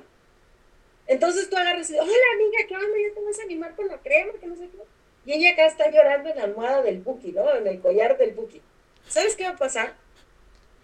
Entonces 1.07 1.49
tú 1.49 1.57
agarras 1.57 1.89
y 1.89 1.93
dices, 1.93 2.01
hola 2.01 2.13
amiga, 2.35 2.59
¿qué 2.67 2.75
onda? 2.75 2.97
Ya 3.07 3.15
te 3.15 3.25
vas 3.25 3.39
a 3.39 3.43
animar 3.43 3.75
con 3.75 3.87
la 3.87 3.97
crema, 3.97 4.33
que 4.39 4.45
no 4.45 4.55
sé 4.55 4.69
qué. 4.69 4.77
Y 5.25 5.33
ella 5.33 5.53
acá 5.53 5.65
está 5.65 5.89
llorando 5.89 6.29
en 6.29 6.37
la 6.37 6.43
almohada 6.43 6.83
del 6.83 6.99
Puki, 6.99 7.31
¿no? 7.31 7.51
En 7.55 7.65
el 7.65 7.81
collar 7.81 8.17
del 8.19 8.35
Puki. 8.35 8.61
¿Sabes 9.07 9.35
qué 9.35 9.45
va 9.45 9.51
a 9.51 9.57
pasar? 9.57 9.95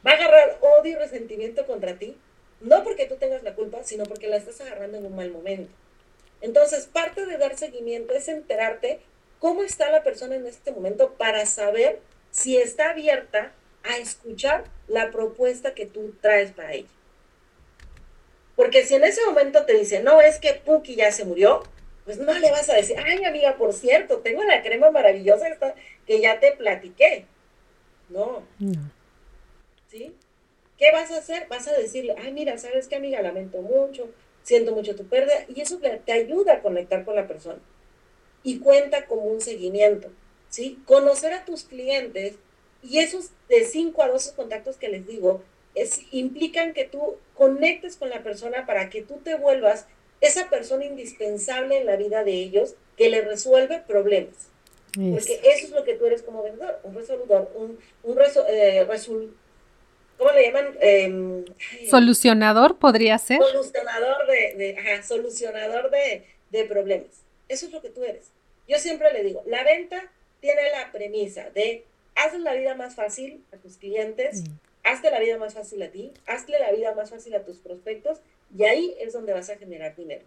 Va 0.06 0.12
a 0.12 0.16
agarrar 0.16 0.58
odio 0.62 0.94
y 0.94 0.96
resentimiento 0.96 1.68
contra 1.68 2.00
ti, 2.00 2.18
no 2.60 2.84
porque 2.84 3.06
tú 3.06 3.18
tengas 3.18 3.44
la 3.44 3.54
culpa, 3.54 3.84
sino 3.84 4.06
porque 4.06 4.28
la 4.28 4.38
estás 4.38 4.60
agarrando 4.62 4.98
en 4.98 5.06
un 5.06 5.16
mal 5.16 5.32
momento. 5.32 5.72
Entonces, 6.42 6.88
parte 6.88 7.26
de 7.26 7.38
dar 7.38 7.58
seguimiento 7.58 8.14
es 8.14 8.28
enterarte 8.28 9.00
cómo 9.40 9.64
está 9.64 9.92
la 9.92 10.04
persona 10.04 10.36
en 10.36 10.46
este 10.46 10.72
momento 10.72 11.14
para 11.14 11.46
saber 11.46 12.00
si 12.32 12.58
está 12.58 12.92
abierta 12.92 13.52
a 13.84 13.98
escuchar 13.98 14.66
la 14.88 15.12
propuesta 15.12 15.74
que 15.74 15.86
tú 15.86 16.14
traes 16.22 16.52
para 16.52 16.74
ella. 16.74 16.90
Porque 18.56 18.86
si 18.86 18.96
en 18.96 19.06
ese 19.06 19.26
momento 19.26 19.66
te 19.66 19.74
dice, 19.74 20.02
no, 20.04 20.20
es 20.20 20.38
que 20.38 20.54
Puki 20.54 20.96
ya 20.96 21.12
se 21.12 21.24
murió, 21.24 21.64
pues 22.04 22.18
no 22.18 22.34
le 22.34 22.52
vas 22.52 22.70
a 22.70 22.74
decir, 22.74 22.98
ay 23.00 23.24
amiga, 23.24 23.56
por 23.56 23.72
cierto, 23.74 24.20
tengo 24.20 24.44
la 24.44 24.62
crema 24.62 24.92
maravillosa 24.92 25.48
esta 25.48 25.76
que 26.06 26.20
ya 26.20 26.40
te 26.40 26.52
platiqué. 26.52 27.26
No. 28.10 28.44
¿Sí? 29.90 30.16
¿Qué 30.78 30.92
vas 30.92 31.12
a 31.12 31.18
hacer? 31.20 31.48
Vas 31.48 31.68
a 31.68 31.74
decirle, 31.74 32.16
ay 32.18 32.34
mira, 32.34 32.58
¿sabes 32.58 32.88
qué 32.88 32.96
amiga? 32.96 33.22
Lamento 33.22 33.62
mucho, 33.62 34.10
siento 34.44 34.74
mucho 34.74 34.96
tu 34.96 35.06
pérdida 35.06 35.46
y 35.48 35.62
eso 35.62 35.80
te 35.80 36.12
ayuda 36.12 36.54
a 36.54 36.62
conectar 36.62 37.06
con 37.06 37.16
la 37.16 37.28
persona. 37.28 37.60
Y 38.44 38.60
cuenta 38.60 39.06
como 39.06 39.24
un 39.24 39.42
seguimiento, 39.42 40.10
¿sí? 40.50 40.80
Conocer 40.86 41.34
a 41.34 41.46
tus 41.46 41.64
clientes 41.64 42.36
y 42.82 43.00
esos 43.00 43.32
de 43.50 43.66
5 43.66 44.02
a 44.02 44.08
12 44.08 44.36
contactos 44.36 44.78
que 44.78 44.90
les 44.90 45.06
digo, 45.06 45.42
es, 45.76 46.02
implican 46.12 46.74
que 46.74 46.86
tú 46.86 47.18
conectes 47.36 47.98
con 47.98 48.10
la 48.10 48.24
persona 48.24 48.66
para 48.66 48.90
que 48.90 49.02
tú 49.02 49.18
te 49.24 49.36
vuelvas 49.36 49.86
esa 50.22 50.50
persona 50.50 50.86
indispensable 50.86 51.80
en 51.80 51.86
la 51.86 51.96
vida 51.96 52.24
de 52.24 52.34
ellos 52.34 52.76
que 52.98 53.10
le 53.10 53.22
resuelve 53.22 53.80
problemas. 53.80 54.50
Porque 54.94 55.40
eso 55.44 55.68
es 55.68 55.70
lo 55.70 55.84
que 55.84 55.94
tú 55.94 56.08
eres 56.08 56.24
como 56.24 56.42
vendedor, 56.42 56.80
un 56.84 56.96
resoludor, 56.96 57.52
un, 57.56 57.78
un 58.04 58.18
eh, 58.48 58.84
¿cómo 60.20 60.32
le 60.32 60.46
llaman? 60.46 60.78
Em, 60.82 61.46
solucionador 61.90 62.78
podría 62.78 63.18
ser. 63.18 63.42
Solucionador 63.42 64.28
de, 64.28 64.54
de 64.56 64.78
ajá, 64.78 65.02
solucionador 65.02 65.90
de, 65.90 66.26
de 66.52 66.66
problemas. 66.66 67.24
Eso 67.48 67.66
es 67.66 67.72
lo 67.72 67.82
que 67.82 67.90
tú 67.90 68.04
eres. 68.04 68.30
Yo 68.68 68.78
siempre 68.78 69.12
le 69.12 69.24
digo, 69.24 69.42
la 69.48 69.64
venta 69.64 70.12
tiene 70.42 70.70
la 70.70 70.92
premisa 70.92 71.50
de 71.50 71.86
haces 72.16 72.42
la 72.42 72.54
vida 72.54 72.76
más 72.76 72.96
fácil 72.96 73.44
a 73.54 73.58
tus 73.58 73.78
clientes, 73.78 74.42
mm. 74.42 74.54
hazte 74.84 75.10
la 75.10 75.20
vida 75.20 75.38
más 75.38 75.54
fácil 75.54 75.82
a 75.82 75.90
ti, 75.90 76.12
hazle 76.28 76.60
la 76.60 76.72
vida 76.72 76.94
más 76.94 77.10
fácil 77.10 77.34
a 77.36 77.44
tus 77.44 77.58
prospectos 77.58 78.20
y 78.56 78.66
ahí 78.66 78.96
es 79.00 79.14
donde 79.14 79.34
vas 79.34 79.50
a 79.50 79.58
generar 79.58 79.96
dinero. 79.96 80.26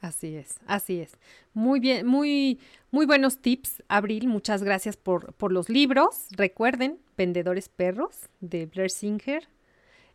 Así 0.00 0.36
es, 0.36 0.60
así 0.66 1.00
es. 1.00 1.16
Muy 1.54 1.80
bien, 1.80 2.06
muy, 2.06 2.60
muy 2.92 3.04
buenos 3.04 3.38
tips, 3.38 3.82
Abril. 3.88 4.28
Muchas 4.28 4.62
gracias 4.62 4.96
por, 4.96 5.32
por 5.34 5.50
los 5.50 5.68
libros. 5.68 6.28
Recuerden, 6.30 6.98
Vendedores 7.16 7.68
Perros, 7.68 8.28
de 8.40 8.66
Blair 8.66 8.90
Singer. 8.90 9.48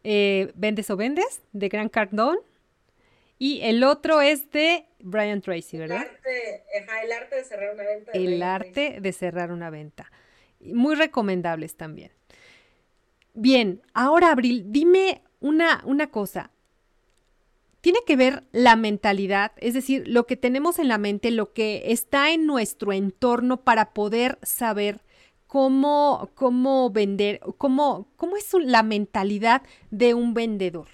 Eh, 0.04 0.52
Vendes 0.56 0.89
o 0.89 0.96
Vendes, 0.96 1.41
de 1.52 1.69
Gran 1.69 1.89
Cardone. 1.89 2.39
Y 3.39 3.62
el 3.62 3.84
otro 3.84 4.22
es 4.22 4.50
de 4.52 4.86
Brian 5.00 5.41
Tracy, 5.41 5.78
¿verdad? 5.78 6.06
El 6.06 7.12
arte, 7.12 7.38
de 7.38 7.43
cerrar 7.43 7.74
una 7.74 7.84
venta. 7.84 8.12
El 8.13 8.43
arte 8.43 8.98
de 9.02 9.12
cerrar 9.12 9.52
una 9.52 9.69
venta. 9.69 10.12
Muy 10.62 10.96
recomendables 10.96 11.76
también. 11.76 12.12
Bien, 13.34 13.82
ahora 13.93 14.32
Abril, 14.32 14.63
dime 14.67 15.24
una, 15.41 15.82
una 15.86 16.08
cosa. 16.08 16.52
Tiene 17.84 18.00
que 18.08 18.15
ver 18.15 18.46
la 18.54 18.78
mentalidad, 18.78 19.52
es 19.58 19.74
decir, 19.74 20.08
lo 20.08 20.26
que 20.26 20.38
tenemos 20.38 20.80
en 20.80 20.88
la 20.88 20.98
mente, 20.98 21.32
lo 21.32 21.52
que 21.52 21.84
está 21.88 22.32
en 22.32 22.46
nuestro 22.46 22.93
entorno 22.93 23.58
para 23.58 23.93
poder 23.93 24.39
saber 24.41 25.02
cómo, 25.48 26.30
cómo 26.34 26.91
vender, 26.91 27.41
cómo, 27.58 28.08
cómo 28.15 28.38
es 28.38 28.50
la 28.54 28.84
mentalidad 28.84 29.63
de 29.91 30.13
un 30.13 30.34
vendedor. 30.34 30.88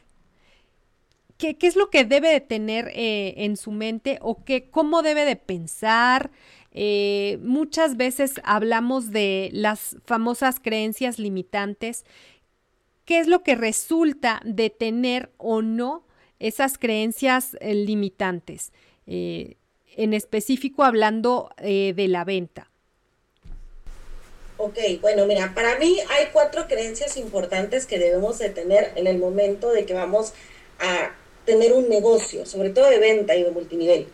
¿Qué, 1.38 1.56
es 1.62 1.76
lo 1.76 1.92
que 1.92 2.06
debe 2.06 2.30
de 2.30 2.42
tener 2.42 2.90
eh, 2.96 3.36
en 3.38 3.56
su 3.56 3.70
mente 3.70 4.18
o 4.24 4.44
qué, 4.44 4.72
cómo 4.72 5.04
debe 5.04 5.26
de 5.26 5.36
pensar? 5.36 6.32
Eh, 6.72 7.38
muchas 7.44 7.98
veces 7.98 8.42
hablamos 8.44 9.12
de 9.12 9.52
las 9.54 9.98
famosas 10.06 10.60
creencias 10.60 11.20
limitantes. 11.20 12.04
¿Qué 13.06 13.20
es 13.20 13.28
lo 13.28 13.44
que 13.44 13.54
resulta 13.54 14.42
de 14.44 14.72
tener 14.72 15.32
o 15.38 15.62
no 15.62 16.09
esas 16.40 16.78
creencias 16.78 17.56
eh, 17.60 17.74
limitantes? 17.74 18.72
Eh, 19.08 19.56
en 19.96 20.14
específico 20.14 20.84
hablando 20.84 21.50
de 21.58 22.08
la 22.08 22.24
venta. 22.24 22.70
Ok, 24.58 24.78
bueno, 25.02 25.26
mira, 25.26 25.54
para 25.56 25.78
mí 25.80 26.00
hay 26.10 26.28
cuatro 26.32 26.68
creencias 26.68 27.18
importantes 27.18 27.86
que 27.86 27.98
debemos 27.98 28.40
de 28.40 28.50
tener 28.50 28.92
en 28.96 29.08
el 29.08 29.18
momento 29.18 29.72
de 29.72 29.86
que 29.86 29.94
vamos 29.94 30.34
a 30.80 31.12
tener 31.46 31.74
un 31.74 31.90
negocio, 31.90 32.46
sobre 32.46 32.70
todo 32.70 32.90
de 32.90 33.00
venta 33.00 33.36
y 33.36 33.44
de 33.44 33.52
multinivel. 33.52 34.08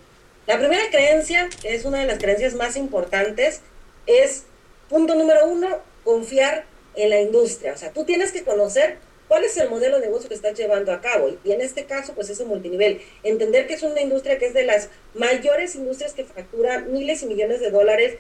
La 0.48 0.60
primera 0.60 0.84
creencia, 0.92 1.50
que 1.62 1.74
es 1.74 1.86
una 1.86 2.00
de 2.00 2.06
las 2.06 2.20
creencias 2.20 2.54
más 2.54 2.78
importantes, 2.78 3.62
es, 4.06 4.44
punto 4.88 5.16
número 5.16 5.48
uno, 5.48 5.68
confiar 6.04 6.66
en 6.96 7.10
la 7.10 7.20
industria. 7.22 7.74
O 7.74 7.78
sea, 7.78 7.92
tú 7.92 8.06
tienes 8.06 8.32
que 8.32 8.44
conocer 8.44 9.00
cuál 9.36 9.44
es 9.44 9.58
el 9.58 9.70
modelo 9.70 10.00
de 10.00 10.06
negocio 10.06 10.30
que 10.30 10.36
estás 10.36 10.58
llevando 10.58 10.94
a 10.94 11.02
cabo. 11.02 11.30
Y 11.44 11.52
en 11.52 11.60
este 11.60 11.84
caso, 11.84 12.14
pues 12.14 12.30
es 12.30 12.40
un 12.40 12.48
multinivel. 12.48 13.02
Entender 13.22 13.68
que 13.68 13.74
es 13.74 13.84
una 13.84 14.00
industria 14.00 14.40
que 14.40 14.46
es 14.46 14.54
de 14.54 14.64
las 14.64 14.88
mayores 15.14 15.76
industrias 15.76 16.14
que 16.14 16.24
factura 16.24 16.80
miles 16.80 17.22
y 17.22 17.26
millones 17.26 17.60
de 17.60 17.70
dólares 17.70 18.16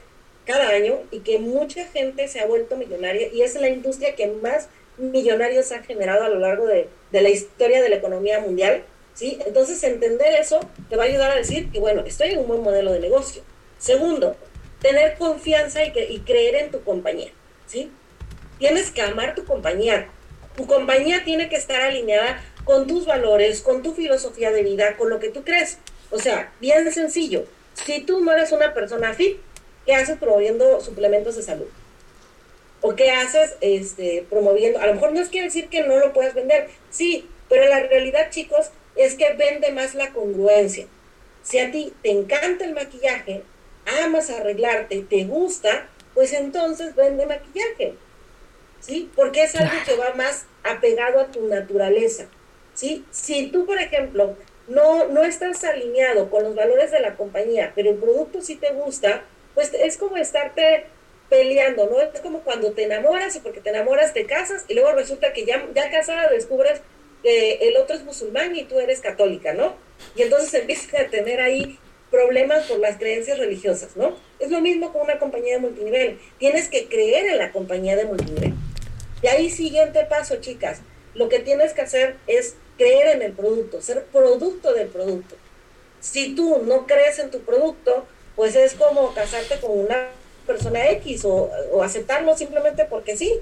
cada 0.45 0.67
año 0.71 0.99
y 1.12 1.21
que 1.21 1.39
mucha 1.39 1.86
gente 1.86 2.28
se 2.28 2.41
ha 2.41 2.45
vuelto 2.45 2.75
millonaria 2.75 3.30
y 3.32 3.43
es 3.43 3.56
la 3.56 3.69
industria 3.69 4.13
que 4.13 4.28
más 4.28 4.67
millonarios 4.97 5.71
ha 5.71 5.84
generado 5.84 6.25
a 6.25 6.28
lo 6.28 6.39
largo 6.39 6.67
de, 6.67 6.89
de 7.13 7.21
la 7.21 7.30
historia 7.30 7.82
de 7.82 7.88
la 7.88 7.95
economía 7.95 8.41
mundial 8.41 8.84
¿sí? 9.13 9.39
Entonces, 9.45 9.82
entender 9.86 10.36
eso 10.36 10.60
te 10.89 10.97
va 10.97 11.04
a 11.04 11.08
ayudar 11.08 11.32
a 11.32 11.36
decir 11.36 11.71
que, 11.71 11.80
bueno, 11.80 12.04
estoy 12.06 12.32
en 12.32 12.39
un 12.39 12.47
buen 12.47 12.62
modelo 12.62 12.91
de 12.91 12.99
negocio. 12.99 13.41
Segundo, 13.78 14.36
tener 14.82 15.17
confianza 15.17 15.82
y, 15.86 15.93
y 16.10 16.19
creer 16.19 16.56
en 16.56 16.71
tu 16.71 16.84
compañía, 16.84 17.32
¿sí? 17.67 17.89
Tienes 18.60 18.91
que 18.91 19.01
amar 19.01 19.34
tu 19.34 19.45
compañía. 19.45 20.10
Tu 20.55 20.65
compañía 20.67 21.23
tiene 21.23 21.49
que 21.49 21.55
estar 21.55 21.81
alineada 21.81 22.43
con 22.63 22.87
tus 22.87 23.05
valores, 23.05 23.61
con 23.61 23.83
tu 23.83 23.93
filosofía 23.93 24.51
de 24.51 24.63
vida, 24.63 24.97
con 24.97 25.09
lo 25.09 25.19
que 25.19 25.29
tú 25.29 25.43
crees. 25.43 25.77
O 26.11 26.19
sea, 26.19 26.51
bien 26.59 26.91
sencillo. 26.91 27.45
Si 27.73 28.01
tú 28.01 28.23
no 28.23 28.31
eres 28.31 28.51
una 28.51 28.73
persona 28.73 29.13
fit, 29.13 29.37
¿qué 29.85 29.93
haces 29.93 30.17
promoviendo 30.17 30.81
suplementos 30.81 31.35
de 31.35 31.43
salud? 31.43 31.67
¿O 32.81 32.95
qué 32.95 33.11
haces 33.11 33.55
este, 33.61 34.25
promoviendo? 34.29 34.79
A 34.79 34.87
lo 34.87 34.93
mejor 34.93 35.11
no 35.11 35.19
es 35.19 35.29
quiere 35.29 35.47
decir 35.47 35.67
que 35.69 35.83
no 35.83 35.97
lo 35.97 36.13
puedas 36.13 36.33
vender, 36.33 36.69
sí, 36.89 37.27
pero 37.49 37.67
la 37.67 37.81
realidad, 37.81 38.29
chicos, 38.29 38.71
es 38.95 39.15
que 39.15 39.33
vende 39.33 39.71
más 39.71 39.95
la 39.95 40.13
congruencia. 40.13 40.87
Si 41.43 41.59
a 41.59 41.71
ti 41.71 41.93
te 42.01 42.11
encanta 42.11 42.65
el 42.65 42.73
maquillaje, 42.73 43.43
amas 44.03 44.29
arreglarte, 44.29 45.05
te 45.07 45.25
gusta, 45.25 45.87
pues 46.13 46.33
entonces 46.33 46.95
vende 46.95 47.25
maquillaje. 47.25 47.95
¿Sí? 48.85 49.09
Porque 49.15 49.43
es 49.43 49.55
algo 49.55 49.73
que 49.85 49.95
va 49.95 50.13
más 50.13 50.45
apegado 50.63 51.19
a 51.19 51.31
tu 51.31 51.47
naturaleza. 51.47 52.27
¿Sí? 52.73 53.05
Si 53.09 53.47
tú, 53.47 53.65
por 53.65 53.79
ejemplo, 53.79 54.35
no, 54.67 55.07
no 55.07 55.23
estás 55.23 55.63
alineado 55.63 56.29
con 56.29 56.43
los 56.43 56.55
valores 56.55 56.91
de 56.91 56.99
la 56.99 57.15
compañía, 57.15 57.71
pero 57.75 57.91
el 57.91 57.97
producto 57.97 58.41
sí 58.41 58.55
te 58.55 58.71
gusta, 58.73 59.23
pues 59.53 59.73
es 59.73 59.97
como 59.97 60.17
estarte 60.17 60.85
peleando, 61.29 61.89
¿no? 61.89 61.99
Es 61.99 62.21
como 62.21 62.41
cuando 62.41 62.73
te 62.73 62.83
enamoras 62.83 63.35
y 63.35 63.39
porque 63.39 63.61
te 63.61 63.69
enamoras 63.69 64.13
te 64.13 64.25
casas 64.25 64.65
y 64.67 64.75
luego 64.75 64.91
resulta 64.91 65.33
que 65.33 65.45
ya, 65.45 65.67
ya 65.73 65.89
casada 65.89 66.29
descubres 66.29 66.81
el 67.23 67.75
otro 67.77 67.95
es 67.95 68.03
musulmán 68.03 68.55
y 68.55 68.65
tú 68.65 68.79
eres 68.79 69.01
católica, 69.01 69.53
¿no? 69.53 69.75
Y 70.15 70.21
entonces 70.21 70.53
empiezan 70.61 71.05
a 71.05 71.09
tener 71.09 71.41
ahí 71.41 71.79
problemas 72.11 72.65
por 72.65 72.79
las 72.79 72.97
creencias 72.97 73.39
religiosas, 73.39 73.97
¿no? 73.97 74.15
Es 74.39 74.51
lo 74.51 74.61
mismo 74.61 74.93
con 74.93 75.01
una 75.01 75.17
compañía 75.17 75.55
de 75.55 75.61
multinivel. 75.61 76.19
Tienes 76.37 76.69
que 76.69 76.87
creer 76.87 77.25
en 77.27 77.37
la 77.39 77.51
compañía 77.51 77.95
de 77.95 78.05
multinivel. 78.05 78.53
Y 79.25 79.27
ahí 79.27 79.49
siguiente 79.49 80.05
paso, 80.05 80.35
chicas. 80.35 80.81
Lo 81.15 81.29
que 81.29 81.39
tienes 81.39 81.73
que 81.73 81.81
hacer 81.81 82.17
es 82.27 82.57
creer 82.77 83.15
en 83.15 83.23
el 83.23 83.31
producto, 83.31 83.81
ser 83.81 84.03
producto 84.03 84.71
del 84.71 84.88
producto. 84.88 85.35
Si 85.99 86.35
tú 86.35 86.61
no 86.63 86.85
crees 86.85 87.17
en 87.17 87.31
tu 87.31 87.39
producto, 87.39 88.05
pues 88.35 88.55
es 88.55 88.75
como 88.75 89.15
casarte 89.15 89.59
con 89.59 89.79
una 89.79 90.09
persona 90.45 90.91
X 90.91 91.25
o, 91.25 91.49
aceptarlo 91.81 92.38
simplemente 92.38 92.85
porque 92.85 93.17
sí. 93.17 93.33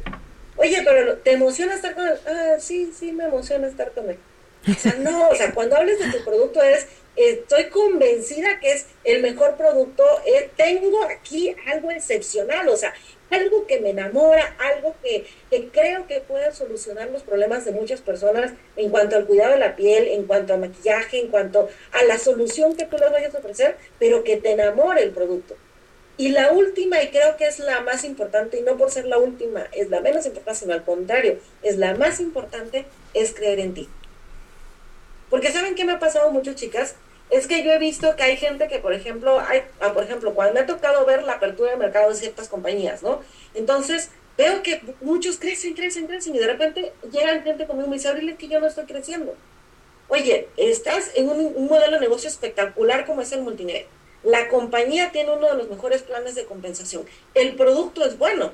Oye, 0.55 0.83
pero 0.85 1.17
¿te 1.17 1.33
emociona 1.33 1.75
estar 1.75 1.95
con 1.95 2.07
él? 2.07 2.17
Ah, 2.27 2.55
sí, 2.59 2.93
sí, 2.97 3.11
me 3.11 3.25
emociona 3.25 3.67
estar 3.67 3.91
con 3.91 4.09
él. 4.09 4.17
O 4.65 4.79
sea, 4.79 4.93
no, 4.99 5.31
o 5.31 5.35
sea, 5.35 5.53
cuando 5.53 5.75
hables 5.75 5.99
de 5.99 6.17
tu 6.17 6.23
producto 6.23 6.63
es, 6.63 6.87
estoy 7.15 7.65
convencida 7.65 8.59
que 8.59 8.73
es 8.73 8.87
el 9.03 9.21
mejor 9.21 9.55
producto, 9.55 10.03
eh, 10.25 10.49
tengo 10.55 11.03
aquí 11.03 11.55
algo 11.67 11.91
excepcional, 11.91 12.67
o 12.69 12.77
sea, 12.77 12.93
algo 13.29 13.65
que 13.65 13.79
me 13.79 13.91
enamora, 13.91 14.55
algo 14.59 14.95
que, 15.01 15.25
que 15.49 15.69
creo 15.69 16.07
que 16.07 16.21
puede 16.21 16.51
solucionar 16.51 17.09
los 17.09 17.23
problemas 17.23 17.65
de 17.65 17.71
muchas 17.71 18.01
personas 18.01 18.53
en 18.75 18.89
cuanto 18.89 19.15
al 19.15 19.25
cuidado 19.25 19.53
de 19.53 19.59
la 19.59 19.75
piel, 19.75 20.07
en 20.07 20.25
cuanto 20.25 20.53
a 20.53 20.57
maquillaje, 20.57 21.19
en 21.19 21.29
cuanto 21.29 21.69
a 21.91 22.03
la 22.03 22.17
solución 22.17 22.75
que 22.75 22.85
tú 22.85 22.97
les 22.97 23.11
vayas 23.11 23.33
a 23.33 23.39
ofrecer, 23.39 23.77
pero 23.99 24.23
que 24.23 24.37
te 24.37 24.51
enamore 24.51 25.03
el 25.03 25.11
producto. 25.11 25.55
Y 26.15 26.29
la 26.29 26.51
última, 26.51 27.01
y 27.01 27.09
creo 27.09 27.37
que 27.37 27.47
es 27.47 27.57
la 27.57 27.81
más 27.81 28.03
importante, 28.03 28.59
y 28.59 28.61
no 28.61 28.77
por 28.77 28.91
ser 28.91 29.05
la 29.05 29.17
última, 29.17 29.67
es 29.71 29.89
la 29.89 29.99
menos 29.99 30.27
importante, 30.27 30.59
sino 30.59 30.73
al 30.73 30.83
contrario, 30.83 31.39
es 31.63 31.77
la 31.77 31.95
más 31.95 32.19
importante, 32.19 32.85
es 33.15 33.33
creer 33.33 33.59
en 33.59 33.73
ti. 33.73 33.89
Porque 35.33 35.51
¿saben 35.51 35.73
qué 35.73 35.83
me 35.83 35.93
ha 35.93 35.99
pasado 35.99 36.29
mucho, 36.29 36.53
chicas? 36.53 36.93
Es 37.31 37.47
que 37.47 37.63
yo 37.63 37.71
he 37.71 37.79
visto 37.79 38.15
que 38.15 38.21
hay 38.21 38.37
gente 38.37 38.67
que, 38.67 38.77
por 38.77 38.93
ejemplo, 38.93 39.39
hay, 39.39 39.63
ah, 39.79 39.91
por 39.91 40.03
ejemplo, 40.03 40.35
cuando 40.35 40.53
me 40.53 40.59
ha 40.59 40.67
tocado 40.67 41.07
ver 41.07 41.23
la 41.23 41.33
apertura 41.33 41.71
de 41.71 41.77
mercado 41.77 42.11
de 42.11 42.15
ciertas 42.15 42.49
compañías, 42.49 43.01
¿no? 43.01 43.19
Entonces, 43.55 44.11
veo 44.37 44.61
que 44.61 44.83
muchos 45.01 45.39
crecen, 45.39 45.73
crecen, 45.73 46.05
crecen, 46.05 46.35
y 46.35 46.37
de 46.37 46.45
repente 46.45 46.93
llegan 47.11 47.41
gente 47.41 47.65
conmigo 47.65 47.87
y 47.87 47.89
me 47.89 47.95
dice, 47.95 48.09
Abril, 48.09 48.37
que 48.37 48.47
yo 48.47 48.59
no 48.59 48.67
estoy 48.67 48.85
creciendo. 48.85 49.33
Oye, 50.07 50.49
estás 50.55 51.09
en 51.15 51.27
un, 51.27 51.65
modelo 51.65 51.93
de 51.93 52.01
negocio 52.01 52.29
espectacular 52.29 53.07
como 53.07 53.21
es 53.21 53.31
el 53.31 53.41
multinivel. 53.41 53.87
La 54.21 54.49
compañía 54.49 55.11
tiene 55.11 55.31
uno 55.31 55.47
de 55.47 55.55
los 55.55 55.67
mejores 55.67 56.03
planes 56.03 56.35
de 56.35 56.45
compensación. 56.45 57.07
El 57.33 57.55
producto 57.55 58.05
es 58.05 58.19
bueno, 58.19 58.51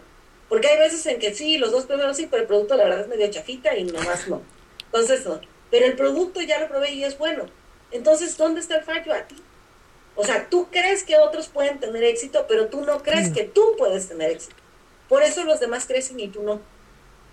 porque 0.48 0.70
hay 0.70 0.78
veces 0.78 1.06
en 1.08 1.20
que 1.20 1.34
sí, 1.34 1.58
los 1.58 1.74
dos 1.74 1.88
primeros 1.88 2.16
sí, 2.16 2.30
pero 2.32 2.44
el 2.44 2.48
producto 2.48 2.78
la 2.78 2.86
verdad 2.86 3.02
es 3.02 3.10
medio 3.10 3.30
chafita 3.30 3.76
y 3.76 3.84
nomás 3.84 4.30
no. 4.30 4.42
Entonces, 4.86 5.26
no. 5.26 5.42
Pero 5.72 5.86
el 5.86 5.96
producto 5.96 6.42
ya 6.42 6.60
lo 6.60 6.68
probé 6.68 6.92
y 6.92 7.04
es 7.04 7.18
bueno. 7.18 7.46
Entonces, 7.92 8.38
¿dónde 8.38 8.60
está 8.60 8.78
el 8.78 8.84
fallo 8.84 9.14
a 9.14 9.24
ti? 9.24 9.36
O 10.16 10.26
sea, 10.26 10.50
tú 10.50 10.68
crees 10.72 11.04
que 11.04 11.18
otros 11.18 11.48
pueden 11.48 11.80
tener 11.80 12.04
éxito, 12.04 12.46
pero 12.48 12.68
tú 12.68 12.82
no 12.82 13.02
crees 13.04 13.30
mm. 13.30 13.34
que 13.34 13.44
tú 13.44 13.76
puedes 13.78 14.08
tener 14.08 14.32
éxito. 14.32 14.56
Por 15.08 15.24
eso 15.24 15.44
los 15.44 15.60
demás 15.60 15.86
crecen 15.86 16.20
y 16.20 16.28
tú 16.28 16.44
no. 16.44 16.60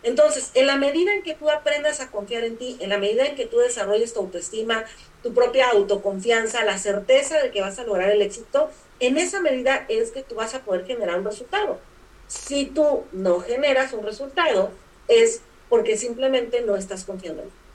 Entonces, 0.03 0.53
en 0.55 0.67
la 0.67 0.77
medida 0.77 1.13
en 1.13 1.23
que 1.23 1.35
tú 1.35 1.51
aprendas 1.51 2.01
a 2.01 2.11
confiar 2.11 2.45
en 2.45 2.57
ti, 2.57 2.77
en 2.81 2.91
la 2.91 2.99
medida 2.99 3.27
en 3.27 3.35
que 3.35 3.47
tú 3.47 3.59
desarrolles 3.59 4.15
tu 4.15 4.21
autoestima, 4.21 4.85
tu 5.23 5.35
propia 5.35 5.71
autoconfianza, 5.71 6.65
la 6.65 6.79
certeza 6.79 7.39
de 7.43 7.51
que 7.51 7.61
vas 7.61 7.79
a 7.79 7.85
lograr 7.85 8.11
el 8.11 8.23
éxito, 8.23 8.71
en 9.01 9.19
esa 9.19 9.41
medida 9.41 9.85
es 9.89 10.13
que 10.13 10.23
tú 10.23 10.37
vas 10.37 10.55
a 10.55 10.61
poder 10.61 10.87
generar 10.87 11.19
un 11.19 11.25
resultado. 11.25 11.81
Si 12.29 12.67
tú 12.67 13.05
no 13.13 13.41
generas 13.41 13.93
un 13.93 14.05
resultado, 14.05 14.71
es 15.09 15.43
porque 15.69 15.97
simplemente 15.97 16.61
no 16.61 16.77
estás 16.77 17.05
confiando 17.05 17.43
en 17.43 17.49
ti. 17.49 17.66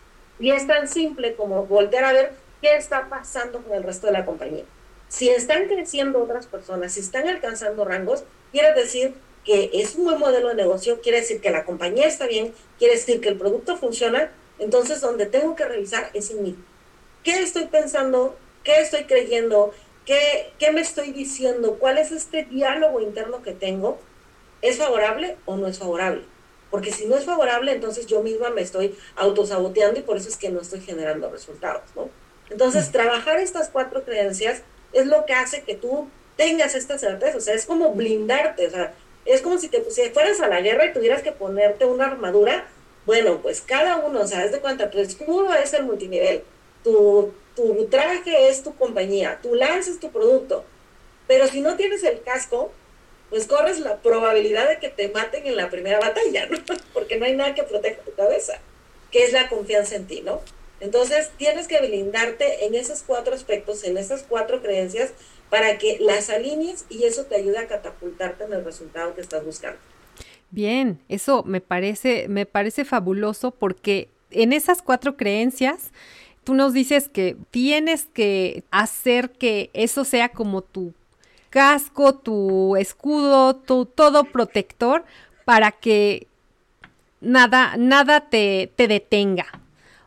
Y 0.42 0.52
es 0.52 0.66
tan 0.66 0.88
simple 0.88 1.36
como 1.36 1.68
voltear 1.68 2.04
a 2.04 2.14
ver 2.14 2.34
qué 2.62 2.76
está 2.76 3.08
pasando 3.10 3.62
con 3.62 3.74
el 3.78 3.84
resto 3.84 4.08
de 4.08 4.14
la 4.14 4.26
compañía. 4.26 4.64
Si 5.08 5.30
están 5.30 5.68
creciendo 5.68 6.22
otras 6.24 6.48
personas, 6.48 6.94
si 6.94 7.00
están 7.00 7.28
alcanzando 7.28 7.86
rangos, 7.86 8.24
quiere 8.52 8.74
decir 8.74 9.14
que 9.46 9.70
es 9.74 9.96
un 9.96 10.06
buen 10.06 10.20
modelo 10.20 10.50
de 10.50 10.56
negocio, 10.56 11.00
quiere 11.02 11.20
decir 11.20 11.42
que 11.42 11.52
la 11.52 11.64
compañía 11.64 12.08
está 12.08 12.26
bien, 12.26 12.54
quiere 12.80 12.96
decir 12.96 13.22
que 13.22 13.30
el 13.30 13.38
producto 13.38 13.78
funciona, 13.78 14.32
entonces 14.58 15.00
donde 15.00 15.28
tengo 15.28 15.56
que 15.56 15.66
revisar 15.66 16.10
es 16.14 16.32
en 16.32 16.42
mí. 16.44 16.56
¿Qué 17.24 17.40
estoy 17.40 17.66
pensando? 17.66 18.36
¿Qué 18.64 18.82
estoy 18.82 19.04
creyendo? 19.04 19.74
¿Qué, 20.06 20.54
¿Qué 20.58 20.72
me 20.72 20.82
estoy 20.82 21.12
diciendo? 21.12 21.78
¿Cuál 21.80 22.00
es 22.00 22.12
este 22.12 22.46
diálogo 22.46 23.00
interno 23.00 23.44
que 23.44 23.52
tengo? 23.52 24.00
¿Es 24.64 24.78
favorable 24.78 25.38
o 25.46 25.56
no 25.56 25.68
es 25.68 25.78
favorable? 25.78 26.24
Porque 26.72 26.92
si 26.92 27.06
no 27.06 27.18
es 27.18 27.26
favorable, 27.26 27.74
entonces 27.74 28.08
yo 28.08 28.24
misma 28.24 28.50
me 28.50 28.62
estoy 28.62 28.96
autosaboteando 29.18 30.00
y 30.00 30.04
por 30.04 30.18
eso 30.18 30.30
es 30.30 30.38
que 30.38 30.50
no 30.50 30.62
estoy 30.62 30.80
generando 30.80 31.30
resultados, 31.30 31.84
¿no? 31.96 32.10
Entonces, 32.50 32.90
mm. 32.90 32.92
trabajar 32.92 33.40
estas 33.40 33.70
cuatro 33.70 34.04
creencias 34.04 34.64
es 34.94 35.06
lo 35.06 35.26
que 35.26 35.34
hace 35.34 35.64
que 35.64 35.76
tú 35.76 36.08
tengas 36.38 36.76
esta 36.76 36.98
certeza, 36.98 37.38
o 37.38 37.42
sea, 37.42 37.54
es 37.54 37.66
como 37.66 37.94
blindarte, 37.94 38.68
o 38.68 38.70
sea, 38.70 38.94
es 39.26 39.42
como 39.42 39.58
si 39.58 39.68
te 39.68 39.84
si 39.92 40.10
fueras 40.10 40.40
a 40.42 40.48
la 40.48 40.62
guerra 40.62 40.86
y 40.86 40.94
tuvieras 40.94 41.22
que 41.22 41.32
ponerte 41.32 41.86
una 41.86 42.08
armadura, 42.08 42.66
bueno, 43.06 43.42
pues 43.42 43.62
cada 43.62 43.98
uno, 43.98 44.22
o 44.22 44.28
sea, 44.28 44.44
es 44.46 44.52
de 44.52 44.60
cuenta, 44.60 44.90
tu 44.90 45.00
escudo 45.00 45.54
es 45.54 45.74
el 45.74 45.84
multinivel, 45.84 46.44
tu, 46.84 47.32
tu 47.56 47.86
traje 47.86 48.50
es 48.50 48.64
tu 48.64 48.76
compañía, 48.76 49.40
tu 49.42 49.56
lance 49.56 49.92
es 49.92 50.00
tu 50.00 50.12
producto, 50.12 50.64
pero 51.28 51.48
si 51.48 51.62
no 51.62 51.76
tienes 51.76 52.04
el 52.04 52.22
casco, 52.24 52.72
pues 53.32 53.48
corres 53.48 53.80
la 53.80 53.98
probabilidad 54.02 54.70
de 54.70 54.78
que 54.78 54.90
te 54.90 55.08
maten 55.08 55.48
en 55.48 55.56
la 55.56 55.70
primera 55.70 56.00
batalla, 56.00 56.46
¿no? 56.48 56.58
Porque 56.94 57.18
no 57.18 57.26
hay 57.26 57.36
nada 57.36 57.56
que 57.56 57.64
proteja 57.64 58.02
tu 58.04 58.14
cabeza, 58.14 58.60
que 59.10 59.24
es 59.24 59.32
la 59.32 59.50
confianza 59.50 59.96
en 59.96 60.06
ti, 60.06 60.22
¿no? 60.22 60.42
Entonces, 60.82 61.32
tienes 61.38 61.68
que 61.68 61.80
blindarte 61.80 62.66
en 62.66 62.76
esos 62.76 63.04
cuatro 63.04 63.34
aspectos, 63.34 63.86
en 63.86 63.98
esas 63.98 64.24
cuatro 64.24 64.62
creencias, 64.62 65.14
para 65.50 65.78
que 65.78 65.98
las 66.00 66.30
alinees 66.30 66.86
y 66.90 67.06
eso 67.06 67.26
te 67.26 67.36
ayude 67.36 67.58
a 67.58 67.68
catapultarte 67.68 68.44
en 68.44 68.54
el 68.54 68.66
resultado 68.66 69.16
que 69.16 69.22
estás 69.22 69.46
buscando. 69.46 69.80
Bien, 70.50 71.00
eso 71.08 71.44
me 71.44 71.62
parece, 71.62 72.28
me 72.28 72.46
parece 72.46 72.84
fabuloso 72.84 73.52
porque 73.52 74.10
en 74.32 74.52
esas 74.52 74.82
cuatro 74.82 75.16
creencias, 75.16 75.92
tú 76.44 76.54
nos 76.54 76.74
dices 76.74 77.08
que 77.08 77.38
tienes 77.52 78.06
que 78.06 78.64
hacer 78.72 79.30
que 79.32 79.70
eso 79.74 80.04
sea 80.04 80.30
como 80.30 80.62
tu 80.62 80.94
casco, 81.52 82.16
tu 82.16 82.76
escudo, 82.78 83.56
tu 83.56 83.86
todo 83.86 84.24
protector 84.24 85.06
para 85.46 85.72
que 85.72 86.26
nada, 87.20 87.76
nada 87.78 88.22
te, 88.22 88.72
te 88.76 88.88
detenga. 88.88 89.46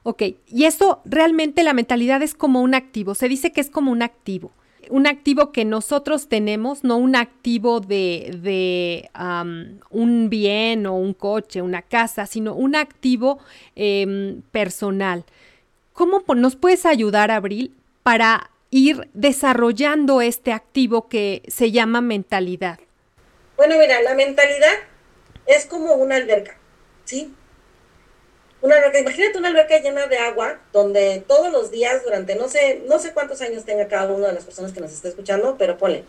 Ok, 0.03 0.23
y 0.49 0.65
eso 0.65 1.01
realmente 1.05 1.63
la 1.63 1.73
mentalidad 1.73 2.21
es 2.23 2.35
como 2.35 2.61
un 2.61 2.75
activo, 2.75 3.15
se 3.15 3.29
dice 3.29 3.53
que 3.53 3.61
es 3.61 3.71
como 3.71 3.93
un 3.93 4.03
activo, 4.03 4.51
un 4.91 5.07
activo 5.07 5.53
que 5.53 5.65
nosotros 5.65 6.29
tenemos, 6.29 6.85
no 6.85 6.97
un 6.97 7.17
activo 7.17 7.81
de, 7.81 8.39
de 8.43 9.11
un 9.91 10.29
bien 10.29 10.87
o 10.87 10.95
un 10.95 11.15
coche, 11.15 11.63
una 11.63 11.83
casa, 11.83 12.27
sino 12.27 12.55
un 12.55 12.77
activo 12.77 13.39
em, 13.77 14.43
personal. 14.51 15.25
¿Cómo 15.93 16.23
nos 16.35 16.57
puedes 16.57 16.85
ayudar, 16.87 17.31
Abril, 17.31 17.73
para 18.03 18.51
ir 18.75 19.09
desarrollando 19.15 20.21
este 20.21 20.53
activo 20.53 21.09
que 21.09 21.43
se 21.47 21.71
llama 21.71 22.01
mentalidad? 22.01 22.81
Bueno, 23.57 23.77
mira, 23.79 24.03
la 24.03 24.17
mentalidad 24.17 24.75
es 25.47 25.65
como 25.67 25.95
una 25.95 26.17
alberca, 26.17 26.59
¿sí? 27.05 27.33
una 28.63 28.75
alberca, 28.77 28.99
imagínate 28.99 29.39
una 29.39 29.49
alberca 29.49 29.79
llena 29.79 30.09
de 30.09 30.19
agua, 30.19 30.59
donde 30.73 31.23
todos 31.29 31.53
los 31.53 31.71
días, 31.71 32.03
durante 32.03 32.35
no 32.35 32.49
sé, 32.49 32.83
no 32.89 32.99
sé 32.99 33.13
cuántos 33.13 33.41
años 33.43 33.65
tenga 33.65 33.87
cada 33.87 34.13
una 34.13 34.27
de 34.27 34.33
las 34.33 34.45
personas 34.45 34.73
que 34.73 34.81
nos 34.81 34.91
está 34.91 35.07
escuchando, 35.07 35.55
pero 35.57 35.79
ponle, 35.79 36.03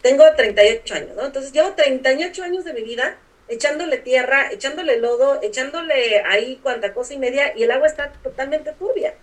tengo 0.00 0.22
38 0.36 0.94
años, 0.94 1.16
¿no? 1.16 1.26
Entonces 1.26 1.50
llevo 1.50 1.72
38 1.72 2.44
años 2.44 2.64
de 2.64 2.74
mi 2.74 2.82
vida 2.82 3.16
echándole 3.48 3.96
tierra, 3.96 4.52
echándole 4.52 4.98
lodo, 4.98 5.40
echándole 5.42 6.22
ahí 6.26 6.60
cuanta 6.62 6.94
cosa 6.94 7.14
y 7.14 7.18
media, 7.18 7.56
y 7.56 7.64
el 7.64 7.72
agua 7.72 7.88
está 7.88 8.12
totalmente 8.22 8.72
turbia. 8.74 9.14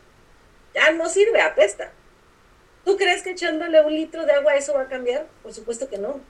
Ya 0.74 0.92
no 0.92 1.08
sirve, 1.08 1.40
apesta. 1.40 1.92
¿Tú 2.86 2.98
crees 2.98 3.24
que 3.24 3.32
echándole 3.32 3.84
un 3.84 3.94
litro 3.94 4.26
de 4.26 4.34
agua 4.34 4.56
eso 4.56 4.74
va 4.74 4.84
a 4.84 4.88
cambiar? 4.88 5.26
Por 5.44 5.54
supuesto 5.54 5.90
que 5.90 5.98
no. 5.98 6.22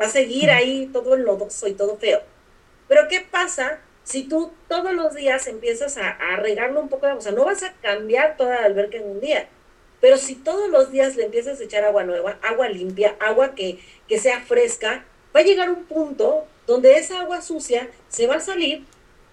Va 0.00 0.06
a 0.06 0.10
seguir 0.10 0.50
ahí 0.50 0.90
todo 0.92 1.14
el 1.14 1.22
lodoso 1.22 1.68
y 1.68 1.74
todo 1.74 1.96
feo. 1.96 2.20
Pero 2.88 3.06
¿qué 3.08 3.20
pasa 3.20 3.80
si 4.02 4.24
tú 4.24 4.50
todos 4.68 4.92
los 4.92 5.14
días 5.14 5.46
empiezas 5.46 5.96
a, 5.96 6.16
regarlo 6.36 6.80
un 6.80 6.88
poco 6.88 7.06
de 7.06 7.12
agua, 7.12 7.20
o 7.20 7.22
sea, 7.22 7.32
no 7.32 7.44
vas 7.44 7.62
a 7.62 7.72
cambiar 7.74 8.36
toda 8.36 8.60
la 8.60 8.66
alberca 8.66 8.96
en 8.96 9.08
un 9.08 9.20
día, 9.20 9.48
pero 10.00 10.16
si 10.16 10.34
todos 10.34 10.68
los 10.70 10.90
días 10.90 11.16
le 11.16 11.26
empiezas 11.26 11.60
a 11.60 11.64
echar 11.64 11.84
agua 11.84 12.02
nueva, 12.02 12.38
agua 12.42 12.68
limpia, 12.68 13.16
agua 13.20 13.54
que, 13.54 13.78
que 14.08 14.18
sea 14.18 14.40
fresca, 14.40 15.04
va 15.34 15.40
a 15.40 15.44
llegar 15.44 15.70
un 15.70 15.84
punto 15.84 16.46
donde 16.66 16.94
esa 16.94 17.20
agua 17.20 17.42
sucia 17.42 17.88
se 18.08 18.26
va 18.26 18.36
a 18.36 18.40
salir, 18.40 18.84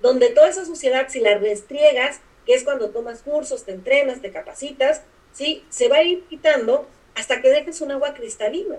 donde 0.02 0.30
toda 0.30 0.50
esa 0.50 0.66
suciedad, 0.66 1.08
si 1.10 1.22
la 1.22 1.38
restriegas, 1.38 2.20
que 2.46 2.54
es 2.54 2.64
cuando 2.64 2.90
tomas 2.90 3.22
cursos, 3.22 3.64
te 3.64 3.72
entrenas, 3.72 4.22
te 4.22 4.32
capacitas, 4.32 5.02
¿sí? 5.38 5.64
se 5.70 5.88
va 5.88 5.98
a 5.98 6.04
ir 6.04 6.24
quitando 6.24 6.88
hasta 7.14 7.42
que 7.42 7.50
dejes 7.50 7.82
un 7.82 7.92
agua 7.92 8.16
cristalina. 8.16 8.78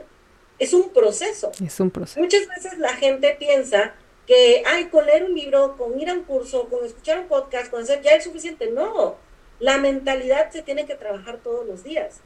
Es 0.59 0.72
un 0.72 0.90
proceso. 0.90 1.52
Es 1.64 1.78
un 1.78 1.90
proceso. 1.90 2.18
Muchas 2.18 2.48
veces 2.48 2.78
la 2.78 2.94
gente 2.94 3.36
piensa 3.38 3.94
que, 4.26 4.64
ay, 4.66 4.86
con 4.86 5.06
leer 5.06 5.24
un 5.24 5.34
libro, 5.34 5.76
con 5.76 5.98
ir 6.00 6.11
a 6.11 6.14
un 6.14 6.24
curso, 6.24 6.68
con 6.68 6.84
escuchar 6.84 7.20
un 7.20 7.28
podcast, 7.28 7.70
con 7.70 7.82
hacer, 7.82 8.02
ya 8.02 8.11
es 8.11 8.24
suficiente. 8.24 8.70
No, 8.70 9.16
la 9.61 9.78
mentalidad 9.78 10.50
se 10.50 10.62
tiene 10.62 10.84
que 10.84 10.96
trabajar 10.96 11.38
todos 11.38 11.64
los 11.64 11.84
días. 11.84 12.20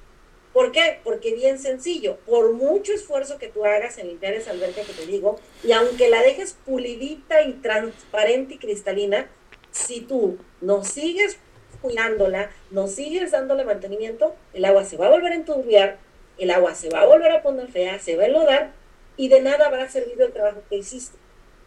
¿Por 0.54 0.72
qué? 0.72 1.00
Porque 1.04 1.34
bien 1.34 1.58
sencillo, 1.58 2.16
por 2.26 2.52
mucho 2.52 2.92
esfuerzo 2.92 3.38
que 3.38 3.48
tú 3.48 3.64
hagas 3.64 3.98
en 3.98 4.08
limpiar 4.08 4.32
esa 4.34 4.50
alberca 4.50 4.82
que 4.82 4.92
te 4.92 5.06
digo, 5.06 5.38
y 5.62 5.72
aunque 5.72 6.08
la 6.08 6.22
dejes 6.22 6.56
pulidita 6.64 7.42
y 7.42 7.54
transparente 7.54 8.54
y 8.54 8.58
cristalina, 8.58 9.30
si 9.70 10.00
tú 10.00 10.38
no 10.60 10.84
sigues 10.84 11.38
cuidándola, 11.82 12.50
no 12.70 12.86
sigues 12.86 13.32
dándole 13.32 13.64
mantenimiento, 13.64 14.34
el 14.54 14.64
agua 14.64 14.84
se 14.84 14.96
va 14.96 15.08
a 15.08 15.10
volver 15.10 15.32
a 15.32 15.36
enturbiar, 15.36 15.98
el 16.38 16.50
agua 16.50 16.74
se 16.74 16.88
va 16.88 17.02
a 17.02 17.06
volver 17.06 17.32
a 17.32 17.42
poner 17.42 17.68
fea, 17.68 17.98
se 17.98 18.16
va 18.16 18.22
a 18.22 18.26
enlodar, 18.26 18.72
y 19.16 19.28
de 19.28 19.40
nada 19.42 19.66
habrá 19.66 19.88
servido 19.90 20.24
el 20.24 20.32
trabajo 20.32 20.62
que 20.70 20.76
hiciste. 20.76 21.18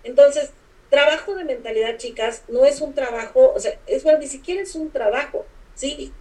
Entonces, 0.04 0.52
trabajo 0.90 1.36
de 1.36 1.44
mentalidad, 1.44 1.98
chicas, 1.98 2.44
no 2.48 2.66
es 2.66 2.82
un 2.82 2.94
trabajo, 2.94 3.54
o 3.54 3.60
sea, 3.60 3.78
es 3.86 4.04
bueno, 4.04 4.20
ni 4.20 4.28
siquiera 4.28 4.62
es 4.62 4.76
un 4.76 4.90
trabajo, 4.92 5.46
¿sí? 5.76 6.12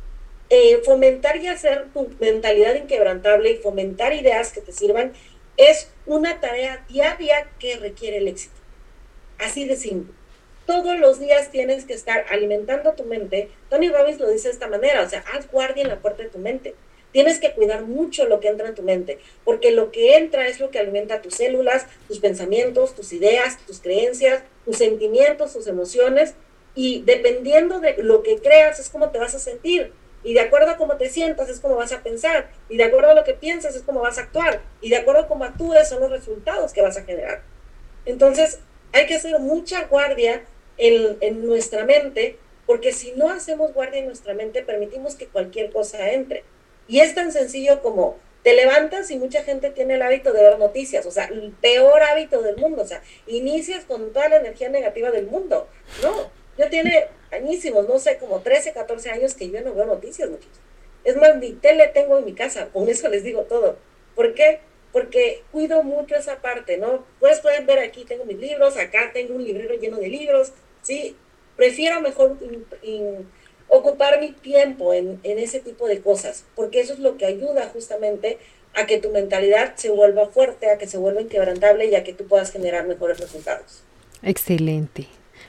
Eh, 0.51 0.83
fomentar 0.85 1.37
y 1.39 1.49
hacer 1.49 1.87
tu 1.93 2.11
mentalidad 2.21 2.75
inquebrantable 2.75 3.53
y 3.53 3.57
fomentar 3.57 4.13
ideas 4.13 4.53
que 4.53 4.61
te 4.61 4.73
sirvan 4.73 5.13
es 5.57 5.91
una 6.07 6.41
tarea 6.41 6.85
diaria 6.89 7.49
que 7.59 7.77
requiere 7.77 8.19
el 8.19 8.29
éxito. 8.29 8.55
Así 9.39 9.67
de 9.67 9.77
simple. 9.77 10.13
Todos 10.67 10.99
los 10.99 11.21
días 11.21 11.51
tienes 11.51 11.85
que 11.85 11.93
estar 11.93 12.25
alimentando 12.31 12.93
tu 12.93 13.05
mente. 13.05 13.51
Tony 13.69 13.91
Robbins 13.91 14.19
lo 14.19 14.31
dice 14.31 14.49
de 14.49 14.55
esta 14.55 14.69
manera, 14.69 15.03
o 15.03 15.09
sea, 15.09 15.23
haz 15.33 15.51
guardia 15.51 15.83
en 15.83 15.91
la 15.91 16.01
puerta 16.01 16.23
de 16.23 16.31
tu 16.31 16.39
mente. 16.39 16.75
Tienes 17.13 17.39
que 17.39 17.53
cuidar 17.53 17.83
mucho 17.83 18.27
lo 18.27 18.41
que 18.41 18.49
entra 18.49 18.67
en 18.67 18.75
tu 18.75 18.83
mente, 18.83 19.19
porque 19.45 19.71
lo 19.71 19.93
que 19.93 20.17
entra 20.17 20.49
es 20.49 20.59
lo 20.59 20.71
que 20.71 20.79
alimenta 20.79 21.23
tus 21.23 21.35
células, 21.35 21.87
tus 22.09 22.19
pensamientos, 22.19 22.95
tus 22.95 23.13
ideas, 23.13 23.59
tus 23.67 23.81
creencias, 23.81 24.43
tus 24.65 24.79
sentimientos, 24.79 25.53
tus 25.53 25.67
emociones, 25.67 26.35
y 26.75 27.03
dependiendo 27.03 27.79
de 27.79 27.97
lo 27.99 28.23
que 28.23 28.39
creas 28.39 28.81
es 28.81 28.89
como 28.89 29.11
te 29.11 29.19
vas 29.19 29.35
a 29.35 29.39
sentir. 29.39 29.93
Y 30.25 30.33
de 30.33 30.41
acuerdo 30.41 30.71
a 30.71 30.77
cómo 30.77 30.97
te 30.97 31.11
sientas 31.11 31.49
es 31.51 31.61
como 31.61 31.77
vas 31.77 31.93
a 31.93 32.03
pensar. 32.03 32.51
Y 32.69 32.79
de 32.79 32.85
acuerdo 32.85 33.11
a 33.11 33.15
lo 33.15 33.25
que 33.25 33.35
piensas 33.35 33.77
es 33.77 33.83
como 33.83 34.01
vas 34.01 34.19
a 34.19 34.23
actuar. 34.23 34.63
Y 34.81 34.89
de 34.89 34.97
acuerdo 34.97 35.23
a 35.23 35.29
cómo 35.29 35.45
actúes 35.45 35.89
son 35.89 36.01
los 36.01 36.11
resultados 36.11 36.73
que 36.73 36.81
vas 36.81 36.97
a 36.97 37.05
generar. 37.05 37.43
Entonces 38.07 38.59
hay 38.93 39.07
que 39.07 39.15
hacer 39.15 39.39
mucha 39.39 39.85
guardia 39.85 40.43
en, 40.79 41.47
nuestra 41.47 41.85
mente 41.85 42.39
porque 42.67 42.93
si 42.93 43.13
no 43.13 43.29
hacemos 43.29 43.75
guardia 43.75 44.01
en 44.01 44.07
nuestra 44.07 44.35
mente, 44.35 44.63
permitimos 44.63 45.17
que 45.17 45.27
cualquier 45.27 45.71
cosa 45.71 46.13
entre. 46.13 46.45
Y 46.89 47.01
es 47.01 47.15
tan 47.15 47.31
sencillo 47.31 47.83
como 47.83 48.17
te 48.43 48.55
levantas 48.55 49.11
y 49.11 49.19
mucha 49.19 49.43
gente 49.43 49.71
tiene 49.71 49.95
el 49.95 50.03
hábito 50.03 50.33
de 50.33 50.43
ver 50.43 50.59
noticias, 50.59 51.05
o 51.07 51.11
sea, 51.11 51.25
el 51.27 51.53
peor 51.61 52.03
hábito 52.03 52.43
del 52.43 52.57
mundo, 52.57 52.83
o 52.83 52.87
sea, 52.87 53.03
inicias 53.27 53.85
con 53.85 54.13
toda 54.13 54.29
la 54.29 54.37
energía 54.37 54.69
negativa 54.69 55.11
del 55.11 55.27
mundo. 55.27 55.67
No, 56.03 56.31
yo 56.59 56.69
tiene 56.69 57.07
añísimos, 57.31 57.89
no 57.89 57.99
sé, 57.99 58.19
como 58.19 58.41
13, 58.41 58.73
14 58.73 59.11
años 59.11 59.35
que 59.35 59.51
yo 59.51 59.61
no 59.63 59.75
veo 59.75 59.87
noticias, 59.87 60.29
muchachos. 60.29 60.61
Es 61.05 61.17
más, 61.17 61.37
ni 61.37 61.53
tele 61.53 61.89
tengo 61.89 62.19
en 62.19 62.25
mi 62.25 62.35
casa, 62.35 62.69
con 62.73 62.89
eso 62.89 63.09
les 63.09 63.25
digo 63.25 63.43
todo. 63.43 63.79
¿Por 64.15 64.35
qué? 64.35 64.61
Porque 64.93 65.43
cuido 65.51 65.83
mucho 65.83 66.15
esa 66.15 66.41
parte, 66.41 66.77
¿no? 66.77 67.05
Pues 67.21 67.41
pueden 67.41 67.67
ver 67.67 67.81
aquí, 67.81 68.05
tengo 68.05 68.25
mis 68.25 68.39
libros, 68.39 68.77
acá 68.77 69.11
tengo 69.13 69.35
un 69.35 69.45
librero 69.45 69.75
lleno 69.75 69.97
de 69.97 70.09
libros, 70.09 70.53
¿sí? 70.85 71.17
Prefiero 71.57 72.01
mejor 72.01 72.39
ocupar 73.69 74.21
mi 74.21 74.31
tiempo 74.31 74.95
en, 74.95 75.19
en 75.25 75.39
ese 75.41 75.59
tipo 75.59 75.89
de 75.89 76.01
cosas, 76.01 76.45
porque 76.55 76.81
eso 76.81 76.93
es 76.93 77.01
lo 77.01 77.17
que 77.17 77.27
ayuda 77.27 77.69
justamente 77.73 78.39
a 78.75 78.87
que 78.87 78.99
tu 78.99 79.11
mentalidad 79.11 79.75
se 79.77 79.91
vuelva 79.91 80.29
fuerte, 80.29 80.71
a 80.71 80.79
que 80.79 80.87
se 80.87 80.99
vuelva 80.99 81.21
inquebrantable 81.21 81.87
y 81.87 81.95
a 81.95 82.05
que 82.05 82.13
tú 82.13 82.27
puedas 82.27 82.53
generar 82.53 82.87
mejores 82.87 83.19
resultados. 83.19 83.83
Excelente. 84.23 85.09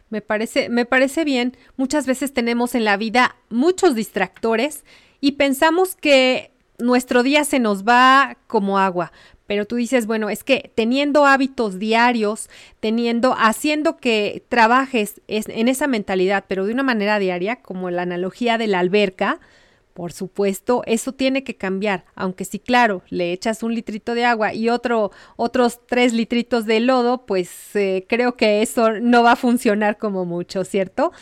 Me 0.09 0.21
parece, 0.21 0.69
me 0.69 0.85
parece 0.85 1.23
bien. 1.23 1.57
Muchas 1.77 2.05
veces 2.05 2.33
tenemos 2.33 2.75
en 2.75 2.85
la 2.85 2.97
vida 2.97 3.35
muchos 3.49 3.95
distractores 3.95 4.83
y 5.21 5.33
pensamos 5.33 5.95
que 5.95 6.51
nuestro 6.77 7.23
día 7.23 7.43
se 7.45 7.59
nos 7.59 7.83
va 7.83 8.37
como 8.47 8.77
agua. 8.77 9.11
Pero 9.47 9.65
tú 9.65 9.75
dices, 9.75 10.07
bueno, 10.07 10.29
es 10.29 10.43
que 10.43 10.71
teniendo 10.75 11.25
hábitos 11.25 11.77
diarios, 11.79 12.49
teniendo, 12.79 13.35
haciendo 13.37 13.97
que 13.97 14.43
trabajes 14.49 15.21
en 15.27 15.67
esa 15.67 15.87
mentalidad, 15.87 16.45
pero 16.47 16.65
de 16.65 16.73
una 16.73 16.83
manera 16.83 17.19
diaria, 17.19 17.57
como 17.57 17.89
la 17.91 18.01
analogía 18.01 18.57
de 18.57 18.67
la 18.67 18.79
alberca, 18.79 19.39
por 19.95 20.11
supuesto, 20.11 20.83
eso 20.87 21.13
tiene 21.13 21.45
que 21.45 21.55
cambiar, 21.55 22.03
aunque 22.15 22.43
sí, 22.43 22.59
claro, 22.59 23.01
le 23.09 23.31
echas 23.31 23.63
un 23.63 23.73
litrito 23.73 24.13
de 24.13 24.25
agua 24.25 24.53
y 24.53 24.67
otro, 24.67 25.11
otros 25.37 25.79
tres 25.87 26.11
litritos 26.11 26.65
de 26.65 26.81
lodo, 26.81 27.25
pues 27.25 27.73
eh, 27.75 28.05
creo 28.09 28.35
que 28.35 28.61
eso 28.61 28.99
no 28.99 29.23
va 29.23 29.31
a 29.31 29.37
funcionar 29.37 29.97
como 29.97 30.25
mucho, 30.25 30.65
¿cierto? 30.65 31.13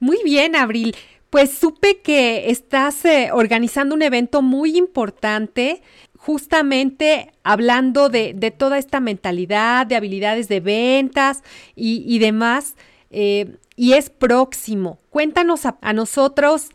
Muy 0.00 0.16
bien, 0.24 0.56
Abril. 0.56 0.96
Pues 1.28 1.50
supe 1.50 2.00
que 2.00 2.48
estás 2.50 3.04
eh, 3.04 3.28
organizando 3.30 3.94
un 3.94 4.00
evento 4.00 4.40
muy 4.40 4.78
importante, 4.78 5.82
justamente 6.24 7.32
hablando 7.42 8.08
de, 8.08 8.54
toda 8.56 8.78
esta 8.78 8.98
mentalidad, 8.98 9.86
de 9.86 9.96
habilidades 9.96 10.48
de 10.48 10.60
ventas 10.60 11.42
y, 11.76 12.18
demás, 12.18 12.76
eh, 13.10 13.56
y 13.76 13.92
es 13.92 14.08
próximo. 14.08 14.98
Cuéntanos 15.10 15.66
a, 15.66 15.92
nosotros 15.92 16.70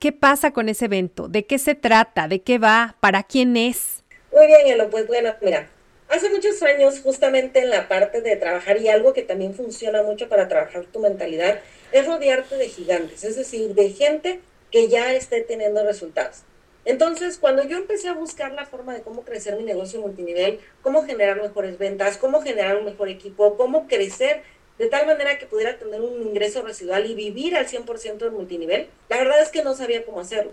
qué 0.00 0.10
pasa 0.10 0.52
con 0.52 0.68
ese 0.68 0.86
evento, 0.86 1.28
de 1.28 1.46
qué 1.46 1.58
se 1.58 1.76
trata, 1.76 2.26
de 2.26 2.42
qué 2.42 2.58
va, 2.58 2.96
para 2.98 3.22
quién 3.22 3.56
es. 3.56 4.02
Muy 4.32 4.48
bien, 4.48 4.66
Elo, 4.66 4.90
pues 4.90 5.06
bueno, 5.06 5.32
mira, 5.40 5.68
hace 6.08 6.28
muchos 6.28 6.60
años 6.64 6.98
justamente 6.98 7.60
en 7.60 7.70
la 7.70 7.86
parte 7.86 8.20
de 8.20 8.34
trabajar 8.34 8.80
y 8.80 8.88
algo 8.88 9.12
que 9.12 9.22
también 9.22 9.54
funciona 9.54 10.02
mucho 10.02 10.28
para 10.28 10.48
trabajar 10.48 10.86
tu 10.86 10.98
mentalidad 10.98 11.60
es 11.92 12.04
rodearte 12.04 12.56
de 12.56 12.68
gigantes, 12.68 13.22
es 13.22 13.36
decir, 13.36 13.74
de 13.74 13.90
gente 13.90 14.40
que 14.72 14.88
ya 14.88 15.12
esté 15.12 15.42
teniendo 15.42 15.84
resultados. 15.84 16.42
Entonces, 16.84 17.38
cuando 17.38 17.64
yo 17.64 17.78
empecé 17.78 18.08
a 18.08 18.14
buscar 18.14 18.52
la 18.52 18.66
forma 18.66 18.92
de 18.92 19.02
cómo 19.02 19.24
crecer 19.24 19.56
mi 19.56 19.64
negocio 19.64 20.00
multinivel, 20.00 20.60
cómo 20.82 21.04
generar 21.04 21.40
mejores 21.40 21.78
ventas, 21.78 22.18
cómo 22.18 22.42
generar 22.42 22.76
un 22.76 22.84
mejor 22.84 23.08
equipo, 23.08 23.56
cómo 23.56 23.88
crecer 23.88 24.42
de 24.78 24.88
tal 24.88 25.06
manera 25.06 25.38
que 25.38 25.46
pudiera 25.46 25.78
tener 25.78 26.00
un 26.00 26.20
ingreso 26.22 26.62
residual 26.62 27.08
y 27.08 27.14
vivir 27.14 27.56
al 27.56 27.66
100% 27.66 28.18
del 28.18 28.32
multinivel, 28.32 28.88
la 29.08 29.18
verdad 29.18 29.40
es 29.40 29.50
que 29.50 29.62
no 29.62 29.74
sabía 29.74 30.04
cómo 30.04 30.20
hacerlo. 30.20 30.52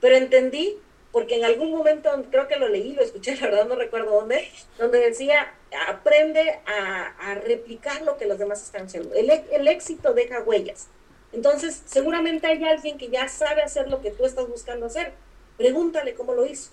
Pero 0.00 0.16
entendí, 0.16 0.76
porque 1.12 1.36
en 1.36 1.44
algún 1.44 1.70
momento, 1.70 2.10
creo 2.30 2.48
que 2.48 2.56
lo 2.56 2.68
leí, 2.68 2.92
lo 2.92 3.02
escuché, 3.02 3.36
la 3.36 3.46
verdad 3.46 3.66
no 3.66 3.76
recuerdo 3.76 4.10
dónde, 4.10 4.48
donde 4.78 4.98
decía, 4.98 5.54
aprende 5.88 6.60
a, 6.66 7.34
replicar 7.44 8.02
lo 8.02 8.16
que 8.16 8.26
los 8.26 8.38
demás 8.38 8.62
están 8.62 8.86
haciendo. 8.86 9.14
El, 9.14 9.30
el 9.30 9.68
éxito 9.68 10.12
deja 10.14 10.40
huellas. 10.40 10.88
Entonces, 11.32 11.82
seguramente 11.86 12.46
hay 12.46 12.62
alguien 12.64 12.98
que 12.98 13.08
ya 13.08 13.28
sabe 13.28 13.62
hacer 13.62 13.88
lo 13.88 14.00
que 14.00 14.10
tú 14.10 14.24
estás 14.24 14.48
buscando 14.48 14.86
hacer. 14.86 15.12
Pregúntale 15.56 16.14
cómo 16.14 16.34
lo 16.34 16.46
hizo. 16.46 16.70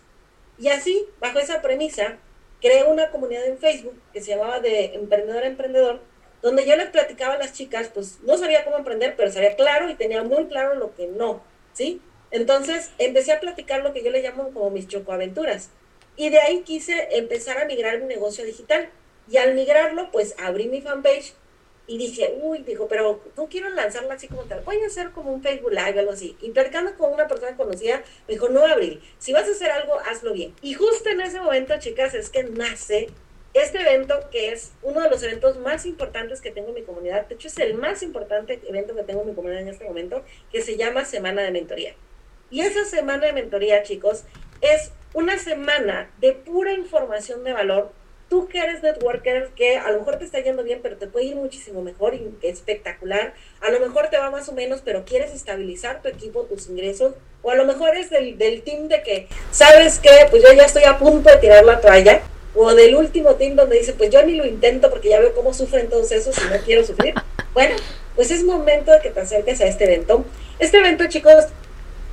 Y 0.57 0.69
así, 0.69 1.05
bajo 1.19 1.39
esa 1.39 1.61
premisa, 1.61 2.17
creé 2.61 2.83
una 2.83 3.09
comunidad 3.11 3.45
en 3.45 3.57
Facebook 3.57 3.99
que 4.13 4.21
se 4.21 4.31
llamaba 4.31 4.59
de 4.59 4.93
Emprendedor 4.93 5.43
a 5.43 5.47
Emprendedor, 5.47 5.99
donde 6.41 6.65
yo 6.65 6.75
les 6.75 6.89
platicaba 6.89 7.35
a 7.35 7.37
las 7.37 7.53
chicas, 7.53 7.89
pues 7.93 8.19
no 8.23 8.37
sabía 8.37 8.63
cómo 8.63 8.77
emprender, 8.77 9.15
pero 9.15 9.31
sabía 9.31 9.55
claro 9.55 9.89
y 9.89 9.95
tenía 9.95 10.23
muy 10.23 10.45
claro 10.47 10.75
lo 10.75 10.95
que 10.95 11.07
no, 11.07 11.41
¿sí? 11.73 12.01
Entonces 12.31 12.91
empecé 12.97 13.33
a 13.33 13.39
platicar 13.39 13.83
lo 13.83 13.93
que 13.93 14.03
yo 14.03 14.11
le 14.11 14.21
llamo 14.21 14.51
como 14.51 14.69
mis 14.69 14.87
chocoaventuras. 14.87 15.69
Y 16.15 16.29
de 16.29 16.39
ahí 16.39 16.61
quise 16.61 17.09
empezar 17.17 17.57
a 17.57 17.65
migrar 17.65 17.99
mi 17.99 18.05
negocio 18.05 18.45
digital. 18.45 18.89
Y 19.29 19.37
al 19.37 19.53
migrarlo, 19.53 20.11
pues 20.11 20.35
abrí 20.39 20.67
mi 20.67 20.81
fanpage 20.81 21.33
y 21.91 21.97
dije, 21.97 22.37
uy, 22.41 22.59
dijo, 22.59 22.87
pero 22.87 23.21
no 23.35 23.47
quiero 23.49 23.69
lanzarla 23.69 24.13
así 24.13 24.29
como 24.29 24.43
tal, 24.43 24.61
voy 24.61 24.81
a 24.81 24.87
hacer 24.87 25.11
como 25.11 25.33
un 25.33 25.43
Facebook 25.43 25.73
Live, 25.73 25.99
algo 25.99 26.13
así. 26.13 26.37
Y 26.41 26.53
con 26.97 27.11
una 27.11 27.27
persona 27.27 27.57
conocida, 27.57 28.01
me 28.29 28.35
dijo, 28.35 28.47
no, 28.47 28.65
Abril, 28.65 29.01
si 29.19 29.33
vas 29.33 29.45
a 29.45 29.51
hacer 29.51 29.71
algo, 29.71 29.99
hazlo 29.99 30.31
bien. 30.31 30.55
Y 30.61 30.73
justo 30.73 31.09
en 31.09 31.19
ese 31.19 31.41
momento, 31.41 31.77
chicas, 31.79 32.13
es 32.13 32.29
que 32.29 32.43
nace 32.43 33.09
este 33.53 33.81
evento, 33.81 34.29
que 34.31 34.53
es 34.53 34.71
uno 34.83 35.01
de 35.01 35.09
los 35.09 35.21
eventos 35.21 35.57
más 35.57 35.85
importantes 35.85 36.39
que 36.39 36.51
tengo 36.51 36.69
en 36.69 36.75
mi 36.75 36.83
comunidad, 36.83 37.27
de 37.27 37.35
hecho 37.35 37.49
es 37.49 37.59
el 37.59 37.73
más 37.73 38.03
importante 38.03 38.61
evento 38.65 38.95
que 38.95 39.03
tengo 39.03 39.23
en 39.23 39.27
mi 39.27 39.35
comunidad 39.35 39.61
en 39.61 39.67
este 39.67 39.83
momento, 39.83 40.23
que 40.49 40.61
se 40.61 40.77
llama 40.77 41.03
Semana 41.03 41.41
de 41.41 41.51
Mentoría. 41.51 41.93
Y 42.49 42.61
esa 42.61 42.85
semana 42.85 43.25
de 43.25 43.33
mentoría, 43.33 43.83
chicos, 43.83 44.23
es 44.61 44.93
una 45.13 45.37
semana 45.37 46.09
de 46.19 46.31
pura 46.31 46.71
información 46.71 47.43
de 47.43 47.51
valor. 47.51 47.91
Tú 48.31 48.47
que 48.47 48.59
eres 48.59 48.81
networker, 48.81 49.49
que 49.57 49.75
a 49.75 49.91
lo 49.91 49.99
mejor 49.99 50.17
te 50.17 50.23
está 50.23 50.39
yendo 50.39 50.63
bien, 50.63 50.79
pero 50.81 50.95
te 50.95 51.05
puede 51.05 51.25
ir 51.25 51.35
muchísimo 51.35 51.81
mejor 51.81 52.13
y 52.13 52.33
espectacular. 52.43 53.33
A 53.59 53.71
lo 53.71 53.81
mejor 53.81 54.07
te 54.07 54.17
va 54.17 54.31
más 54.31 54.47
o 54.47 54.53
menos, 54.53 54.79
pero 54.85 55.03
quieres 55.03 55.33
estabilizar 55.33 56.01
tu 56.01 56.07
equipo, 56.07 56.43
tus 56.43 56.69
ingresos. 56.69 57.13
O 57.41 57.51
a 57.51 57.55
lo 57.55 57.65
mejor 57.65 57.97
es 57.97 58.09
del, 58.09 58.37
del 58.37 58.61
team 58.61 58.87
de 58.87 59.03
que, 59.03 59.27
¿sabes 59.51 59.99
que 59.99 60.09
Pues 60.29 60.43
yo 60.43 60.53
ya 60.53 60.63
estoy 60.63 60.85
a 60.85 60.97
punto 60.97 61.29
de 61.29 61.35
tirar 61.39 61.65
la 61.65 61.81
toalla. 61.81 62.21
O 62.55 62.73
del 62.73 62.95
último 62.95 63.35
team 63.35 63.57
donde 63.57 63.79
dice, 63.79 63.91
pues 63.91 64.09
yo 64.09 64.25
ni 64.25 64.35
lo 64.35 64.45
intento 64.45 64.89
porque 64.89 65.09
ya 65.09 65.19
veo 65.19 65.35
cómo 65.35 65.53
sufren 65.53 65.89
todos 65.89 66.09
esos 66.13 66.33
y 66.37 66.53
no 66.53 66.57
quiero 66.63 66.85
sufrir. 66.85 67.13
Bueno, 67.53 67.75
pues 68.15 68.31
es 68.31 68.45
momento 68.45 68.93
de 68.93 69.01
que 69.01 69.09
te 69.09 69.19
acerques 69.19 69.59
a 69.59 69.65
este 69.65 69.83
evento. 69.83 70.23
Este 70.57 70.77
evento, 70.77 71.05
chicos, 71.09 71.47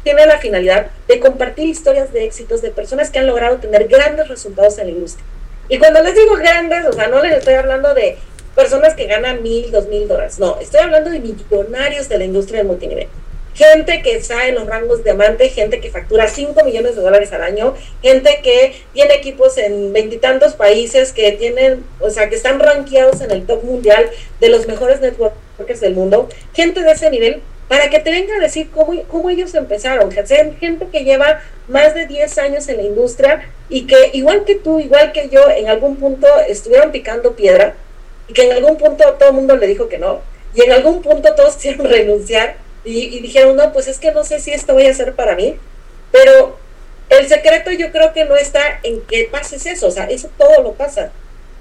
tiene 0.02 0.26
la 0.26 0.38
finalidad 0.38 0.90
de 1.06 1.20
compartir 1.20 1.68
historias 1.68 2.12
de 2.12 2.24
éxitos 2.24 2.60
de 2.60 2.72
personas 2.72 3.10
que 3.10 3.20
han 3.20 3.28
logrado 3.28 3.58
tener 3.58 3.86
grandes 3.86 4.26
resultados 4.26 4.78
en 4.78 4.86
la 4.86 4.92
industria. 4.94 5.24
Y 5.68 5.78
cuando 5.78 6.02
les 6.02 6.14
digo 6.14 6.34
grandes, 6.36 6.86
o 6.86 6.92
sea, 6.92 7.08
no 7.08 7.22
les 7.22 7.38
estoy 7.38 7.54
hablando 7.54 7.94
de 7.94 8.16
personas 8.54 8.94
que 8.94 9.06
ganan 9.06 9.42
mil, 9.42 9.70
dos 9.70 9.86
mil 9.86 10.08
dólares, 10.08 10.38
no, 10.38 10.58
estoy 10.60 10.80
hablando 10.80 11.10
de 11.10 11.20
millonarios 11.20 12.08
de 12.08 12.18
la 12.18 12.24
industria 12.24 12.58
del 12.58 12.66
multinivel. 12.66 13.08
Gente 13.54 14.02
que 14.02 14.14
está 14.14 14.46
en 14.46 14.54
los 14.54 14.66
rangos 14.66 14.98
de 14.98 15.04
diamante, 15.04 15.48
gente 15.48 15.80
que 15.80 15.90
factura 15.90 16.28
5 16.28 16.64
millones 16.64 16.94
de 16.94 17.02
dólares 17.02 17.32
al 17.32 17.42
año, 17.42 17.74
gente 18.02 18.40
que 18.42 18.82
tiene 18.92 19.14
equipos 19.14 19.58
en 19.58 19.92
veintitantos 19.92 20.54
países, 20.54 21.12
que 21.12 21.32
tienen, 21.32 21.84
o 21.98 22.08
sea, 22.08 22.28
que 22.28 22.36
están 22.36 22.60
rankeados 22.60 23.20
en 23.20 23.32
el 23.32 23.46
top 23.46 23.64
mundial 23.64 24.10
de 24.40 24.48
los 24.48 24.68
mejores 24.68 25.00
networkers 25.00 25.80
del 25.80 25.94
mundo, 25.94 26.28
gente 26.54 26.82
de 26.82 26.92
ese 26.92 27.10
nivel 27.10 27.42
para 27.68 27.90
que 27.90 27.98
te 27.98 28.10
venga 28.10 28.34
a 28.36 28.40
decir 28.40 28.70
cómo, 28.70 29.00
cómo 29.04 29.30
ellos 29.30 29.54
empezaron. 29.54 30.10
Gente 30.10 30.86
que 30.90 31.04
lleva 31.04 31.40
más 31.68 31.94
de 31.94 32.06
10 32.06 32.38
años 32.38 32.68
en 32.68 32.78
la 32.78 32.82
industria 32.82 33.50
y 33.68 33.86
que 33.86 34.10
igual 34.14 34.44
que 34.44 34.54
tú, 34.54 34.80
igual 34.80 35.12
que 35.12 35.28
yo, 35.28 35.48
en 35.50 35.68
algún 35.68 35.96
punto 35.96 36.26
estuvieron 36.48 36.90
picando 36.90 37.36
piedra 37.36 37.74
y 38.26 38.32
que 38.32 38.44
en 38.44 38.52
algún 38.52 38.76
punto 38.76 39.04
todo 39.18 39.28
el 39.28 39.34
mundo 39.34 39.56
le 39.56 39.66
dijo 39.66 39.88
que 39.88 39.98
no 39.98 40.20
y 40.54 40.62
en 40.62 40.72
algún 40.72 41.02
punto 41.02 41.34
todos 41.34 41.54
quisieron 41.56 41.86
renunciar 41.86 42.56
y, 42.84 43.16
y 43.16 43.20
dijeron, 43.20 43.56
no, 43.56 43.72
pues 43.72 43.88
es 43.88 43.98
que 43.98 44.12
no 44.12 44.24
sé 44.24 44.40
si 44.40 44.52
esto 44.52 44.72
voy 44.72 44.86
a 44.86 44.90
hacer 44.90 45.14
para 45.14 45.34
mí, 45.34 45.56
pero 46.10 46.58
el 47.10 47.28
secreto 47.28 47.70
yo 47.72 47.90
creo 47.90 48.12
que 48.12 48.24
no 48.24 48.36
está 48.36 48.80
en 48.82 49.00
que 49.02 49.28
pases 49.30 49.66
eso, 49.66 49.88
o 49.88 49.90
sea, 49.90 50.04
eso 50.04 50.30
todo 50.38 50.62
lo 50.62 50.72
pasa. 50.72 51.10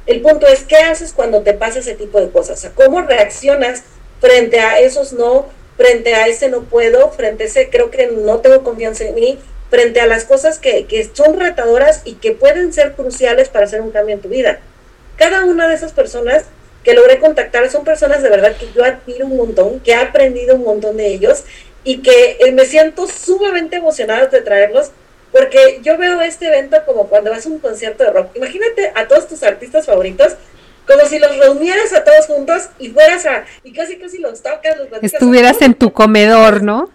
El 0.06 0.22
punto 0.22 0.48
es, 0.48 0.64
¿qué 0.64 0.78
haces 0.78 1.12
cuando 1.12 1.42
te 1.42 1.54
pasa 1.54 1.80
ese 1.80 1.96
tipo 1.96 2.22
de 2.22 2.30
cosas? 2.30 2.60
O 2.60 2.62
sea, 2.62 2.72
¿cómo 2.72 3.02
reaccionas 3.02 3.84
frente 4.22 4.60
a 4.60 4.80
esos 4.80 5.12
no 5.12 5.48
frente 5.78 6.16
a 6.16 6.28
ese 6.28 6.50
no 6.50 6.64
puedo, 6.64 7.12
frente 7.12 7.44
a 7.44 7.48
ese 7.48 7.70
creo 7.70 7.92
que 7.92 8.08
no 8.08 8.40
tengo 8.40 8.64
confianza 8.64 9.06
en 9.06 9.16
mí, 9.16 9.40
frente 9.70 10.02
a 10.02 10.08
las 10.08 10.26
cosas 10.26 10.60
que, 10.60 10.86
que 10.86 11.10
son 11.14 11.40
retadoras 11.40 12.02
y 12.04 12.16
que 12.16 12.32
pueden 12.32 12.74
ser 12.74 12.94
cruciales 12.94 13.50
para 13.50 13.66
hacer 13.66 13.82
un 13.82 13.92
cambio 13.92 14.16
en 14.16 14.22
tu 14.22 14.30
vida. 14.30 14.60
Cada 15.18 15.46
una 15.46 15.68
de 15.68 15.76
esas 15.76 15.94
personas 15.94 16.46
que 16.84 16.94
logré 16.94 17.20
contactar 17.20 17.70
son 17.70 17.84
personas 17.84 18.24
de 18.24 18.30
verdad 18.30 18.56
que 18.56 18.70
yo 18.74 18.84
admiro 18.84 19.26
un 19.26 19.38
montón, 19.38 19.80
que 19.82 19.92
he 19.92 19.96
aprendido 19.96 20.56
un 20.56 20.64
montón 20.64 20.98
de 20.98 21.08
ellos 21.08 21.44
y 21.84 22.02
que 22.02 22.38
eh, 22.40 22.52
me 22.52 22.66
siento 22.66 23.08
sumamente 23.08 23.78
emocionada 23.78 24.28
de 24.28 24.42
traerlos 24.42 24.92
porque 25.32 25.80
yo 25.84 25.98
veo 25.98 26.22
este 26.22 26.48
evento 26.48 26.78
como 26.86 27.08
cuando 27.08 27.32
vas 27.32 27.46
a 27.46 27.50
un 27.50 27.60
concierto 27.60 28.04
de 28.04 28.12
rock. 28.12 28.36
Imagínate 28.36 28.92
a 28.96 29.08
todos 29.08 29.28
tus 29.28 29.44
artistas 29.44 29.86
favoritos 29.86 30.36
como 30.88 31.06
si 31.06 31.20
los 31.20 31.38
reunieras 31.38 31.94
a 31.94 32.04
todos 32.04 32.26
juntos 32.26 32.70
y 32.80 32.90
fueras 32.90 33.26
a, 33.26 33.46
y 33.64 33.74
casi 33.74 33.98
casi 33.98 34.20
los 34.20 34.42
tocas, 34.42 34.78
los 34.78 34.88
platicas. 34.88 35.14
Estuvieras 35.14 35.62
en 35.62 35.74
tu 35.74 35.92
comedor, 35.92 36.64
¿no? 36.64 36.90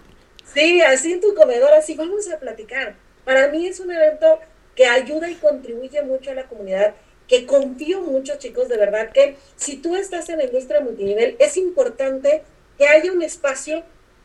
Sí, 0.52 0.80
así 0.80 1.12
en 1.12 1.20
tu 1.20 1.34
comedor, 1.34 1.72
así 1.74 1.94
vamos 1.94 2.30
a 2.30 2.38
platicar. 2.38 2.94
Para 3.24 3.48
mí 3.48 3.66
es 3.66 3.80
un 3.80 3.92
evento 3.92 4.40
que 4.74 4.86
ayuda 4.86 5.30
y 5.30 5.34
contribuye 5.34 6.02
mucho 6.02 6.30
a 6.30 6.34
la 6.34 6.44
comunidad, 6.44 6.94
que 7.28 7.46
confío 7.46 8.00
mucho, 8.00 8.36
chicos, 8.38 8.68
de 8.68 8.78
verdad, 8.78 9.10
que 9.12 9.36
si 9.56 9.76
tú 9.76 9.94
estás 9.94 10.28
en 10.30 10.38
la 10.38 10.44
industria 10.44 10.80
multinivel, 10.80 11.36
es 11.38 11.56
importante 11.56 12.42
que 12.78 12.88
haya 12.88 13.12
un 13.12 13.22
espacio 13.22 13.84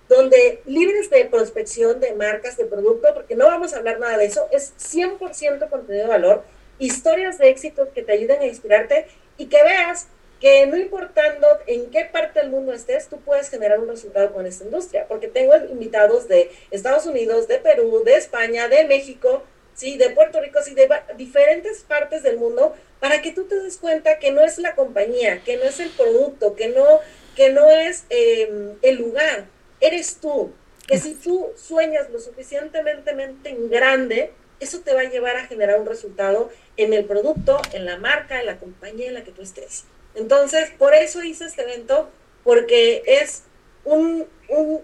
donde 0.10 0.62
libres 0.66 1.10
de 1.10 1.26
prospección 1.26 2.00
de 2.00 2.14
marcas, 2.14 2.56
de 2.56 2.66
producto, 2.66 3.10
porque 3.14 3.36
no 3.36 3.46
vamos 3.46 3.74
a 3.74 3.78
hablar 3.78 4.00
nada 4.00 4.18
de 4.18 4.26
eso, 4.26 4.48
es 4.52 4.74
100% 4.80 5.70
contenido 5.70 6.06
de 6.06 6.10
valor, 6.10 6.44
historias 6.80 7.38
de 7.38 7.50
éxito 7.50 7.90
que 7.94 8.04
te 8.04 8.14
ayuden 8.14 8.42
a 8.42 8.46
inspirarte 8.46 9.08
y 9.38 9.48
que 9.48 9.64
veas 9.64 10.08
que 10.40 10.68
no 10.68 10.78
importando 10.78 11.48
en 11.66 11.90
qué 11.90 12.06
parte 12.06 12.40
del 12.40 12.50
mundo 12.50 12.74
estés, 12.74 13.08
tú 13.08 13.20
puedes 13.22 13.50
generar 13.50 13.80
un 13.80 13.88
resultado 13.88 14.32
con 14.34 14.46
esta 14.46 14.66
industria, 14.66 15.08
porque 15.08 15.28
tengo 15.28 15.56
invitados 15.56 16.28
de 16.28 16.52
Estados 16.70 17.06
Unidos, 17.06 17.48
de 17.48 17.58
Perú, 17.58 18.04
de 18.06 18.16
España, 18.16 18.68
de 18.68 18.86
México, 18.86 19.44
sí, 19.74 19.98
de 19.98 20.12
Puerto 20.12 20.40
Rico, 20.42 20.60
sí, 20.64 20.76
de 20.76 20.90
diferentes 21.16 21.82
partes 21.82 22.24
del 22.24 22.38
mundo, 22.38 22.76
para 23.00 23.22
que 23.22 23.32
tú 23.32 23.46
te 23.46 23.60
des 23.60 23.78
cuenta 23.78 24.20
que 24.20 24.32
no 24.32 24.42
es 24.42 24.58
la 24.60 24.76
compañía, 24.76 25.42
que 25.44 25.58
no 25.58 25.64
es 25.64 25.80
el 25.80 25.90
producto, 25.90 26.56
que 26.56 26.68
no, 26.70 27.00
que 27.36 27.50
no 27.50 27.70
es 27.70 28.06
em, 28.10 28.76
el 28.82 28.98
lugar, 28.98 29.46
eres 29.80 30.18
tú. 30.18 30.52
Que 30.88 31.00
si 31.00 31.16
tú 31.16 31.52
sueñas 31.58 32.10
lo 32.12 32.20
suficientemente 32.20 33.12
en 33.50 33.70
grande, 33.70 34.32
eso 34.60 34.80
te 34.80 34.94
va 34.94 35.02
a 35.02 35.10
llevar 35.10 35.38
a 35.38 35.48
generar 35.48 35.80
un 35.80 35.86
resultado 35.86 36.50
en 36.78 36.94
el 36.94 37.06
producto, 37.06 37.62
en 37.74 37.86
la 37.86 37.98
marca, 37.98 38.40
en 38.40 38.46
la 38.46 38.58
compañía 38.58 39.08
en 39.08 39.14
la 39.14 39.24
que 39.24 39.32
tú 39.32 39.42
estés. 39.42 39.84
Entonces, 40.16 40.72
por 40.78 40.94
eso 40.94 41.24
hice 41.24 41.46
este 41.46 41.62
evento, 41.62 42.10
porque 42.44 43.04
es 43.06 43.44
un, 43.86 44.26
un 44.50 44.82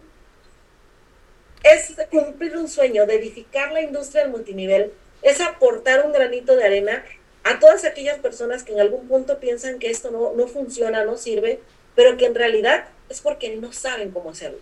es 1.64 1.94
cumplir 2.12 2.58
un 2.58 2.68
sueño, 2.68 3.06
de 3.06 3.16
edificar 3.16 3.72
la 3.72 3.82
industria 3.82 4.24
del 4.24 4.32
multinivel, 4.32 4.92
es 5.22 5.40
aportar 5.40 6.06
un 6.06 6.12
granito 6.12 6.56
de 6.56 6.66
arena 6.66 7.04
a 7.44 7.60
todas 7.60 7.86
aquellas 7.86 8.20
personas 8.20 8.64
que 8.64 8.74
en 8.74 8.82
algún 8.82 9.08
punto 9.08 9.40
piensan 9.40 9.80
que 9.80 9.90
esto 9.90 10.12
no, 10.12 10.34
no 10.34 10.48
funciona, 10.48 11.06
no 11.06 11.18
sirve, 11.18 11.60
pero 11.96 12.18
que 12.18 12.26
en 12.26 12.36
realidad 12.36 12.86
es 13.10 13.22
porque 13.22 13.56
no 13.56 13.72
saben 13.72 14.12
cómo 14.12 14.32
hacerlo. 14.32 14.60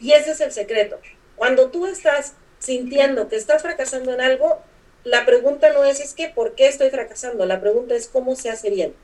Y 0.00 0.12
ese 0.12 0.30
es 0.30 0.40
el 0.40 0.52
secreto. 0.52 1.00
Cuando 1.36 1.70
tú 1.70 1.86
estás 1.86 2.34
sintiendo 2.58 3.28
que 3.28 3.36
estás 3.36 3.62
fracasando 3.62 4.12
en 4.12 4.20
algo, 4.20 4.58
la 5.04 5.24
pregunta 5.24 5.72
no 5.72 5.84
es, 5.84 6.00
es 6.00 6.14
que, 6.14 6.28
¿por 6.28 6.54
qué 6.54 6.68
estoy 6.68 6.90
fracasando? 6.90 7.46
La 7.46 7.60
pregunta 7.60 7.94
es, 7.94 8.08
¿cómo 8.08 8.36
se 8.36 8.50
hace 8.50 8.70
bien? 8.70 8.94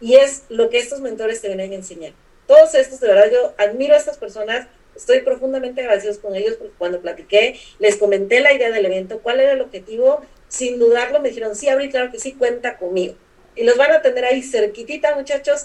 Y 0.00 0.16
es 0.16 0.42
lo 0.48 0.68
que 0.68 0.78
estos 0.78 1.00
mentores 1.00 1.40
te 1.40 1.48
vienen 1.48 1.72
a 1.72 1.76
enseñar. 1.76 2.12
Todos 2.46 2.74
estos, 2.74 3.00
de 3.00 3.08
verdad, 3.08 3.30
yo 3.30 3.54
admiro 3.56 3.94
a 3.94 3.98
estas 3.98 4.18
personas, 4.18 4.66
estoy 4.96 5.20
profundamente 5.20 5.80
agradecidos 5.80 6.18
con 6.18 6.34
ellos 6.34 6.56
porque 6.56 6.74
cuando 6.76 7.00
platiqué, 7.00 7.58
les 7.78 7.96
comenté 7.96 8.40
la 8.40 8.52
idea 8.52 8.70
del 8.70 8.84
evento, 8.84 9.20
cuál 9.20 9.40
era 9.40 9.52
el 9.52 9.60
objetivo, 9.60 10.20
sin 10.48 10.78
dudarlo, 10.78 11.20
me 11.20 11.28
dijeron, 11.28 11.54
sí, 11.54 11.68
Abril, 11.68 11.90
claro 11.90 12.10
que 12.10 12.18
sí, 12.18 12.32
cuenta 12.32 12.76
conmigo. 12.76 13.14
Y 13.54 13.64
los 13.64 13.76
van 13.76 13.92
a 13.92 14.02
tener 14.02 14.24
ahí 14.24 14.42
cerquitita, 14.42 15.14
muchachos, 15.14 15.64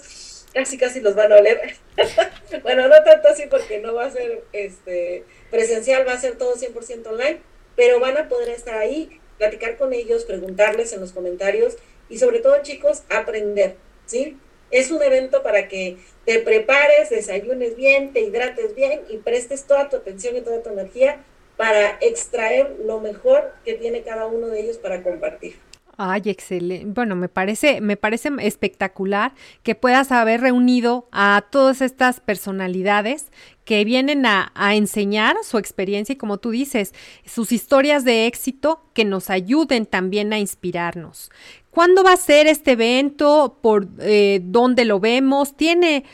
casi 0.52 0.78
casi 0.78 1.00
los 1.00 1.14
van 1.14 1.32
a 1.32 1.36
oler. 1.36 1.76
bueno, 2.62 2.88
no 2.88 3.02
tanto 3.04 3.28
así 3.28 3.44
porque 3.50 3.78
no 3.78 3.94
va 3.94 4.06
a 4.06 4.10
ser 4.10 4.42
este 4.52 5.24
presencial, 5.50 6.06
va 6.06 6.12
a 6.12 6.20
ser 6.20 6.36
todo 6.36 6.54
100% 6.54 7.06
online, 7.06 7.40
pero 7.76 8.00
van 8.00 8.16
a 8.16 8.28
poder 8.28 8.50
estar 8.50 8.76
ahí, 8.76 9.20
platicar 9.38 9.76
con 9.76 9.92
ellos, 9.92 10.24
preguntarles 10.24 10.92
en 10.92 11.00
los 11.00 11.12
comentarios 11.12 11.76
y 12.08 12.18
sobre 12.18 12.40
todo, 12.40 12.62
chicos, 12.62 13.02
aprender, 13.10 13.76
¿sí? 14.06 14.36
Es 14.70 14.90
un 14.90 15.02
evento 15.02 15.42
para 15.42 15.68
que 15.68 15.96
te 16.26 16.40
prepares, 16.40 17.08
desayunes 17.10 17.76
bien, 17.76 18.12
te 18.12 18.20
hidrates 18.20 18.74
bien 18.74 19.02
y 19.08 19.18
prestes 19.18 19.64
toda 19.64 19.88
tu 19.88 19.96
atención 19.96 20.36
y 20.36 20.42
toda 20.42 20.62
tu 20.62 20.70
energía 20.70 21.24
para 21.56 21.98
extraer 22.00 22.76
lo 22.84 23.00
mejor 23.00 23.52
que 23.64 23.74
tiene 23.74 24.02
cada 24.02 24.26
uno 24.26 24.48
de 24.48 24.60
ellos 24.60 24.78
para 24.78 25.02
compartir. 25.02 25.56
Ay, 26.00 26.22
excelente. 26.26 26.86
Bueno, 26.86 27.16
me 27.16 27.28
parece, 27.28 27.80
me 27.80 27.96
parece 27.96 28.30
espectacular 28.38 29.32
que 29.64 29.74
puedas 29.74 30.12
haber 30.12 30.40
reunido 30.40 31.08
a 31.10 31.44
todas 31.50 31.80
estas 31.80 32.20
personalidades 32.20 33.32
que 33.64 33.84
vienen 33.84 34.24
a, 34.24 34.52
enseñar 34.76 35.34
su 35.42 35.58
experiencia 35.58 36.12
y 36.12 36.16
como 36.16 36.38
tú 36.38 36.52
dices, 36.52 36.94
sus 37.26 37.50
historias 37.50 38.04
de 38.04 38.26
éxito 38.26 38.80
que 38.94 39.04
nos 39.04 39.28
ayuden 39.28 39.86
también 39.86 40.32
a 40.32 40.38
inspirarnos. 40.38 41.32
¿Cuándo 41.72 42.04
va 42.04 42.12
a 42.12 42.16
ser 42.16 42.46
este 42.46 42.72
evento? 42.72 43.58
¿Por 43.60 43.88
eh, 43.98 44.38
dónde 44.44 44.84
lo 44.84 45.00
vemos? 45.00 45.56
¿Tiene, 45.56 46.04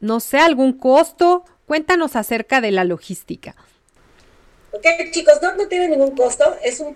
no 0.00 0.20
sé, 0.20 0.36
algún 0.36 0.74
costo? 0.74 1.46
Cuéntanos 1.64 2.14
acerca 2.14 2.60
de 2.60 2.72
la 2.72 2.84
logística. 2.84 3.56
Ok, 4.72 4.84
chicos, 5.12 5.38
no, 5.40 5.56
no 5.56 5.66
tiene 5.66 5.88
ningún 5.88 6.14
costo. 6.14 6.44
Es 6.62 6.80
un 6.80 6.94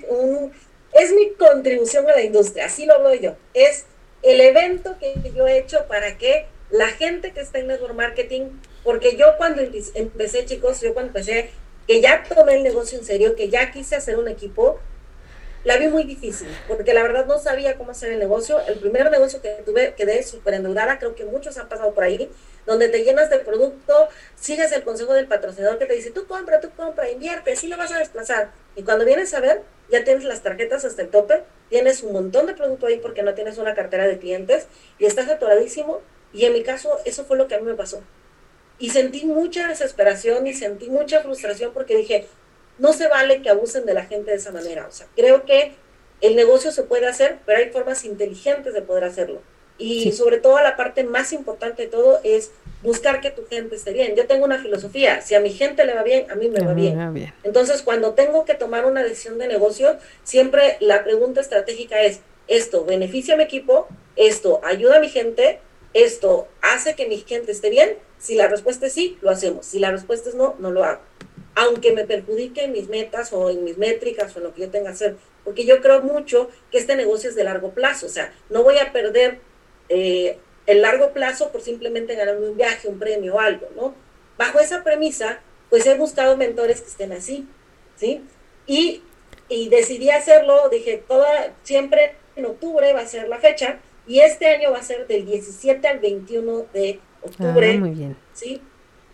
es 0.92 1.12
mi 1.12 1.30
contribución 1.32 2.08
a 2.08 2.14
la 2.14 2.22
industria, 2.22 2.66
así 2.66 2.86
lo 2.86 3.02
veo 3.02 3.14
yo. 3.14 3.36
Es 3.54 3.84
el 4.22 4.40
evento 4.40 4.96
que 4.98 5.14
yo 5.34 5.46
he 5.46 5.58
hecho 5.58 5.86
para 5.86 6.18
que 6.18 6.46
la 6.70 6.88
gente 6.88 7.32
que 7.32 7.40
está 7.40 7.58
en 7.58 7.68
network 7.68 7.94
marketing, 7.94 8.50
porque 8.84 9.16
yo 9.16 9.36
cuando 9.36 9.62
empecé, 9.94 10.44
chicos, 10.44 10.80
yo 10.80 10.94
cuando 10.94 11.10
empecé, 11.10 11.50
que 11.86 12.00
ya 12.00 12.24
tomé 12.28 12.56
el 12.56 12.62
negocio 12.62 12.98
en 12.98 13.04
serio, 13.04 13.34
que 13.34 13.48
ya 13.48 13.70
quise 13.70 13.96
hacer 13.96 14.18
un 14.18 14.28
equipo, 14.28 14.78
la 15.64 15.76
vi 15.76 15.88
muy 15.88 16.04
difícil, 16.04 16.48
porque 16.68 16.94
la 16.94 17.02
verdad 17.02 17.26
no 17.26 17.38
sabía 17.38 17.76
cómo 17.76 17.90
hacer 17.90 18.12
el 18.12 18.18
negocio. 18.18 18.60
El 18.66 18.78
primer 18.78 19.10
negocio 19.10 19.42
que 19.42 19.50
tuve 19.64 19.94
quedé 19.94 20.22
súper 20.22 20.54
endeudada, 20.54 20.98
creo 20.98 21.14
que 21.14 21.24
muchos 21.24 21.58
han 21.58 21.68
pasado 21.68 21.92
por 21.94 22.04
ahí, 22.04 22.30
donde 22.64 22.88
te 22.88 23.02
llenas 23.02 23.28
de 23.28 23.38
producto, 23.38 24.08
sigues 24.36 24.70
el 24.72 24.84
consejo 24.84 25.14
del 25.14 25.26
patrocinador 25.26 25.78
que 25.78 25.86
te 25.86 25.94
dice, 25.94 26.10
tú 26.10 26.26
compra, 26.26 26.60
tú 26.60 26.70
compra, 26.76 27.10
invierte, 27.10 27.56
sí 27.56 27.66
lo 27.66 27.76
vas 27.76 27.92
a 27.92 27.98
desplazar. 27.98 28.52
Y 28.76 28.82
cuando 28.82 29.04
vienes 29.04 29.34
a 29.34 29.40
ver, 29.40 29.62
ya 29.90 30.04
tienes 30.04 30.24
las 30.24 30.42
tarjetas 30.42 30.84
hasta 30.84 31.02
el 31.02 31.08
tope, 31.08 31.42
tienes 31.70 32.02
un 32.02 32.12
montón 32.12 32.46
de 32.46 32.54
producto 32.54 32.86
ahí 32.86 32.98
porque 32.98 33.22
no 33.22 33.34
tienes 33.34 33.58
una 33.58 33.74
cartera 33.74 34.06
de 34.06 34.18
clientes 34.18 34.66
y 34.98 35.06
estás 35.06 35.28
atoradísimo. 35.28 36.00
Y 36.32 36.44
en 36.44 36.52
mi 36.52 36.62
caso, 36.62 36.98
eso 37.04 37.24
fue 37.24 37.38
lo 37.38 37.48
que 37.48 37.54
a 37.54 37.58
mí 37.58 37.64
me 37.64 37.74
pasó. 37.74 38.02
Y 38.78 38.90
sentí 38.90 39.24
mucha 39.24 39.66
desesperación 39.66 40.46
y 40.46 40.54
sentí 40.54 40.88
mucha 40.88 41.20
frustración 41.20 41.72
porque 41.72 41.96
dije, 41.96 42.28
no 42.78 42.92
se 42.92 43.08
vale 43.08 43.42
que 43.42 43.50
abusen 43.50 43.86
de 43.86 43.94
la 43.94 44.04
gente 44.04 44.30
de 44.30 44.36
esa 44.36 44.52
manera. 44.52 44.86
O 44.86 44.92
sea, 44.92 45.06
creo 45.16 45.44
que 45.44 45.72
el 46.20 46.36
negocio 46.36 46.72
se 46.72 46.82
puede 46.82 47.06
hacer, 47.06 47.38
pero 47.46 47.58
hay 47.58 47.70
formas 47.70 48.04
inteligentes 48.04 48.74
de 48.74 48.82
poder 48.82 49.04
hacerlo. 49.04 49.40
Y 49.80 50.10
sobre 50.10 50.38
todo 50.38 50.60
la 50.60 50.76
parte 50.76 51.04
más 51.04 51.32
importante 51.32 51.82
de 51.82 51.88
todo 51.88 52.18
es 52.24 52.50
buscar 52.82 53.20
que 53.20 53.30
tu 53.30 53.46
gente 53.46 53.76
esté 53.76 53.92
bien. 53.92 54.16
Yo 54.16 54.26
tengo 54.26 54.44
una 54.44 54.58
filosofía, 54.58 55.20
si 55.20 55.36
a 55.36 55.40
mi 55.40 55.50
gente 55.50 55.84
le 55.84 55.94
va 55.94 56.02
bien, 56.02 56.28
a 56.30 56.34
mí 56.34 56.48
me 56.48 56.60
va 56.60 56.74
bien. 56.74 57.32
Entonces, 57.44 57.82
cuando 57.82 58.14
tengo 58.14 58.44
que 58.44 58.54
tomar 58.54 58.86
una 58.86 59.04
decisión 59.04 59.38
de 59.38 59.46
negocio, 59.46 59.96
siempre 60.24 60.78
la 60.80 61.04
pregunta 61.04 61.40
estratégica 61.40 62.02
es, 62.02 62.20
¿esto 62.48 62.84
beneficia 62.84 63.34
a 63.34 63.36
mi 63.36 63.44
equipo? 63.44 63.86
¿Esto 64.16 64.60
ayuda 64.64 64.96
a 64.96 65.00
mi 65.00 65.08
gente? 65.08 65.60
¿Esto 65.94 66.48
hace 66.60 66.96
que 66.96 67.06
mi 67.06 67.18
gente 67.18 67.52
esté 67.52 67.70
bien? 67.70 67.96
Si 68.18 68.34
la 68.34 68.48
respuesta 68.48 68.86
es 68.86 68.92
sí, 68.92 69.16
lo 69.20 69.30
hacemos. 69.30 69.64
Si 69.64 69.78
la 69.78 69.92
respuesta 69.92 70.28
es 70.28 70.34
no, 70.34 70.56
no 70.58 70.72
lo 70.72 70.82
hago. 70.82 71.00
Aunque 71.60 71.92
me 71.92 72.04
perjudique 72.04 72.64
en 72.64 72.72
mis 72.72 72.88
metas 72.88 73.32
o 73.32 73.50
en 73.50 73.64
mis 73.64 73.78
métricas 73.78 74.34
o 74.34 74.38
en 74.38 74.44
lo 74.44 74.54
que 74.54 74.62
yo 74.62 74.70
tenga 74.70 74.90
que 74.90 74.94
hacer. 74.94 75.16
Porque 75.44 75.64
yo 75.64 75.80
creo 75.80 76.02
mucho 76.02 76.48
que 76.70 76.78
este 76.78 76.94
negocio 76.94 77.30
es 77.30 77.36
de 77.36 77.44
largo 77.44 77.70
plazo. 77.70 78.06
O 78.06 78.10
sea, 78.10 78.32
no 78.48 78.62
voy 78.62 78.78
a 78.78 78.92
perder 78.92 79.40
eh, 79.88 80.38
el 80.66 80.82
largo 80.82 81.12
plazo 81.12 81.50
por 81.50 81.62
simplemente 81.62 82.14
ganarme 82.14 82.48
un 82.48 82.56
viaje, 82.56 82.88
un 82.88 82.98
premio 82.98 83.34
o 83.34 83.40
algo, 83.40 83.68
¿no? 83.74 83.94
Bajo 84.36 84.60
esa 84.60 84.84
premisa, 84.84 85.40
pues 85.70 85.86
he 85.86 85.96
buscado 85.96 86.36
mentores 86.36 86.80
que 86.80 86.88
estén 86.88 87.12
así, 87.12 87.48
¿sí? 87.96 88.22
Y, 88.66 89.02
y 89.48 89.68
decidí 89.68 90.10
hacerlo, 90.10 90.68
dije, 90.68 91.02
toda, 91.08 91.54
siempre 91.62 92.14
en 92.36 92.46
octubre 92.46 92.92
va 92.92 93.00
a 93.00 93.06
ser 93.06 93.28
la 93.28 93.38
fecha, 93.38 93.80
y 94.06 94.20
este 94.20 94.46
año 94.46 94.70
va 94.70 94.78
a 94.78 94.82
ser 94.82 95.06
del 95.06 95.26
17 95.26 95.86
al 95.86 95.98
21 95.98 96.66
de 96.72 97.00
octubre. 97.22 97.72
Ah, 97.74 97.80
muy 97.80 97.90
bien. 97.90 98.16
¿sí? 98.32 98.62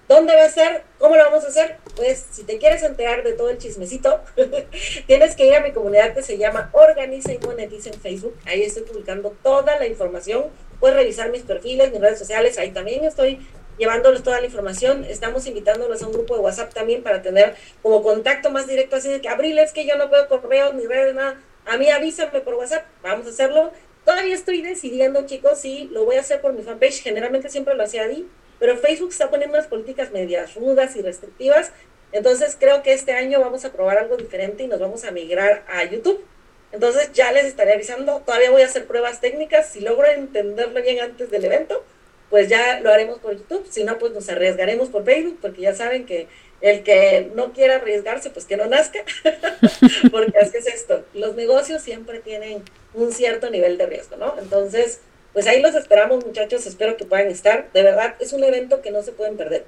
¿Dónde 0.06 0.36
va 0.36 0.44
a 0.44 0.50
ser? 0.50 0.82
¿Cómo 0.98 1.16
lo 1.16 1.24
vamos 1.24 1.44
a 1.44 1.48
hacer? 1.48 1.78
Pues 1.96 2.26
si 2.30 2.42
te 2.44 2.58
quieres 2.58 2.82
enterar 2.82 3.24
de 3.24 3.32
todo 3.32 3.48
el 3.48 3.56
chismecito, 3.56 4.20
tienes 5.06 5.34
que 5.34 5.46
ir 5.46 5.54
a 5.54 5.60
mi 5.60 5.72
comunidad 5.72 6.12
que 6.12 6.22
se 6.22 6.36
llama 6.36 6.68
Organiza 6.72 7.32
y 7.32 7.38
Monetiza 7.38 7.88
en 7.88 7.98
Facebook. 7.98 8.36
Ahí 8.44 8.62
estoy 8.62 8.82
publicando 8.82 9.34
toda 9.42 9.78
la 9.78 9.86
información. 9.86 10.44
Puedes 10.78 10.96
revisar 10.96 11.30
mis 11.30 11.42
perfiles, 11.42 11.90
mis 11.90 12.02
redes 12.02 12.18
sociales. 12.18 12.58
Ahí 12.58 12.70
también 12.70 13.02
estoy 13.04 13.46
llevándoles 13.78 14.22
toda 14.22 14.40
la 14.40 14.46
información. 14.46 15.04
Estamos 15.04 15.46
invitándolos 15.46 16.02
a 16.02 16.06
un 16.06 16.12
grupo 16.12 16.34
de 16.34 16.42
WhatsApp 16.42 16.74
también 16.74 17.02
para 17.02 17.22
tener 17.22 17.54
como 17.82 18.02
contacto 18.02 18.50
más 18.50 18.66
directo. 18.66 18.96
Así 18.96 19.08
de 19.08 19.22
que, 19.22 19.30
Abril, 19.30 19.58
es 19.58 19.72
que 19.72 19.86
yo 19.86 19.96
no 19.96 20.10
puedo 20.10 20.28
correos 20.28 20.74
ni 20.74 20.84
redes, 20.86 21.14
nada. 21.14 21.40
A 21.64 21.78
mí 21.78 21.88
avísame 21.88 22.40
por 22.40 22.54
WhatsApp. 22.54 22.84
Vamos 23.02 23.26
a 23.26 23.30
hacerlo. 23.30 23.72
Todavía 24.04 24.34
estoy 24.34 24.60
decidiendo, 24.60 25.24
chicos, 25.24 25.58
si 25.60 25.84
lo 25.84 26.04
voy 26.04 26.16
a 26.16 26.20
hacer 26.20 26.42
por 26.42 26.52
mi 26.52 26.62
fanpage. 26.62 27.02
Generalmente 27.02 27.48
siempre 27.48 27.74
lo 27.74 27.84
hacía 27.84 28.02
ahí 28.02 28.28
pero 28.58 28.76
Facebook 28.76 29.10
está 29.10 29.30
poniendo 29.30 29.56
unas 29.56 29.68
políticas 29.68 30.10
medias 30.12 30.54
rudas 30.54 30.96
y 30.96 31.02
restrictivas, 31.02 31.72
entonces 32.12 32.56
creo 32.58 32.82
que 32.82 32.92
este 32.92 33.12
año 33.12 33.40
vamos 33.40 33.64
a 33.64 33.72
probar 33.72 33.98
algo 33.98 34.16
diferente 34.16 34.62
y 34.62 34.68
nos 34.68 34.78
vamos 34.78 35.04
a 35.04 35.10
migrar 35.10 35.64
a 35.68 35.84
YouTube. 35.84 36.24
Entonces 36.70 37.12
ya 37.12 37.32
les 37.32 37.44
estaré 37.44 37.72
avisando, 37.72 38.22
todavía 38.24 38.50
voy 38.50 38.62
a 38.62 38.66
hacer 38.66 38.86
pruebas 38.86 39.20
técnicas, 39.20 39.68
si 39.68 39.80
logro 39.80 40.06
entenderlo 40.06 40.80
bien 40.82 41.00
antes 41.00 41.30
del 41.30 41.44
evento, 41.44 41.84
pues 42.30 42.48
ya 42.48 42.80
lo 42.80 42.90
haremos 42.90 43.20
por 43.20 43.36
YouTube, 43.36 43.66
si 43.70 43.84
no, 43.84 43.98
pues 43.98 44.12
nos 44.12 44.28
arriesgaremos 44.28 44.88
por 44.88 45.04
Facebook, 45.04 45.38
porque 45.40 45.60
ya 45.62 45.74
saben 45.74 46.04
que 46.04 46.26
el 46.60 46.82
que 46.82 47.30
no 47.34 47.52
quiera 47.52 47.76
arriesgarse, 47.76 48.30
pues 48.30 48.44
que 48.44 48.56
no 48.56 48.66
nazca, 48.66 49.00
porque 50.10 50.32
que 50.32 50.58
es 50.58 50.66
esto, 50.66 51.04
los 51.14 51.36
negocios 51.36 51.82
siempre 51.82 52.20
tienen 52.20 52.62
un 52.94 53.12
cierto 53.12 53.50
nivel 53.50 53.78
de 53.78 53.86
riesgo, 53.86 54.16
¿no? 54.16 54.34
Entonces, 54.38 55.00
pues 55.34 55.46
ahí 55.46 55.60
los 55.60 55.74
esperamos 55.74 56.24
muchachos, 56.24 56.64
espero 56.64 56.96
que 56.96 57.04
puedan 57.04 57.26
estar, 57.26 57.70
de 57.72 57.82
verdad, 57.82 58.14
es 58.20 58.32
un 58.32 58.42
evento 58.42 58.80
que 58.80 58.90
no 58.90 59.02
se 59.02 59.12
pueden 59.12 59.36
perder. 59.36 59.66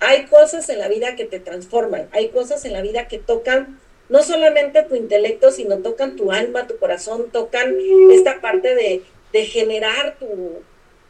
Hay 0.00 0.24
cosas 0.24 0.68
en 0.68 0.80
la 0.80 0.88
vida 0.88 1.14
que 1.14 1.26
te 1.26 1.38
transforman, 1.38 2.08
hay 2.12 2.30
cosas 2.30 2.64
en 2.64 2.72
la 2.72 2.82
vida 2.82 3.06
que 3.06 3.18
tocan 3.18 3.78
no 4.08 4.22
solamente 4.22 4.82
tu 4.82 4.96
intelecto, 4.96 5.52
sino 5.52 5.78
tocan 5.78 6.16
tu 6.16 6.32
alma, 6.32 6.66
tu 6.66 6.76
corazón, 6.78 7.30
tocan 7.30 7.76
esta 8.10 8.40
parte 8.40 8.74
de, 8.74 9.02
de 9.32 9.44
generar 9.46 10.16
tu, 10.18 10.62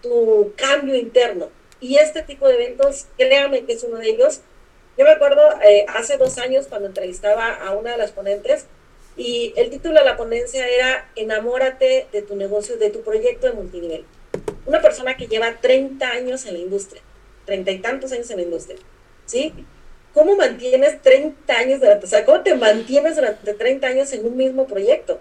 tu 0.03 0.53
cambio 0.57 0.95
interno. 0.97 1.49
Y 1.81 1.97
este 1.97 2.23
tipo 2.23 2.47
de 2.47 2.55
eventos, 2.55 3.07
créanme 3.17 3.65
que 3.65 3.73
es 3.73 3.83
uno 3.83 3.99
de 3.99 4.11
ellos, 4.11 4.43
yo 4.99 5.05
me 5.05 5.11
acuerdo 5.11 5.43
eh, 5.63 5.87
hace 5.89 6.17
dos 6.19 6.39
años 6.39 6.67
cuando 6.69 6.89
entrevistaba 6.89 7.55
a 7.55 7.73
una 7.73 7.93
de 7.93 7.97
las 7.97 8.13
ponentes 8.13 8.67
y 9.17 9.53
el 9.57 9.71
título 9.71 9.99
de 9.99 10.05
la 10.05 10.17
ponencia 10.17 10.67
era 10.69 11.11
Enamórate 11.17 12.07
de 12.13 12.23
tu 12.23 12.37
negocio, 12.37 12.77
de 12.77 12.91
tu 12.91 13.03
proyecto 13.03 13.47
de 13.47 13.53
multinivel. 13.53 14.05
Una 14.65 14.81
persona 14.81 15.17
que 15.17 15.27
lleva 15.27 15.61
30 15.61 16.09
años 16.09 16.47
en 16.47 16.55
la 16.55 16.61
industria, 16.61 17.03
treinta 17.45 17.71
y 17.71 17.79
tantos 17.81 18.13
años 18.13 18.31
en 18.31 18.39
la 18.39 18.43
industria, 18.45 18.79
¿sí? 19.27 19.53
¿Cómo 20.15 20.37
mantienes 20.37 21.01
30 21.03 21.53
años 21.55 21.81
durante, 21.81 22.07
o 22.07 22.09
sea, 22.09 22.25
cómo 22.25 22.43
te 22.43 22.55
mantienes 22.55 23.17
durante 23.17 23.55
30 23.55 23.87
años 23.87 24.13
en 24.13 24.27
un 24.27 24.37
mismo 24.37 24.67
proyecto? 24.67 25.21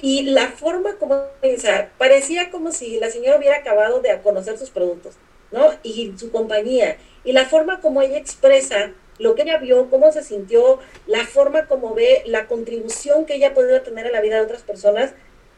Y 0.00 0.22
la 0.22 0.48
forma 0.48 0.96
como, 0.96 1.24
sea, 1.58 1.92
parecía 1.98 2.50
como 2.50 2.70
si 2.72 3.00
la 3.00 3.10
señora 3.10 3.36
hubiera 3.36 3.56
acabado 3.56 4.00
de 4.00 4.16
conocer 4.22 4.56
sus 4.58 4.70
productos, 4.70 5.14
¿no? 5.50 5.72
Y 5.82 6.14
su 6.16 6.30
compañía, 6.30 6.98
y 7.24 7.32
la 7.32 7.46
forma 7.46 7.80
como 7.80 8.00
ella 8.00 8.18
expresa 8.18 8.92
lo 9.18 9.34
que 9.34 9.42
ella 9.42 9.58
vio, 9.58 9.90
cómo 9.90 10.12
se 10.12 10.22
sintió, 10.22 10.78
la 11.06 11.26
forma 11.26 11.66
como 11.66 11.94
ve 11.94 12.22
la 12.26 12.46
contribución 12.46 13.26
que 13.26 13.34
ella 13.34 13.48
ha 13.48 13.54
podido 13.54 13.82
tener 13.82 14.06
en 14.06 14.12
la 14.12 14.20
vida 14.20 14.36
de 14.36 14.42
otras 14.42 14.62
personas, 14.62 15.12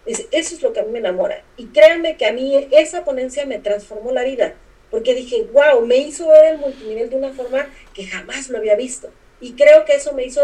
eso 0.07 0.25
es 0.33 0.63
lo 0.63 0.73
que 0.73 0.81
a 0.81 0.83
mí 0.85 0.91
me 0.91 0.99
enamora. 0.99 1.45
Y 1.57 1.67
créanme 1.67 2.17
que 2.17 2.27
a 2.27 2.33
mí 2.33 2.69
esa 2.73 3.05
ponencia 3.05 3.45
me 3.47 3.59
transformó 3.59 4.13
la 4.13 4.25
vida, 4.25 4.55
porque 4.91 5.15
dije, 5.15 5.47
wow, 5.53 5.85
me 5.87 5.99
hizo 5.99 6.29
ver 6.29 6.55
el 6.55 6.59
multinivel 6.59 7.11
de 7.11 7.17
una 7.17 7.33
forma 7.33 7.69
que 7.95 8.07
jamás 8.07 8.49
lo 8.49 8.59
había 8.59 8.77
visto. 8.77 9.11
Y 9.41 9.53
creo 9.53 9.85
que 9.85 9.95
eso 9.95 10.13
me 10.13 10.25
hizo 10.25 10.41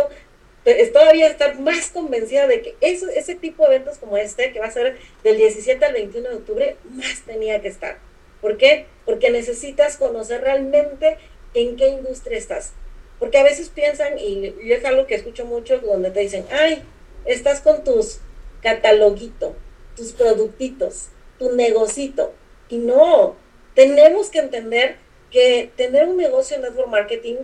todavía 0.92 1.28
estar 1.28 1.58
más 1.60 1.90
convencida 1.90 2.46
de 2.46 2.60
que 2.60 2.76
ese 2.80 3.34
tipo 3.36 3.62
de 3.62 3.76
eventos 3.76 3.98
como 3.98 4.16
este, 4.16 4.52
que 4.52 4.58
va 4.58 4.66
a 4.66 4.70
ser 4.70 4.98
del 5.22 5.36
17 5.36 5.84
al 5.84 5.92
21 5.92 6.28
de 6.28 6.34
octubre, 6.34 6.76
más 6.90 7.22
tenía 7.24 7.60
que 7.60 7.68
estar. 7.68 7.98
¿Por 8.40 8.56
qué? 8.58 8.86
Porque 9.04 9.30
necesitas 9.30 9.96
conocer 9.96 10.40
realmente 10.42 11.18
en 11.54 11.76
qué 11.76 11.88
industria 11.88 12.36
estás. 12.36 12.72
Porque 13.18 13.38
a 13.38 13.42
veces 13.42 13.70
piensan, 13.70 14.18
y, 14.18 14.54
es 14.70 14.84
algo 14.84 15.06
que 15.06 15.14
escucho 15.14 15.44
mucho, 15.44 15.78
donde 15.78 16.10
te 16.10 16.20
dicen, 16.20 16.44
ay, 16.50 16.82
estás 17.24 17.60
con 17.60 17.84
tus 17.84 18.18
cataloguitos, 18.62 19.52
tus 19.96 20.12
productitos, 20.12 21.08
tu 21.38 21.54
negocito. 21.54 22.32
Y 22.68 22.78
no, 22.78 23.36
tenemos 23.74 24.30
que 24.30 24.40
entender 24.40 24.96
que 25.30 25.70
tener 25.76 26.06
un 26.08 26.16
negocio 26.16 26.56
en 26.56 26.62
network 26.62 26.88
marketing 26.88 27.36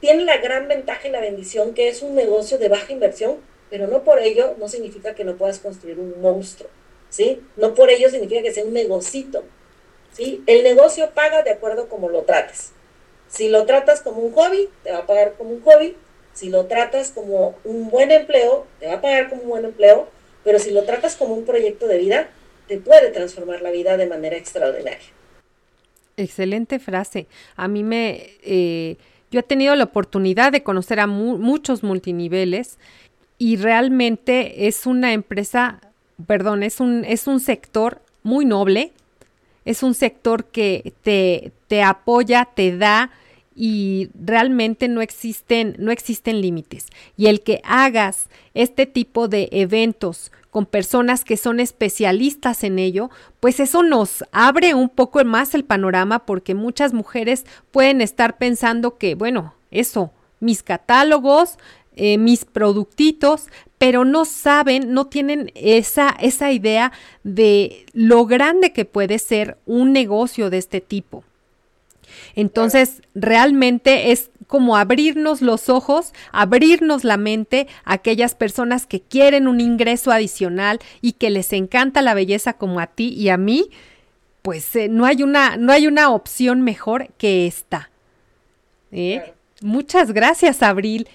tiene 0.00 0.24
la 0.24 0.38
gran 0.38 0.68
ventaja 0.68 1.08
y 1.08 1.10
la 1.10 1.20
bendición 1.20 1.74
que 1.74 1.88
es 1.88 2.02
un 2.02 2.14
negocio 2.14 2.58
de 2.58 2.68
baja 2.68 2.92
inversión, 2.92 3.36
pero 3.70 3.86
no 3.86 4.04
por 4.04 4.20
ello 4.20 4.54
no 4.58 4.68
significa 4.68 5.14
que 5.14 5.24
no 5.24 5.36
puedas 5.36 5.58
construir 5.58 5.98
un 5.98 6.20
monstruo, 6.20 6.68
¿sí? 7.08 7.42
No 7.56 7.74
por 7.74 7.90
ello 7.90 8.10
significa 8.10 8.42
que 8.42 8.52
sea 8.52 8.64
un 8.64 8.72
negocito. 8.72 9.42
¿sí? 10.16 10.42
El 10.46 10.62
negocio 10.62 11.10
paga 11.10 11.42
de 11.42 11.50
acuerdo 11.50 11.88
como 11.88 12.08
lo 12.08 12.22
trates. 12.22 12.72
Si 13.28 13.48
lo 13.48 13.66
tratas 13.66 14.00
como 14.02 14.20
un 14.20 14.32
hobby, 14.32 14.68
te 14.82 14.92
va 14.92 14.98
a 14.98 15.06
pagar 15.06 15.34
como 15.36 15.50
un 15.50 15.62
hobby. 15.62 15.96
Si 16.32 16.50
lo 16.50 16.66
tratas 16.66 17.10
como 17.10 17.56
un 17.64 17.90
buen 17.90 18.10
empleo, 18.10 18.66
te 18.78 18.86
va 18.86 18.94
a 18.94 19.00
pagar 19.00 19.28
como 19.28 19.42
un 19.42 19.48
buen 19.48 19.64
empleo. 19.64 20.08
Pero 20.44 20.58
si 20.58 20.70
lo 20.70 20.84
tratas 20.84 21.16
como 21.16 21.34
un 21.34 21.44
proyecto 21.44 21.88
de 21.88 21.98
vida, 21.98 22.28
te 22.68 22.78
puede 22.78 23.10
transformar 23.10 23.62
la 23.62 23.70
vida 23.70 23.96
de 23.96 24.06
manera 24.06 24.36
extraordinaria. 24.36 25.06
Excelente 26.16 26.78
frase. 26.78 27.26
A 27.56 27.68
mí 27.68 27.82
me... 27.82 28.30
Eh, 28.42 28.96
yo 29.30 29.40
he 29.40 29.42
tenido 29.42 29.74
la 29.74 29.84
oportunidad 29.84 30.52
de 30.52 30.62
conocer 30.62 31.00
a 31.00 31.06
muchos 31.06 31.82
multiniveles 31.82 32.78
y 33.38 33.56
realmente 33.56 34.66
es 34.66 34.86
una 34.86 35.12
empresa, 35.12 35.80
perdón, 36.26 36.62
es 36.62 36.80
un, 36.80 37.04
es 37.04 37.26
un 37.26 37.40
sector 37.40 38.00
muy 38.22 38.44
noble, 38.44 38.92
es 39.66 39.82
un 39.82 39.92
sector 39.92 40.46
que 40.46 40.94
te, 41.02 41.52
te 41.66 41.82
apoya, 41.82 42.46
te 42.46 42.74
da 42.78 43.10
y 43.54 44.10
realmente 44.14 44.88
no 44.88 45.02
existen, 45.02 45.76
no 45.78 45.90
existen 45.90 46.40
límites. 46.40 46.86
Y 47.16 47.26
el 47.26 47.42
que 47.42 47.60
hagas 47.64 48.28
este 48.54 48.86
tipo 48.86 49.28
de 49.28 49.48
eventos 49.50 50.30
con 50.50 50.66
personas 50.66 51.24
que 51.24 51.36
son 51.36 51.60
especialistas 51.60 52.64
en 52.64 52.78
ello, 52.78 53.10
pues 53.40 53.60
eso 53.60 53.82
nos 53.82 54.24
abre 54.30 54.74
un 54.74 54.88
poco 54.88 55.22
más 55.24 55.54
el 55.54 55.64
panorama 55.64 56.20
porque 56.20 56.54
muchas 56.54 56.94
mujeres 56.94 57.44
pueden 57.72 58.00
estar 58.00 58.38
pensando 58.38 58.96
que, 58.96 59.14
bueno, 59.14 59.54
eso, 59.70 60.12
mis 60.40 60.62
catálogos, 60.62 61.58
eh, 61.96 62.18
mis 62.18 62.44
productitos, 62.44 63.46
pero 63.78 64.04
no 64.04 64.24
saben, 64.24 64.92
no 64.92 65.06
tienen 65.06 65.50
esa, 65.54 66.16
esa 66.20 66.52
idea 66.52 66.92
de 67.24 67.86
lo 67.92 68.26
grande 68.26 68.72
que 68.72 68.84
puede 68.84 69.18
ser 69.18 69.58
un 69.66 69.92
negocio 69.92 70.50
de 70.50 70.58
este 70.58 70.80
tipo. 70.80 71.24
Entonces, 72.34 73.02
realmente 73.14 74.12
es 74.12 74.30
como 74.46 74.76
abrirnos 74.76 75.42
los 75.42 75.68
ojos, 75.68 76.12
abrirnos 76.32 77.02
la 77.04 77.16
mente 77.16 77.66
a 77.84 77.94
aquellas 77.94 78.34
personas 78.34 78.86
que 78.86 79.00
quieren 79.00 79.48
un 79.48 79.60
ingreso 79.60 80.12
adicional 80.12 80.78
y 81.00 81.12
que 81.12 81.30
les 81.30 81.52
encanta 81.52 82.02
la 82.02 82.14
belleza 82.14 82.52
como 82.52 82.80
a 82.80 82.86
ti 82.86 83.08
y 83.08 83.28
a 83.28 83.36
mí, 83.36 83.70
pues 84.42 84.76
eh, 84.76 84.88
no, 84.88 85.04
hay 85.04 85.22
una, 85.22 85.56
no 85.56 85.72
hay 85.72 85.86
una 85.86 86.10
opción 86.10 86.62
mejor 86.62 87.08
que 87.18 87.46
esta. 87.46 87.90
¿Eh? 88.92 89.32
Muchas 89.62 90.12
gracias, 90.12 90.62
Abril. 90.62 91.08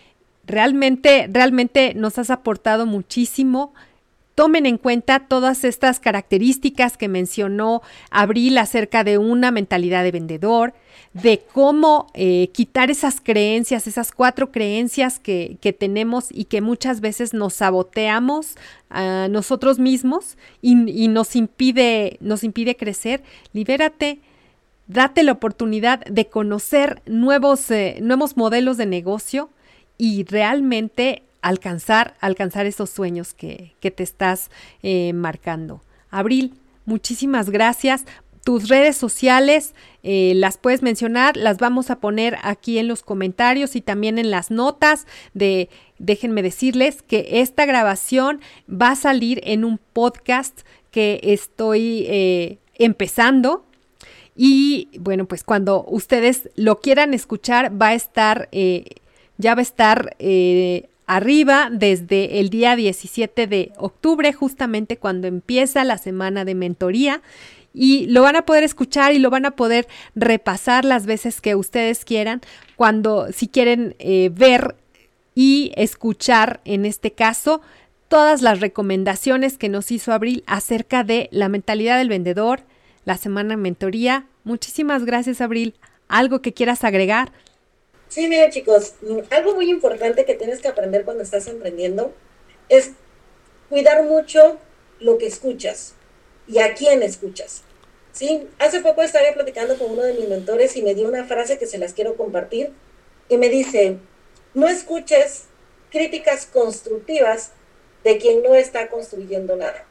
Realmente, 0.46 1.30
realmente 1.32 1.94
nos 1.96 2.18
has 2.18 2.30
aportado 2.30 2.86
muchísimo. 2.86 3.74
Tomen 4.36 4.66
en 4.66 4.78
cuenta 4.78 5.28
todas 5.28 5.64
estas 5.64 6.00
características 6.00 6.98
que 6.98 7.08
mencionó 7.08 7.82
Abril 8.10 8.58
acerca 8.58 9.04
de 9.04 9.18
una 9.18 9.52
mentalidad 9.52 10.04
de 10.04 10.12
vendedor, 10.12 10.74
de 11.14 11.44
cómo 11.54 12.08
eh, 12.14 12.50
quitar 12.54 12.90
esas 12.90 13.20
creencias, 13.20 13.86
esas 13.86 14.12
cuatro 14.12 14.52
creencias 14.52 15.20
que, 15.20 15.58
que, 15.60 15.74
tenemos 15.74 16.28
y 16.32 16.46
que 16.46 16.62
muchas 16.62 17.02
veces 17.02 17.34
nos 17.34 17.56
saboteamos 17.56 18.56
a 18.90 19.28
nosotros 19.30 19.78
mismos 19.78 20.38
y, 20.62 20.76
nos, 21.08 21.36
impide, 21.36 22.18
nos 22.22 22.44
impide 22.44 22.78
crecer. 22.78 23.24
Libérate, 23.52 24.20
date 24.88 25.24
la 25.24 25.34
oportunidad 25.34 26.06
de 26.06 26.28
conocer 26.28 27.02
nuevos, 27.06 27.70
eh, 27.72 28.00
nuevos 28.02 28.38
modelos 28.38 28.78
de 28.78 28.86
negocio 28.86 29.50
y 30.02 30.24
realmente 30.24 31.22
alcanzar, 31.44 32.16
alcanzar 32.22 32.66
esos 32.66 32.90
sueños 32.90 33.36
que, 33.36 33.76
que 33.80 33.92
te 33.92 34.02
estás 34.02 34.50
eh, 34.82 35.14
marcando. 35.14 35.84
Abril, 36.10 36.56
muchísimas 36.86 37.52
gracias. 37.52 38.06
Tus 38.44 38.68
redes 38.68 38.98
sociales 38.98 39.76
eh, 40.02 40.34
las 40.36 40.58
puedes 40.58 40.82
mencionar, 40.82 41.38
las 41.38 41.60
vamos 41.60 41.92
a 41.92 42.00
poner 42.00 42.40
aquí 42.42 42.80
en 42.80 42.88
los 42.88 43.04
comentarios 43.04 43.76
y 43.76 43.82
también 43.82 44.18
en 44.18 44.32
las 44.32 44.50
notas 44.50 45.06
de, 45.36 45.70
déjenme 46.00 46.42
decirles 46.42 47.04
que 47.04 47.28
esta 47.34 47.68
grabación 47.68 48.42
va 48.68 48.90
a 48.90 48.96
salir 48.96 49.40
en 49.44 49.64
un 49.64 49.78
podcast 49.78 50.62
que 50.90 51.20
estoy 51.22 52.08
eh, 52.08 52.58
empezando. 52.80 53.68
Y 54.36 54.90
bueno, 54.98 55.26
pues 55.26 55.44
cuando 55.44 55.86
ustedes 55.88 56.50
lo 56.56 56.80
quieran 56.80 57.14
escuchar, 57.14 57.80
va 57.80 57.90
a 57.90 57.94
estar, 57.94 58.50
ya 59.42 59.56
va 59.56 59.60
a 59.60 59.64
estar 59.64 60.16
arriba 61.08 61.70
desde 61.70 62.40
el 62.40 62.50
día 62.50 62.78
17 62.78 63.46
de 63.48 63.74
octubre, 63.76 64.32
justamente 64.32 64.96
cuando 64.96 65.28
empieza 65.28 65.84
la 65.84 65.98
semana 65.98 66.46
de 66.46 66.56
mentoría 66.56 67.22
y 67.74 68.06
lo 68.08 68.22
van 68.22 68.36
a 68.36 68.46
poder 68.46 68.64
escuchar 68.64 69.14
y 69.14 69.20
lo 69.20 69.30
van 69.30 69.46
a 69.46 69.52
poder 69.52 69.88
repasar 70.16 70.86
las 70.86 71.06
veces 71.06 71.42
que 71.42 71.56
ustedes 71.56 72.06
quieran, 72.06 72.42
cuando 72.76 73.28
si 73.34 73.48
quieren 73.48 73.96
eh, 74.00 74.30
ver 74.34 74.76
y 75.36 75.72
escuchar 75.76 76.62
en 76.66 76.86
este 76.86 77.12
caso 77.12 77.62
todas 78.08 78.42
las 78.42 78.60
recomendaciones 78.60 79.58
que 79.58 79.70
nos 79.70 79.92
hizo 79.92 80.14
Abril 80.14 80.44
acerca 80.48 81.04
de 81.04 81.30
la 81.32 81.50
mentalidad 81.50 81.98
del 81.98 82.10
vendedor, 82.10 82.62
la 83.06 83.18
semana 83.18 83.50
de 83.50 83.58
mentoría. 83.58 84.26
Muchísimas 84.44 85.06
gracias 85.06 85.42
Abril. 85.42 85.76
¿Algo 86.08 86.42
que 86.42 86.54
quieras 86.54 86.84
agregar? 86.84 87.32
Sí, 88.12 88.28
mira 88.28 88.50
chicos, 88.50 88.96
algo 89.30 89.56
muy 89.56 89.70
importante 89.70 90.26
que 90.26 90.36
tienes 90.36 90.60
que 90.60 90.68
aprender 90.68 91.06
cuando 91.06 91.24
estás 91.24 91.48
emprendiendo 91.48 92.14
es 92.68 92.92
cuidar 93.70 94.04
mucho 94.04 94.58
lo 95.00 95.18
que 95.18 95.28
escuchas 95.28 95.94
y 96.46 96.60
a 96.60 96.74
quién 96.74 97.04
escuchas. 97.04 97.64
¿sí? 98.12 98.50
Hace 98.60 98.82
poco 98.82 99.02
estaba 99.02 99.32
platicando 99.34 99.78
con 99.78 99.92
uno 99.92 100.04
de 100.04 100.16
mis 100.16 100.28
mentores 100.28 100.76
y 100.76 100.82
me 100.82 100.94
dio 100.94 101.08
una 101.08 101.24
frase 101.24 101.58
que 101.58 101.66
se 101.66 101.78
las 101.78 101.94
quiero 101.94 102.18
compartir 102.18 102.74
y 103.30 103.38
me 103.38 103.48
dice, 103.48 103.96
no 104.54 104.68
escuches 104.68 105.46
críticas 105.90 106.46
constructivas 106.46 107.52
de 108.04 108.18
quien 108.18 108.44
no 108.44 108.56
está 108.56 108.90
construyendo 108.90 109.56
nada. 109.56 109.86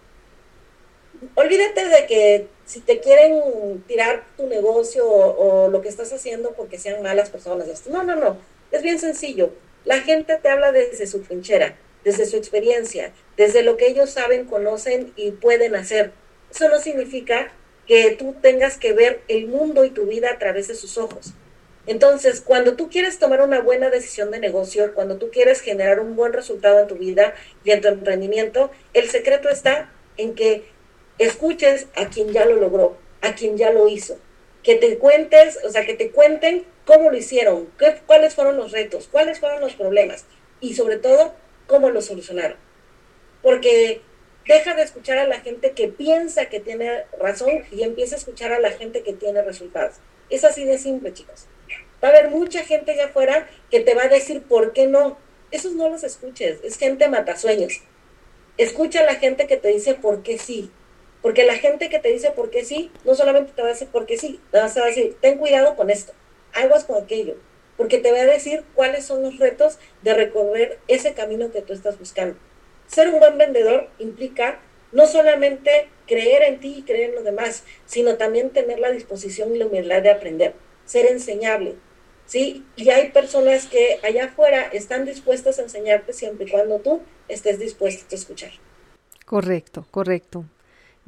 Olvídate 1.37 1.89
de 1.89 2.07
que 2.07 2.49
si 2.71 2.79
te 2.79 3.01
quieren 3.01 3.83
tirar 3.89 4.23
tu 4.37 4.47
negocio 4.47 5.05
o, 5.05 5.69
lo 5.69 5.83
que 5.83 5.89
estás 5.89 6.13
haciendo 6.13 6.53
porque 6.53 6.79
sean 6.79 7.03
malas 7.03 7.29
personas. 7.29 7.67
No, 7.89 8.05
no, 8.05 8.15
no. 8.15 8.39
Es 8.71 8.83
bien 8.83 9.01
sencillo. 9.01 9.51
La 9.85 9.99
gente 10.03 10.37
te 10.37 10.49
habla 10.49 10.71
desde 10.71 11.09
su 11.09 11.19
trinchera, 11.19 11.77
desde 12.05 12.27
su 12.27 12.37
experiencia, 12.37 13.13
desde 13.37 13.65
lo 13.65 13.77
que 13.77 13.89
ellos 13.89 14.11
saben, 14.11 14.45
conocen 14.45 15.13
y 15.17 15.33
pueden 15.33 15.75
hacer. 15.75 16.13
Eso 16.49 16.69
no 16.69 16.79
significa 16.79 17.51
que 17.89 18.13
tú 18.13 18.37
tengas 18.41 18.77
que 18.77 18.93
ver 18.93 19.21
el 19.27 19.49
mundo 19.49 19.85
y 19.85 19.91
tu 19.91 20.07
vida 20.07 20.31
a 20.31 20.39
través 20.39 20.69
de 20.69 20.77
sus 20.77 20.97
ojos. 20.97 21.33
Entonces, 21.89 22.41
cuando 22.41 22.77
tú 22.77 22.89
quieres 22.89 23.19
tomar 23.19 23.43
una 23.43 23.63
buena 23.63 23.91
decisión 23.91 24.31
de 24.31 24.39
negocio, 24.39 24.95
cuando 24.95 25.17
tú 25.17 25.31
quieres 25.33 25.61
generar 25.61 25.99
un 25.99 26.15
buen 26.15 26.33
resultado 26.33 26.79
en 26.79 26.87
tu 26.87 26.95
vida 26.95 27.35
y 27.65 27.73
en 27.73 27.81
tu 27.81 27.89
emprendimiento, 27.89 28.71
el 28.95 29.11
secreto 29.11 29.49
está 29.49 29.91
en 30.17 30.37
que 30.37 30.63
escuches 31.21 31.87
a 31.95 32.09
quien 32.09 32.33
ya 32.33 32.45
lo 32.45 32.57
logró, 32.57 32.97
a 33.21 33.35
quien 33.35 33.57
ya 33.57 33.71
lo 33.71 33.89
hizo. 33.89 34.19
Que 34.63 34.75
te 34.75 34.99
cuentes, 34.99 35.59
o 35.65 35.71
sea, 35.71 35.87
que 35.87 35.95
te 35.95 36.11
cuenten 36.11 36.65
cómo 36.85 37.11
lo 37.11 37.17
hicieron, 37.17 37.69
qué, 37.79 38.01
cuáles 38.07 38.35
fueron 38.35 38.57
los 38.57 38.73
retos, 38.73 39.09
cuáles 39.11 39.39
fueron 39.39 39.61
los 39.61 39.75
problemas 39.75 40.25
y 40.61 40.75
sobre 40.75 40.97
todo, 40.97 41.35
cómo 41.67 41.91
lo 41.91 42.03
solucionaron. 42.03 42.57
Porque 43.43 44.03
deja 44.47 44.75
de 44.75 44.83
escuchar 44.83 45.19
a 45.19 45.27
la 45.27 45.41
gente 45.41 45.73
que 45.73 45.89
piensa 45.89 46.47
que 46.47 46.61
tiene 46.61 47.05
razón 47.19 47.65
y 47.71 47.83
empieza 47.83 48.17
a 48.17 48.19
escuchar 48.19 48.53
a 48.53 48.61
la 48.61 48.71
gente 48.71 49.03
que 49.03 49.13
tiene 49.13 49.43
resultados. 49.43 49.97
Es 50.29 50.45
así 50.45 50.65
de 50.65 50.79
simple, 50.79 51.13
chicos. 51.13 51.47
Va 52.03 52.09
a 52.09 52.11
haber 52.13 52.31
mucha 52.31 52.65
gente 52.65 52.93
allá 52.93 53.07
afuera 53.07 53.49
que 53.71 53.81
te 53.81 53.95
va 53.95 54.05
a 54.05 54.09
decir 54.09 54.43
por 54.43 54.73
qué 54.73 54.87
no. 54.87 55.19
Esos 55.51 55.73
no 55.73 55.89
los 55.89 56.05
escuches, 56.05 56.59
es 56.63 56.79
gente 56.79 57.09
matasueños. 57.09 57.83
Escucha 58.57 59.01
a 59.01 59.05
la 59.05 59.17
gente 59.17 59.47
que 59.47 59.57
te 59.57 59.69
dice 59.69 59.95
por 59.95 60.23
qué 60.23 60.39
sí. 60.39 60.71
Porque 61.23 61.45
la 61.45 61.57
gente 61.57 61.91
que 61.91 61.99
te 61.99 62.09
dice 62.09 62.31
por 62.31 62.51
qué 62.51 62.65
sí, 62.65 62.91
no 63.05 63.15
solamente 63.15 63.53
te 63.53 63.63
va 63.63 63.69
a 63.69 63.73
decir 63.73 63.89
por 63.89 64.07
qué 64.07 64.17
sí, 64.17 64.41
te 64.51 64.59
va 64.59 64.65
a 64.65 64.87
decir, 64.87 65.17
ten 65.21 65.39
cuidado 65.39 65.77
con 65.77 65.91
esto, 65.91 66.13
aguas 66.55 66.85
con 66.85 67.03
aquello, 67.03 67.37
porque 67.77 67.99
te 67.99 68.11
va 68.11 68.21
a 68.21 68.27
decir 68.27 68.65
cuáles 68.75 69.05
son 69.05 69.23
los 69.23 69.39
retos 69.39 69.79
de 70.03 70.15
recorrer 70.15 70.79
ese 70.89 71.13
camino 71.13 71.51
que 71.51 71.63
tú 71.63 71.73
estás 71.73 71.99
buscando. 71.99 72.39
Ser 72.87 73.09
un 73.09 73.21
buen 73.21 73.37
vendedor 73.37 73.89
implica 73.99 74.61
no 74.93 75.07
solamente 75.07 75.89
creer 76.07 76.43
en 76.43 76.59
ti 76.59 76.77
y 76.79 76.83
creer 76.83 77.11
en 77.11 77.17
los 77.17 77.25
demás, 77.25 77.65
sino 77.87 78.17
también 78.17 78.51
tener 78.51 78.81
la 78.81 78.91
disposición 78.91 79.55
y 79.55 79.59
la 79.59 79.67
humildad 79.67 80.03
de 80.03 80.11
aprender, 80.11 80.55
ser 80.87 81.07
enseñable. 81.07 81.77
¿sí? 82.25 82.65
Y 82.77 82.91
hay 82.91 83.11
personas 83.11 83.67
que 83.67 84.01
allá 84.03 84.25
afuera 84.25 84.63
están 84.73 85.05
dispuestas 85.05 85.59
a 85.59 85.63
enseñarte 85.63 86.13
siempre 86.13 86.47
y 86.47 86.51
cuando 86.51 86.81
tú 86.81 87.03
estés 87.29 87.59
dispuesto 87.59 88.07
a 88.11 88.19
escuchar. 88.19 88.51
Correcto, 89.27 89.87
correcto 89.91 90.47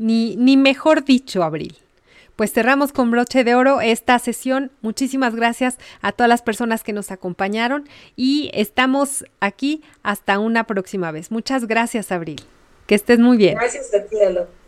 ni, 0.03 0.37
ni 0.37 0.57
mejor 0.57 1.05
dicho, 1.05 1.43
Abril. 1.43 1.77
Pues 2.37 2.53
cerramos 2.53 2.93
con 2.93 3.11
broche 3.11 3.45
de 3.45 3.55
oro 3.55 3.81
esta 3.81 4.19
sesión. 4.19 4.73
Muchísimas 4.81 5.35
gracias 5.35 5.79
a 6.01 6.13
todas 6.13 6.29
las 6.29 6.43
personas 6.43 6.83
que 6.83 6.93
nos 6.93 7.11
acompañaron 7.11 7.89
y 8.17 8.51
estamos 8.55 9.25
aquí 9.41 9.83
hasta 10.03 10.39
una 10.39 10.65
próxima 10.65 11.13
vez. 11.13 11.31
Muchas 11.31 11.67
gracias, 11.67 12.11
Abril. 12.11 12.43
Que 12.87 12.95
estés 12.95 13.19
muy 13.19 13.37
bien. 13.37 13.55
Gracias 13.55 13.95
a 13.95 14.03
ti, 14.05 14.17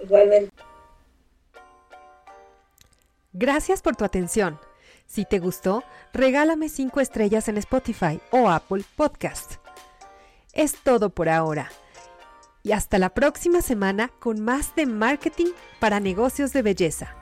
Igualmente. 0.03 0.51
Gracias 3.33 3.83
por 3.83 3.97
tu 3.97 4.05
atención. 4.05 4.59
Si 5.07 5.25
te 5.25 5.39
gustó, 5.39 5.83
regálame 6.13 6.69
5 6.69 7.01
estrellas 7.01 7.49
en 7.49 7.57
Spotify 7.59 8.21
o 8.31 8.51
Apple 8.51 8.85
Podcast. 8.97 9.55
Es 10.53 10.77
todo 10.85 11.11
por 11.11 11.29
ahora 11.29 11.71
y 12.65 12.73
hasta 12.73 12.99
la 12.99 13.11
próxima 13.11 13.63
semana 13.63 14.11
con 14.19 14.41
más 14.41 14.75
de 14.75 14.87
marketing 14.87 15.53
para 15.79 16.01
negocios 16.01 16.53
de 16.53 16.63
belleza. 16.63 17.15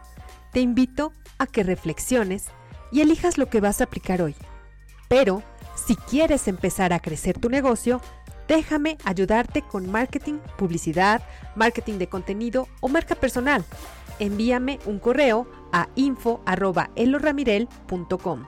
Te 0.52 0.60
invito 0.60 1.12
a 1.36 1.46
que 1.46 1.62
reflexiones 1.64 2.46
y 2.92 3.00
elijas 3.00 3.36
lo 3.36 3.50
que 3.50 3.60
vas 3.60 3.80
a 3.80 3.84
aplicar 3.84 4.22
hoy. 4.22 4.36
Pero, 5.08 5.42
si 5.74 5.96
quieres 5.96 6.46
empezar 6.46 6.92
a 6.92 7.00
crecer 7.00 7.38
tu 7.38 7.48
negocio, 7.50 8.00
déjame 8.46 8.98
ayudarte 9.04 9.62
con 9.62 9.90
marketing, 9.90 10.38
publicidad, 10.56 11.22
marketing 11.56 11.98
de 11.98 12.06
contenido 12.06 12.68
o 12.80 12.88
marca 12.88 13.16
personal. 13.16 13.64
Envíame 14.20 14.78
un 14.86 15.00
correo 15.00 15.50
a 15.72 15.88
info.eloramirel.com. 15.96 18.46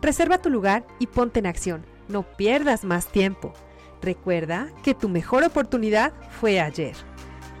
Reserva 0.00 0.38
tu 0.38 0.50
lugar 0.50 0.84
y 0.98 1.06
ponte 1.06 1.38
en 1.38 1.46
acción. 1.46 1.86
No 2.08 2.24
pierdas 2.24 2.82
más 2.82 3.06
tiempo. 3.06 3.54
Recuerda 4.02 4.68
que 4.82 4.94
tu 4.94 5.08
mejor 5.08 5.44
oportunidad 5.44 6.12
fue 6.40 6.60
ayer. 6.60 6.96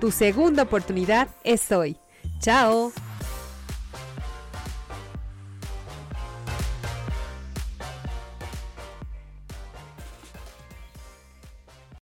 Tu 0.00 0.10
segunda 0.10 0.64
oportunidad 0.64 1.28
es 1.44 1.70
hoy. 1.70 1.96
¡Chao! 2.40 2.92